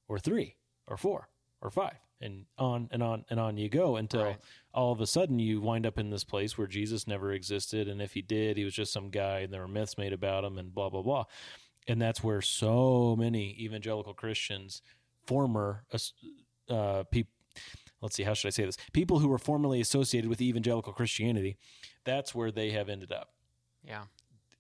or 0.08 0.18
three, 0.18 0.56
or 0.86 0.96
four, 0.96 1.28
or 1.60 1.70
five, 1.70 1.96
and 2.20 2.46
on 2.56 2.88
and 2.92 3.02
on 3.02 3.24
and 3.30 3.40
on 3.40 3.56
you 3.56 3.68
go 3.68 3.96
until 3.96 4.24
Right. 4.24 4.38
all 4.72 4.92
of 4.92 5.00
a 5.00 5.06
sudden 5.06 5.38
you 5.38 5.60
wind 5.60 5.86
up 5.86 5.98
in 5.98 6.10
this 6.10 6.24
place 6.24 6.56
where 6.56 6.68
Jesus 6.68 7.06
never 7.06 7.32
existed, 7.32 7.88
and 7.88 8.00
if 8.00 8.14
he 8.14 8.22
did, 8.22 8.56
he 8.56 8.64
was 8.64 8.74
just 8.74 8.92
some 8.92 9.10
guy, 9.10 9.40
and 9.40 9.52
there 9.52 9.60
were 9.60 9.68
myths 9.68 9.98
made 9.98 10.12
about 10.12 10.44
him, 10.44 10.56
and 10.56 10.72
blah 10.72 10.88
blah 10.88 11.02
blah, 11.02 11.24
and 11.88 12.00
that's 12.00 12.22
where 12.22 12.40
so 12.40 13.16
many 13.18 13.56
evangelical 13.60 14.14
Christians, 14.14 14.82
former 15.26 15.84
uh, 16.68 17.04
people. 17.10 17.32
Let's 18.00 18.16
see, 18.16 18.22
how 18.22 18.32
should 18.34 18.48
I 18.48 18.50
say 18.50 18.64
this? 18.64 18.78
People 18.92 19.18
who 19.18 19.28
were 19.28 19.38
formerly 19.38 19.80
associated 19.80 20.30
with 20.30 20.40
evangelical 20.40 20.92
Christianity, 20.94 21.58
that's 22.04 22.34
where 22.34 22.50
they 22.50 22.70
have 22.70 22.88
ended 22.88 23.12
up 23.12 23.28
Yeah. 23.84 24.04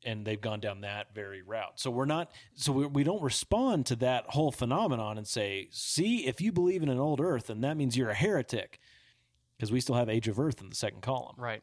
and 0.04 0.26
they've 0.26 0.40
gone 0.40 0.60
down 0.60 0.82
that 0.82 1.14
very 1.14 1.40
route. 1.40 1.80
So 1.80 1.90
we're 1.90 2.04
not, 2.04 2.30
so 2.54 2.70
we, 2.72 2.86
we 2.86 3.02
don't 3.02 3.22
respond 3.22 3.86
to 3.86 3.96
that 3.96 4.24
whole 4.28 4.52
phenomenon 4.52 5.16
and 5.16 5.26
say, 5.26 5.68
see, 5.70 6.26
if 6.26 6.42
you 6.42 6.52
believe 6.52 6.82
in 6.82 6.90
an 6.90 6.98
old 6.98 7.18
earth, 7.20 7.46
then 7.46 7.62
that 7.62 7.78
means 7.78 7.96
you're 7.96 8.10
a 8.10 8.14
heretic, 8.14 8.78
because 9.56 9.72
we 9.72 9.80
still 9.80 9.94
have 9.94 10.08
Age 10.10 10.28
of 10.28 10.38
Earth 10.38 10.60
in 10.60 10.68
the 10.68 10.74
second 10.76 11.00
column. 11.00 11.36
Right. 11.38 11.62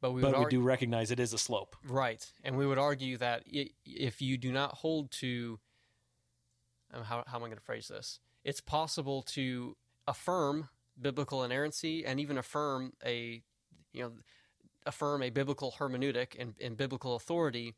But 0.00 0.12
we 0.12 0.22
but 0.22 0.32
we 0.32 0.44
argue, 0.44 0.60
do 0.60 0.64
recognize 0.64 1.10
it 1.10 1.18
is 1.18 1.32
a 1.32 1.38
slope. 1.38 1.76
right, 1.84 2.24
and 2.44 2.56
we 2.56 2.66
would 2.66 2.78
argue 2.78 3.16
that 3.18 3.42
if 3.84 4.22
you 4.22 4.36
do 4.38 4.52
not 4.52 4.74
hold 4.76 5.10
to, 5.12 5.58
um, 6.94 7.02
how 7.02 7.24
how 7.26 7.38
am 7.38 7.44
I 7.44 7.46
going 7.46 7.58
to 7.58 7.64
phrase 7.64 7.88
this? 7.88 8.20
It's 8.44 8.60
possible 8.60 9.22
to 9.22 9.76
affirm 10.06 10.68
biblical 11.00 11.42
inerrancy 11.44 12.04
and 12.06 12.20
even 12.20 12.38
affirm 12.38 12.92
a, 13.04 13.42
you 13.92 14.02
know, 14.02 14.12
affirm 14.86 15.22
a 15.22 15.30
biblical 15.30 15.74
hermeneutic 15.78 16.36
and, 16.38 16.54
and 16.60 16.76
biblical 16.76 17.16
authority, 17.16 17.74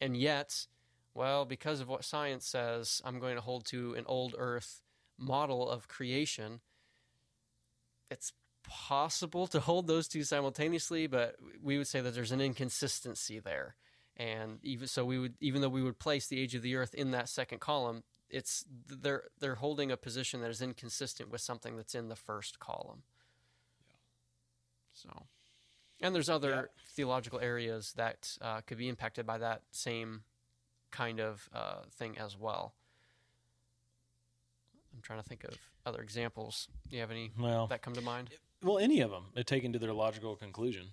and 0.00 0.16
yet, 0.16 0.66
well, 1.12 1.44
because 1.44 1.80
of 1.80 1.88
what 1.88 2.04
science 2.04 2.46
says, 2.46 3.02
I'm 3.04 3.18
going 3.18 3.34
to 3.34 3.42
hold 3.42 3.64
to 3.66 3.94
an 3.94 4.04
old 4.06 4.36
Earth 4.38 4.80
model 5.18 5.68
of 5.68 5.88
creation. 5.88 6.60
It's 8.10 8.32
possible 8.62 9.46
to 9.48 9.60
hold 9.60 9.86
those 9.86 10.08
two 10.08 10.24
simultaneously, 10.24 11.06
but 11.06 11.36
we 11.62 11.78
would 11.78 11.86
say 11.86 12.00
that 12.00 12.14
there's 12.14 12.32
an 12.32 12.40
inconsistency 12.40 13.38
there. 13.38 13.76
And 14.16 14.58
even 14.62 14.88
so, 14.88 15.04
we 15.04 15.18
would 15.18 15.34
even 15.40 15.62
though 15.62 15.68
we 15.68 15.82
would 15.82 15.98
place 15.98 16.26
the 16.26 16.38
age 16.38 16.54
of 16.54 16.62
the 16.62 16.76
Earth 16.76 16.94
in 16.94 17.12
that 17.12 17.28
second 17.28 17.60
column, 17.60 18.02
it's 18.28 18.64
they're 18.86 19.24
they're 19.40 19.54
holding 19.54 19.90
a 19.90 19.96
position 19.96 20.40
that 20.42 20.50
is 20.50 20.60
inconsistent 20.60 21.30
with 21.30 21.40
something 21.40 21.76
that's 21.76 21.94
in 21.94 22.08
the 22.08 22.16
first 22.16 22.58
column. 22.58 23.02
Yeah. 23.88 23.96
So, 24.92 25.26
and 26.00 26.14
there's 26.14 26.28
other 26.28 26.70
theological 26.90 27.40
areas 27.40 27.94
that 27.96 28.36
uh, 28.42 28.60
could 28.60 28.78
be 28.78 28.88
impacted 28.88 29.26
by 29.26 29.38
that 29.38 29.62
same 29.70 30.24
kind 30.90 31.18
of 31.20 31.48
uh, 31.54 31.82
thing 31.96 32.18
as 32.18 32.38
well. 32.38 32.74
I'm 34.94 35.00
trying 35.00 35.20
to 35.22 35.28
think 35.28 35.44
of 35.44 35.56
other 35.86 36.02
examples. 36.02 36.68
Do 36.88 36.96
you 36.96 37.00
have 37.00 37.10
any 37.10 37.32
Well, 37.38 37.66
that 37.68 37.80
come 37.82 37.94
to 37.94 38.02
mind? 38.02 38.28
Well, 38.62 38.78
any 38.78 39.00
of 39.00 39.10
them, 39.10 39.24
they're 39.34 39.44
taken 39.44 39.72
to 39.72 39.78
their 39.78 39.92
logical 39.92 40.36
conclusion. 40.36 40.88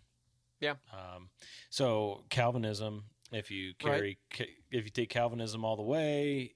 Yeah. 0.59 0.76
Um, 0.91 1.30
so 1.70 2.24
Calvinism, 2.30 3.03
if 3.32 3.51
you 3.51 3.74
carry, 3.76 4.17
ca- 4.32 4.55
if 4.72 4.84
you 4.86 4.89
take 4.89 5.09
Calvinism 5.09 5.63
all 5.63 5.76
the 5.76 5.84
way, 5.84 6.55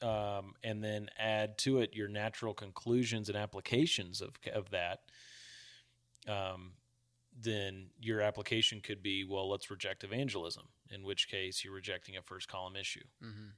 um, 0.00 0.54
and 0.64 0.82
then 0.82 1.08
add 1.18 1.58
to 1.58 1.80
it 1.80 1.94
your 1.94 2.08
natural 2.08 2.54
conclusions 2.54 3.28
and 3.28 3.36
applications 3.36 4.20
of 4.20 4.30
of 4.54 4.70
that, 4.70 5.00
um, 6.28 6.72
then 7.40 7.90
your 8.00 8.20
application 8.20 8.80
could 8.80 9.02
be, 9.02 9.24
well, 9.24 9.48
let's 9.50 9.70
reject 9.70 10.04
evangelism. 10.04 10.68
In 10.90 11.02
which 11.02 11.28
case, 11.28 11.64
you're 11.64 11.72
rejecting 11.72 12.16
a 12.16 12.22
first 12.22 12.48
column 12.48 12.76
issue. 12.76 13.04
Mm-hmm. 13.22 13.48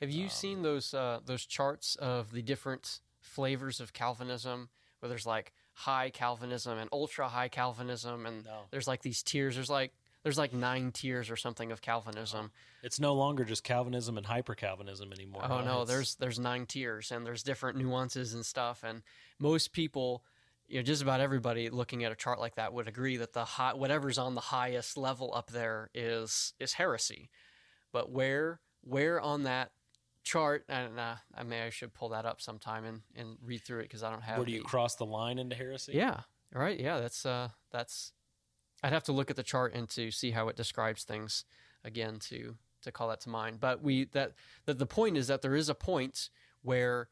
Have 0.00 0.10
you 0.10 0.24
Um, 0.24 0.30
seen 0.30 0.62
those 0.62 0.92
uh, 0.94 1.20
those 1.24 1.46
charts 1.46 1.96
of 1.96 2.32
the 2.32 2.42
different 2.42 3.00
flavors 3.20 3.80
of 3.80 3.92
Calvinism, 3.92 4.68
where 5.04 5.10
there's 5.10 5.26
like 5.26 5.52
high 5.74 6.08
Calvinism 6.08 6.78
and 6.78 6.88
ultra 6.90 7.28
high 7.28 7.48
Calvinism, 7.48 8.24
and 8.24 8.48
there's 8.70 8.88
like 8.88 9.02
these 9.02 9.22
tiers. 9.22 9.54
There's 9.54 9.68
like 9.68 9.92
there's 10.22 10.38
like 10.38 10.54
nine 10.54 10.92
tiers 10.92 11.28
or 11.28 11.36
something 11.36 11.70
of 11.70 11.82
Calvinism. 11.82 12.50
Oh. 12.50 12.58
It's 12.82 12.98
no 12.98 13.12
longer 13.12 13.44
just 13.44 13.64
Calvinism 13.64 14.16
and 14.16 14.24
hyper 14.24 14.54
Calvinism 14.54 15.12
anymore. 15.12 15.42
Oh 15.44 15.56
huh? 15.58 15.60
no, 15.60 15.82
It's- 15.82 15.88
there's 15.88 16.14
there's 16.14 16.38
nine 16.38 16.64
tiers 16.64 17.12
and 17.12 17.26
there's 17.26 17.42
different 17.42 17.76
nuances 17.76 18.32
and 18.32 18.46
stuff. 18.46 18.82
And 18.82 19.02
most 19.38 19.72
people, 19.74 20.24
you 20.68 20.78
know, 20.78 20.82
just 20.82 21.02
about 21.02 21.20
everybody 21.20 21.68
looking 21.68 22.02
at 22.04 22.10
a 22.12 22.16
chart 22.16 22.40
like 22.40 22.54
that 22.54 22.72
would 22.72 22.88
agree 22.88 23.18
that 23.18 23.34
the 23.34 23.44
high, 23.44 23.74
whatever's 23.74 24.16
on 24.16 24.34
the 24.34 24.40
highest 24.40 24.96
level 24.96 25.34
up 25.34 25.50
there 25.50 25.90
is 25.92 26.54
is 26.58 26.72
heresy. 26.72 27.28
But 27.92 28.10
where 28.10 28.60
where 28.80 29.20
on 29.20 29.42
that 29.42 29.72
chart, 30.24 30.64
and 30.68 30.98
uh, 30.98 31.14
I 31.34 31.42
mean, 31.44 31.60
I 31.60 31.70
should 31.70 31.94
pull 31.94 32.08
that 32.10 32.26
up 32.26 32.40
sometime 32.40 32.84
and, 32.84 33.02
and 33.14 33.36
read 33.44 33.62
through 33.62 33.80
it 33.80 33.84
because 33.84 34.02
I 34.02 34.10
don't 34.10 34.22
have. 34.22 34.38
where 34.38 34.46
do 34.46 34.52
you 34.52 34.62
cross 34.62 34.96
the 34.96 35.06
line 35.06 35.38
into 35.38 35.54
heresy? 35.54 35.92
yeah, 35.94 36.20
right. 36.52 36.78
Yeah, 36.78 37.00
that's 37.00 37.24
uh, 37.24 37.50
that's. 37.70 38.12
I'd 38.82 38.92
have 38.92 39.04
to 39.04 39.12
look 39.12 39.30
at 39.30 39.36
the 39.36 39.42
chart 39.42 39.74
and 39.74 39.88
to 39.90 40.10
see 40.10 40.32
how 40.32 40.48
it 40.48 40.56
describes 40.56 41.04
things 41.04 41.44
again 41.84 42.18
to 42.28 42.56
to 42.82 42.92
call 42.92 43.08
that 43.08 43.20
to 43.22 43.28
mind. 43.28 43.60
But 43.60 43.82
we 43.82 44.06
that 44.12 44.32
that 44.66 44.78
the 44.78 44.86
point 44.86 45.16
is 45.16 45.28
that 45.28 45.42
there 45.42 45.54
is 45.54 45.68
a 45.68 45.74
point 45.74 46.30
where 46.62 47.08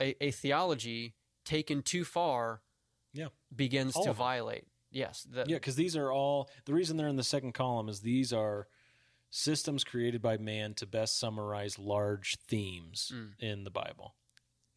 a, 0.00 0.14
a 0.22 0.30
theology 0.30 1.14
taken 1.44 1.82
too 1.82 2.04
far, 2.04 2.62
yeah, 3.12 3.28
begins 3.54 3.96
All 3.96 4.04
to 4.04 4.12
violate. 4.12 4.64
Yes, 4.90 5.26
the, 5.30 5.44
Yeah, 5.46 5.56
because 5.56 5.76
these 5.76 5.96
are 5.96 6.10
all 6.10 6.50
the 6.64 6.72
reason 6.72 6.96
they're 6.96 7.08
in 7.08 7.16
the 7.16 7.24
second 7.24 7.52
column 7.52 7.88
is 7.88 8.00
these 8.00 8.32
are 8.32 8.66
systems 9.36 9.84
created 9.84 10.22
by 10.22 10.36
man 10.38 10.72
to 10.74 10.86
best 10.86 11.18
summarize 11.18 11.78
large 11.78 12.36
themes 12.48 13.12
Mm. 13.14 13.32
in 13.38 13.64
the 13.64 13.70
Bible. 13.70 14.14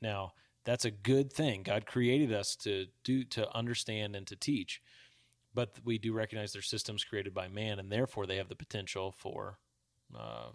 Now, 0.02 0.34
that's 0.66 0.84
a 0.86 0.92
good 0.92 1.32
thing. 1.32 1.64
God 1.64 1.86
created 1.86 2.34
us 2.34 2.56
to 2.58 2.88
do 3.04 3.24
to 3.26 3.50
understand 3.56 4.16
and 4.16 4.28
to 4.28 4.36
teach, 4.36 4.82
but 5.54 5.80
we 5.84 5.98
do 5.98 6.12
recognize 6.14 6.52
they're 6.52 6.62
systems 6.62 7.04
created 7.06 7.34
by 7.34 7.48
man, 7.48 7.80
and 7.80 7.90
therefore 7.92 8.26
they 8.26 8.36
have 8.36 8.50
the 8.50 8.56
potential 8.56 9.14
for 9.18 9.60
uh, 10.14 10.50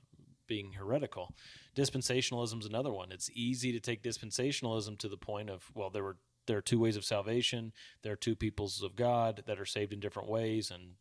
being 0.46 0.72
heretical. 0.72 1.34
Dispensationalism 1.74 2.60
is 2.60 2.66
another 2.66 2.92
one. 2.92 3.10
It's 3.10 3.30
easy 3.32 3.72
to 3.72 3.80
take 3.80 4.02
dispensationalism 4.02 4.98
to 4.98 5.08
the 5.08 5.16
point 5.16 5.48
of 5.48 5.70
well, 5.74 5.88
there 5.90 6.04
were 6.04 6.18
there 6.46 6.58
are 6.58 6.62
two 6.62 6.78
ways 6.78 6.96
of 6.98 7.06
salvation. 7.06 7.72
There 8.02 8.12
are 8.12 8.16
two 8.16 8.36
peoples 8.36 8.82
of 8.82 8.96
God 8.96 9.44
that 9.46 9.58
are 9.58 9.64
saved 9.64 9.94
in 9.94 10.00
different 10.00 10.28
ways, 10.28 10.70
and 10.70 10.96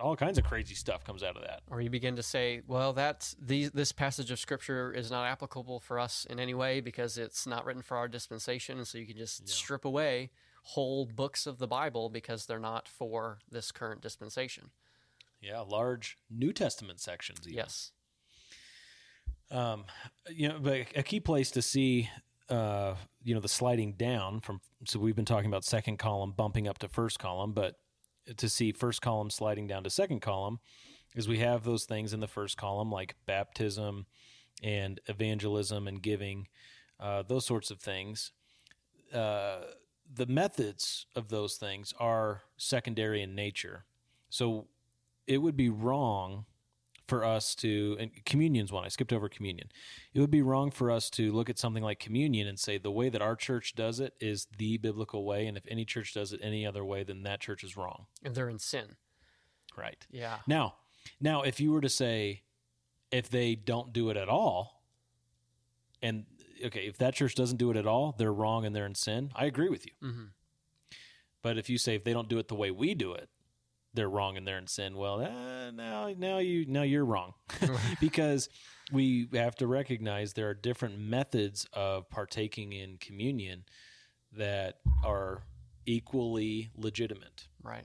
all 0.00 0.16
kinds 0.16 0.38
of 0.38 0.44
crazy 0.44 0.74
stuff 0.74 1.04
comes 1.04 1.22
out 1.22 1.36
of 1.36 1.42
that. 1.42 1.60
or 1.70 1.80
you 1.80 1.90
begin 1.90 2.16
to 2.16 2.22
say, 2.22 2.62
well, 2.66 2.92
that's 2.92 3.36
these 3.40 3.70
this 3.70 3.92
passage 3.92 4.30
of 4.30 4.38
scripture 4.38 4.92
is 4.92 5.10
not 5.10 5.26
applicable 5.26 5.80
for 5.80 5.98
us 5.98 6.26
in 6.28 6.40
any 6.40 6.54
way 6.54 6.80
because 6.80 7.18
it's 7.18 7.46
not 7.46 7.64
written 7.64 7.82
for 7.82 7.96
our 7.96 8.08
dispensation, 8.08 8.78
and 8.78 8.86
so 8.86 8.98
you 8.98 9.06
can 9.06 9.16
just 9.16 9.48
strip 9.48 9.84
away 9.84 10.30
whole 10.62 11.06
books 11.06 11.46
of 11.46 11.58
the 11.58 11.66
Bible 11.66 12.08
because 12.08 12.46
they're 12.46 12.58
not 12.58 12.86
for 12.88 13.38
this 13.50 13.72
current 13.72 14.00
dispensation. 14.00 14.70
Yeah, 15.40 15.60
large 15.60 16.18
New 16.30 16.52
Testament 16.52 17.00
sections. 17.00 17.40
Even. 17.44 17.56
Yes. 17.56 17.92
Um, 19.50 19.84
you 20.28 20.48
know, 20.48 20.58
but 20.60 20.86
a 20.94 21.02
key 21.02 21.20
place 21.20 21.50
to 21.52 21.62
see, 21.62 22.10
uh, 22.48 22.94
you 23.24 23.34
know, 23.34 23.40
the 23.40 23.48
sliding 23.48 23.94
down 23.94 24.40
from. 24.40 24.60
So 24.86 24.98
we've 24.98 25.16
been 25.16 25.24
talking 25.24 25.48
about 25.48 25.64
second 25.64 25.98
column 25.98 26.32
bumping 26.36 26.68
up 26.68 26.78
to 26.78 26.88
first 26.88 27.18
column, 27.18 27.52
but 27.52 27.76
to 28.36 28.48
see 28.48 28.72
first 28.72 29.02
column 29.02 29.30
sliding 29.30 29.66
down 29.66 29.84
to 29.84 29.90
second 29.90 30.20
column 30.20 30.60
is 31.14 31.28
we 31.28 31.38
have 31.38 31.64
those 31.64 31.84
things 31.84 32.12
in 32.12 32.20
the 32.20 32.28
first 32.28 32.56
column 32.56 32.90
like 32.90 33.16
baptism 33.26 34.06
and 34.62 35.00
evangelism 35.06 35.88
and 35.88 36.02
giving, 36.02 36.46
uh, 37.00 37.22
those 37.22 37.46
sorts 37.46 37.70
of 37.70 37.80
things. 37.80 38.32
Uh, 39.12 39.60
the 40.12 40.26
methods 40.26 41.06
of 41.16 41.28
those 41.28 41.56
things 41.56 41.92
are 41.98 42.42
secondary 42.56 43.22
in 43.22 43.34
nature. 43.34 43.84
So 44.28 44.68
it 45.26 45.38
would 45.38 45.56
be 45.56 45.68
wrong 45.68 46.44
for 47.10 47.24
us 47.24 47.54
to 47.56 47.96
and 48.00 48.24
communion's 48.24 48.72
one 48.72 48.84
i 48.84 48.88
skipped 48.88 49.12
over 49.12 49.28
communion 49.28 49.68
it 50.14 50.20
would 50.20 50.30
be 50.30 50.40
wrong 50.42 50.70
for 50.70 50.90
us 50.90 51.10
to 51.10 51.30
look 51.32 51.50
at 51.50 51.58
something 51.58 51.82
like 51.82 51.98
communion 51.98 52.46
and 52.48 52.58
say 52.58 52.78
the 52.78 52.90
way 52.90 53.08
that 53.10 53.20
our 53.20 53.36
church 53.36 53.74
does 53.74 54.00
it 54.00 54.14
is 54.20 54.46
the 54.58 54.78
biblical 54.78 55.24
way 55.26 55.46
and 55.46 55.56
if 55.56 55.64
any 55.68 55.84
church 55.84 56.14
does 56.14 56.32
it 56.32 56.40
any 56.42 56.64
other 56.64 56.84
way 56.84 57.02
then 57.02 57.22
that 57.24 57.40
church 57.40 57.62
is 57.64 57.76
wrong 57.76 58.06
And 58.24 58.34
they're 58.34 58.48
in 58.48 58.58
sin. 58.58 58.96
right 59.76 60.06
Yeah. 60.10 60.38
now 60.46 60.76
now 61.20 61.42
if 61.42 61.60
you 61.60 61.72
were 61.72 61.80
to 61.82 61.88
say 61.88 62.42
if 63.10 63.28
they 63.28 63.54
don't 63.56 63.92
do 63.92 64.08
it 64.10 64.16
at 64.16 64.28
all 64.28 64.84
and 66.00 66.24
okay 66.64 66.86
if 66.86 66.96
that 66.98 67.14
church 67.14 67.34
doesn't 67.34 67.56
do 67.58 67.70
it 67.72 67.76
at 67.76 67.86
all 67.86 68.14
they're 68.18 68.32
wrong 68.32 68.64
and 68.64 68.74
they're 68.74 68.86
in 68.86 68.94
sin 68.94 69.30
i 69.34 69.44
agree 69.46 69.68
with 69.68 69.84
you 69.84 69.92
Mm-hmm. 70.02 70.24
but 71.42 71.58
if 71.58 71.68
you 71.68 71.76
say 71.78 71.94
if 71.96 72.04
they 72.04 72.12
don't 72.12 72.28
do 72.28 72.38
it 72.38 72.48
the 72.48 72.54
way 72.54 72.70
we 72.70 72.94
do 72.94 73.12
it, 73.14 73.28
they're 73.94 74.08
wrong 74.08 74.36
and 74.36 74.46
they're 74.46 74.58
in 74.58 74.66
sin. 74.66 74.96
Well, 74.96 75.20
uh, 75.20 75.70
now 75.70 76.12
now 76.16 76.38
you 76.38 76.66
now 76.66 76.82
you're 76.82 77.04
wrong 77.04 77.34
because 78.00 78.48
we 78.92 79.28
have 79.34 79.54
to 79.56 79.66
recognize 79.66 80.32
there 80.32 80.48
are 80.48 80.54
different 80.54 80.98
methods 80.98 81.66
of 81.72 82.08
partaking 82.10 82.72
in 82.72 82.98
communion 82.98 83.64
that 84.36 84.76
are 85.04 85.42
equally 85.86 86.70
legitimate. 86.76 87.48
Right. 87.62 87.84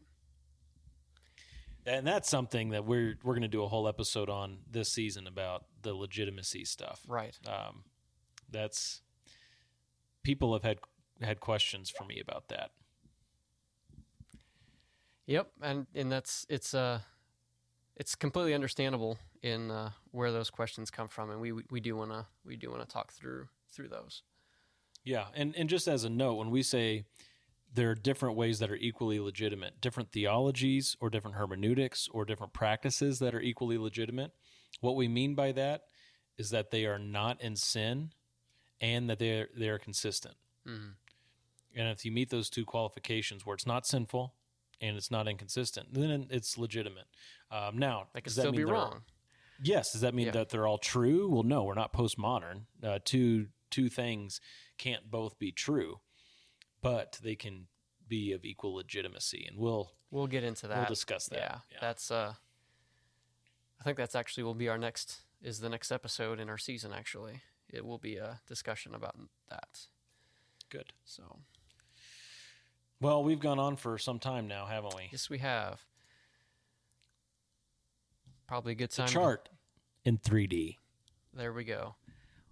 And 1.87 2.05
that's 2.05 2.29
something 2.29 2.69
that 2.69 2.85
we're 2.85 3.17
we're 3.23 3.33
going 3.33 3.43
to 3.43 3.47
do 3.47 3.63
a 3.63 3.67
whole 3.67 3.87
episode 3.87 4.29
on 4.29 4.57
this 4.69 4.91
season 4.91 5.27
about 5.27 5.65
the 5.83 5.93
legitimacy 5.93 6.65
stuff. 6.65 7.01
Right. 7.07 7.37
Um, 7.47 7.83
that's 8.49 9.01
people 10.23 10.53
have 10.53 10.63
had 10.63 10.79
had 11.21 11.39
questions 11.39 11.89
for 11.89 12.03
me 12.05 12.19
about 12.19 12.47
that. 12.49 12.71
Yep, 15.27 15.51
and 15.61 15.87
and 15.95 16.11
that's 16.11 16.45
it's 16.49 16.73
uh 16.73 16.99
it's 17.95 18.15
completely 18.15 18.53
understandable 18.53 19.17
in 19.41 19.71
uh, 19.71 19.91
where 20.11 20.31
those 20.31 20.49
questions 20.49 20.91
come 20.91 21.07
from, 21.07 21.29
and 21.29 21.39
we 21.39 21.51
we 21.51 21.79
do 21.79 21.95
want 21.95 22.11
to 22.11 22.25
we 22.45 22.55
do 22.55 22.69
want 22.69 22.81
to 22.81 22.87
talk 22.87 23.13
through 23.13 23.47
through 23.69 23.89
those. 23.89 24.23
Yeah, 25.03 25.25
and 25.33 25.55
and 25.55 25.69
just 25.69 25.87
as 25.87 26.03
a 26.03 26.09
note, 26.09 26.35
when 26.35 26.49
we 26.49 26.63
say 26.63 27.05
there 27.73 27.91
are 27.91 27.95
different 27.95 28.37
ways 28.37 28.59
that 28.59 28.71
are 28.71 28.75
equally 28.75 29.19
legitimate, 29.19 29.81
different 29.81 30.11
theologies 30.11 30.95
or 30.99 31.09
different 31.09 31.35
hermeneutics 31.35 32.07
or 32.11 32.23
different 32.25 32.53
practices 32.53 33.19
that 33.19 33.35
are 33.35 33.41
equally 33.41 33.77
legitimate, 33.77 34.31
what 34.79 34.95
we 34.95 35.07
mean 35.07 35.35
by 35.35 35.51
that 35.51 35.83
is 36.37 36.49
that 36.51 36.71
they 36.71 36.85
are 36.85 36.99
not 36.99 37.41
in 37.41 37.55
sin 37.55 38.11
and 38.81 39.09
that 39.09 39.19
they're 39.19 39.49
they're 39.57 39.79
consistent. 39.79 40.35
Mm-hmm. 40.67 40.89
And 41.77 41.89
if 41.89 42.05
you 42.05 42.11
meet 42.11 42.29
those 42.29 42.49
two 42.49 42.65
qualifications, 42.65 43.45
where 43.45 43.55
it's 43.55 43.67
not 43.67 43.85
sinful 43.85 44.33
and 44.81 44.97
it's 44.97 45.09
not 45.11 45.27
inconsistent, 45.27 45.93
then 45.93 46.27
it's 46.29 46.57
legitimate. 46.57 47.07
Um, 47.51 47.77
now, 47.77 48.07
They 48.13 48.21
could 48.21 48.33
still 48.33 48.51
be 48.51 48.65
wrong. 48.65 49.03
Yes. 49.63 49.91
Does 49.93 50.01
that 50.01 50.13
mean 50.13 50.25
Yeah. 50.27 50.31
that 50.33 50.49
they're 50.49 50.67
all 50.67 50.77
true? 50.77 51.29
Well, 51.29 51.43
no, 51.43 51.63
we're 51.63 51.75
not 51.75 51.93
postmodern. 51.93 52.65
Uh, 52.83 52.99
two 53.03 53.49
two 53.71 53.89
things 53.89 54.39
can't 54.77 55.09
both 55.09 55.37
be 55.39 55.51
true, 55.51 55.99
but 56.81 57.19
they 57.23 57.35
can 57.35 57.67
be 58.07 58.31
of 58.31 58.45
equal 58.45 58.75
legitimacy, 58.75 59.45
and 59.47 59.57
we'll 59.57 59.91
We'll 60.11 60.27
get 60.27 60.43
into 60.43 60.67
that. 60.67 60.77
We'll 60.77 60.85
discuss 60.87 61.25
that. 61.27 61.37
Yeah, 61.39 61.59
that's 61.81 62.11
uh, 62.11 62.35
I 63.79 63.83
think 63.83 63.97
that's 63.97 64.15
actually 64.15 64.43
will 64.43 64.53
be 64.55 64.69
our 64.69 64.77
next 64.77 65.21
is 65.41 65.59
the 65.59 65.69
next 65.69 65.91
episode 65.91 66.39
in 66.39 66.49
our 66.49 66.57
season. 66.57 66.91
Actually, 66.93 67.41
it 67.69 67.85
will 67.85 67.97
be 67.97 68.17
a 68.17 68.41
discussion 68.47 68.93
about 68.93 69.15
that. 69.49 69.87
Good. 70.69 70.93
So 71.05 71.39
Well, 73.01 73.23
we've 73.23 73.39
gone 73.39 73.59
on 73.59 73.75
for 73.75 73.97
some 73.97 74.19
time 74.19 74.47
now, 74.47 74.65
haven't 74.65 74.95
we? 74.95 75.09
yes, 75.11 75.29
we 75.29 75.39
have 75.39 75.81
probably 78.47 78.71
a 78.73 78.75
good 78.75 78.91
The 78.91 78.95
time. 78.97 79.07
to- 79.07 79.13
chart 79.13 79.49
in 80.05 80.17
3D. 80.17 80.77
There 81.33 81.51
we 81.53 81.63
go. 81.63 81.95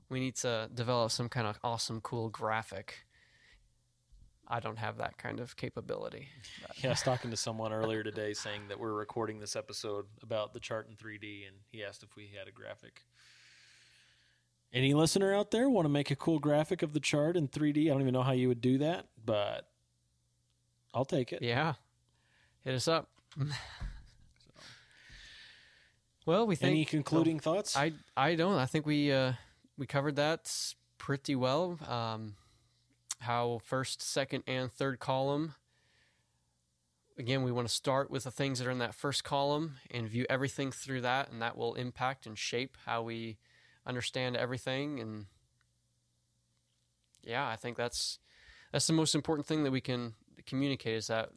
We 0.09 0.19
need 0.19 0.35
to 0.37 0.69
develop 0.73 1.11
some 1.11 1.29
kind 1.29 1.47
of 1.47 1.57
awesome, 1.63 2.01
cool 2.01 2.29
graphic. 2.29 3.05
I 4.47 4.59
don't 4.59 4.77
have 4.77 4.97
that 4.97 5.17
kind 5.17 5.39
of 5.39 5.55
capability. 5.55 6.27
but- 6.61 6.83
Yeah, 6.83 6.89
I 6.89 6.91
was 6.91 7.01
talking 7.01 7.31
to 7.31 7.37
someone 7.37 7.71
earlier 7.71 8.03
today 8.03 8.33
saying 8.33 8.67
that 8.67 8.79
we're 8.79 8.93
recording 8.93 9.39
this 9.39 9.55
episode 9.55 10.05
about 10.21 10.53
the 10.53 10.59
chart 10.59 10.87
in 10.89 10.95
3D, 10.97 11.45
and 11.47 11.55
he 11.71 11.83
asked 11.83 12.03
if 12.03 12.15
we 12.15 12.27
had 12.37 12.47
a 12.47 12.51
graphic. 12.51 13.03
Any 14.73 14.93
listener 14.93 15.33
out 15.33 15.51
there 15.51 15.69
want 15.69 15.85
to 15.85 15.89
make 15.89 16.11
a 16.11 16.15
cool 16.15 16.39
graphic 16.39 16.81
of 16.81 16.93
the 16.93 16.99
chart 16.99 17.37
in 17.37 17.47
3D? 17.47 17.85
I 17.89 17.93
don't 17.93 18.01
even 18.01 18.13
know 18.13 18.23
how 18.23 18.31
you 18.33 18.47
would 18.49 18.61
do 18.61 18.79
that, 18.79 19.07
but 19.23 19.69
I'll 20.93 21.05
take 21.05 21.33
it. 21.33 21.41
Yeah. 21.41 21.73
Hit 22.63 22.75
us 22.75 22.87
up. 22.87 23.09
well, 26.25 26.45
we 26.45 26.55
think 26.55 26.71
Any 26.71 26.85
concluding 26.85 27.39
thoughts? 27.39 27.75
I 27.75 27.93
I 28.15 28.35
don't. 28.35 28.57
I 28.57 28.65
think 28.65 28.85
we 28.85 29.11
uh 29.11 29.33
we 29.77 29.85
covered 29.85 30.15
that 30.17 30.51
pretty 30.97 31.35
well. 31.35 31.79
Um 31.87 32.35
how 33.19 33.61
first, 33.63 34.01
second 34.01 34.43
and 34.47 34.71
third 34.71 34.99
column 34.99 35.55
again, 37.17 37.43
we 37.43 37.51
want 37.51 37.67
to 37.67 37.73
start 37.73 38.09
with 38.09 38.23
the 38.23 38.31
things 38.31 38.59
that 38.59 38.67
are 38.67 38.71
in 38.71 38.79
that 38.79 38.95
first 38.95 39.23
column 39.23 39.75
and 39.91 40.07
view 40.09 40.25
everything 40.29 40.71
through 40.71 41.01
that 41.01 41.31
and 41.31 41.41
that 41.41 41.57
will 41.57 41.75
impact 41.75 42.25
and 42.25 42.37
shape 42.37 42.77
how 42.85 43.01
we 43.01 43.37
understand 43.85 44.35
everything 44.35 44.99
and 44.99 45.25
yeah, 47.23 47.47
I 47.47 47.55
think 47.55 47.77
that's 47.77 48.19
that's 48.71 48.87
the 48.87 48.93
most 48.93 49.15
important 49.15 49.45
thing 49.47 49.63
that 49.63 49.71
we 49.71 49.81
can 49.81 50.13
communicate 50.45 50.95
is 50.95 51.07
that 51.07 51.29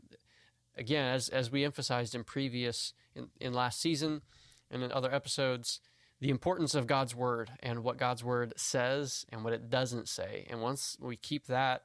again 0.76 1.12
as 1.12 1.28
as 1.28 1.50
we 1.50 1.64
emphasized 1.64 2.14
in 2.14 2.24
previous 2.24 2.92
in, 3.14 3.28
in 3.40 3.52
last 3.52 3.80
season 3.80 4.22
and 4.70 4.82
in 4.82 4.92
other 4.92 5.12
episodes 5.12 5.80
the 6.18 6.30
importance 6.30 6.74
of 6.74 6.86
God's 6.86 7.14
word 7.14 7.50
and 7.61 7.84
what 7.84 7.98
God's 7.98 8.24
word 8.24 8.54
says 8.57 9.26
and 9.30 9.44
what 9.44 9.52
it 9.52 9.70
doesn't 9.70 10.09
say 10.09 10.46
and 10.50 10.61
once 10.61 10.96
we 11.00 11.16
keep 11.16 11.46
that 11.46 11.84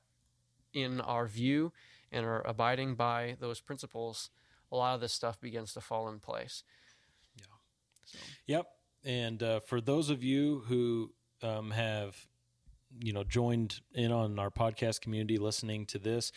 in 0.73 1.01
our 1.01 1.27
view 1.27 1.71
and 2.11 2.25
are 2.25 2.41
abiding 2.45 2.95
by 2.95 3.35
those 3.39 3.59
principles 3.59 4.29
a 4.71 4.75
lot 4.75 4.95
of 4.95 5.01
this 5.01 5.13
stuff 5.13 5.39
begins 5.39 5.73
to 5.73 5.81
fall 5.81 6.07
in 6.09 6.19
place 6.19 6.63
Yeah. 7.37 7.45
So. 8.05 8.19
Yep. 8.47 8.67
And 9.03 9.41
uh, 9.41 9.59
for 9.61 9.81
those 9.81 10.09
of 10.09 10.23
you 10.23 10.63
who 10.67 11.11
um, 11.41 11.71
have, 11.71 12.15
you 12.99 13.13
know, 13.13 13.23
joined 13.23 13.79
in 13.93 14.11
on 14.11 14.37
our 14.39 14.51
podcast 14.51 15.01
community, 15.01 15.37
listening 15.37 15.85
to 15.87 15.99
this, 15.99 16.31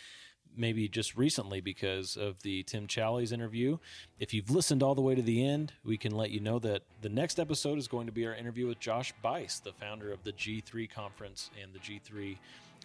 maybe 0.56 0.88
just 0.88 1.16
recently 1.16 1.60
because 1.60 2.16
of 2.16 2.42
the 2.42 2.62
Tim 2.64 2.86
Challies 2.86 3.32
interview, 3.32 3.78
if 4.18 4.32
you've 4.32 4.50
listened 4.50 4.82
all 4.82 4.94
the 4.94 5.02
way 5.02 5.14
to 5.14 5.22
the 5.22 5.46
end, 5.46 5.72
we 5.84 5.96
can 5.96 6.12
let 6.12 6.30
you 6.30 6.40
know 6.40 6.58
that 6.60 6.82
the 7.02 7.08
next 7.08 7.38
episode 7.38 7.78
is 7.78 7.88
going 7.88 8.06
to 8.06 8.12
be 8.12 8.26
our 8.26 8.34
interview 8.34 8.66
with 8.66 8.80
Josh 8.80 9.12
Buice, 9.22 9.60
the 9.60 9.72
founder 9.72 10.12
of 10.12 10.24
the 10.24 10.32
G3 10.32 10.90
conference 10.90 11.50
and 11.62 11.72
the 11.72 11.78
G3 11.78 12.36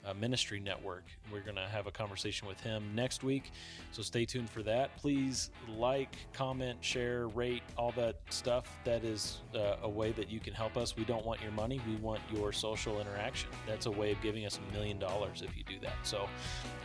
uh, 0.05 0.13
Ministry 0.13 0.59
Network. 0.59 1.03
We're 1.31 1.41
going 1.41 1.55
to 1.55 1.67
have 1.67 1.87
a 1.87 1.91
conversation 1.91 2.47
with 2.47 2.59
him 2.61 2.83
next 2.95 3.23
week. 3.23 3.51
So 3.91 4.01
stay 4.01 4.25
tuned 4.25 4.49
for 4.49 4.63
that. 4.63 4.95
Please 4.97 5.49
like, 5.67 6.15
comment, 6.33 6.77
share, 6.83 7.27
rate, 7.27 7.63
all 7.77 7.91
that 7.97 8.15
stuff. 8.29 8.79
That 8.85 9.03
is 9.03 9.41
uh, 9.53 9.75
a 9.83 9.89
way 9.89 10.11
that 10.13 10.29
you 10.29 10.39
can 10.39 10.53
help 10.53 10.77
us. 10.77 10.95
We 10.95 11.03
don't 11.05 11.25
want 11.25 11.41
your 11.41 11.51
money, 11.51 11.81
we 11.87 11.95
want 11.97 12.21
your 12.33 12.51
social 12.51 12.99
interaction. 13.01 13.49
That's 13.67 13.85
a 13.85 13.91
way 13.91 14.11
of 14.11 14.21
giving 14.21 14.45
us 14.45 14.57
a 14.57 14.73
million 14.73 14.99
dollars 14.99 15.41
if 15.41 15.55
you 15.57 15.63
do 15.63 15.79
that. 15.81 15.95
So 16.03 16.27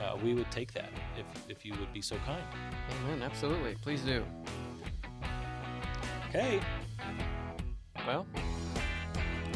uh, 0.03 0.17
we 0.23 0.35
would 0.35 0.51
take 0.51 0.73
that 0.75 0.91
if, 1.19 1.27
if 1.49 1.65
you 1.65 1.73
would 1.79 1.93
be 1.93 2.03
so 2.03 2.17
kind. 2.27 2.43
amen 3.05 3.23
absolutely 3.23 3.75
please 3.83 4.01
do 4.03 4.25
Okay. 6.29 6.61
well 8.07 8.27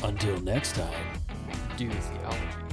Until 0.05 0.39
next 0.41 0.75
time. 0.77 1.21
do 1.77 1.91
theology 1.91 2.68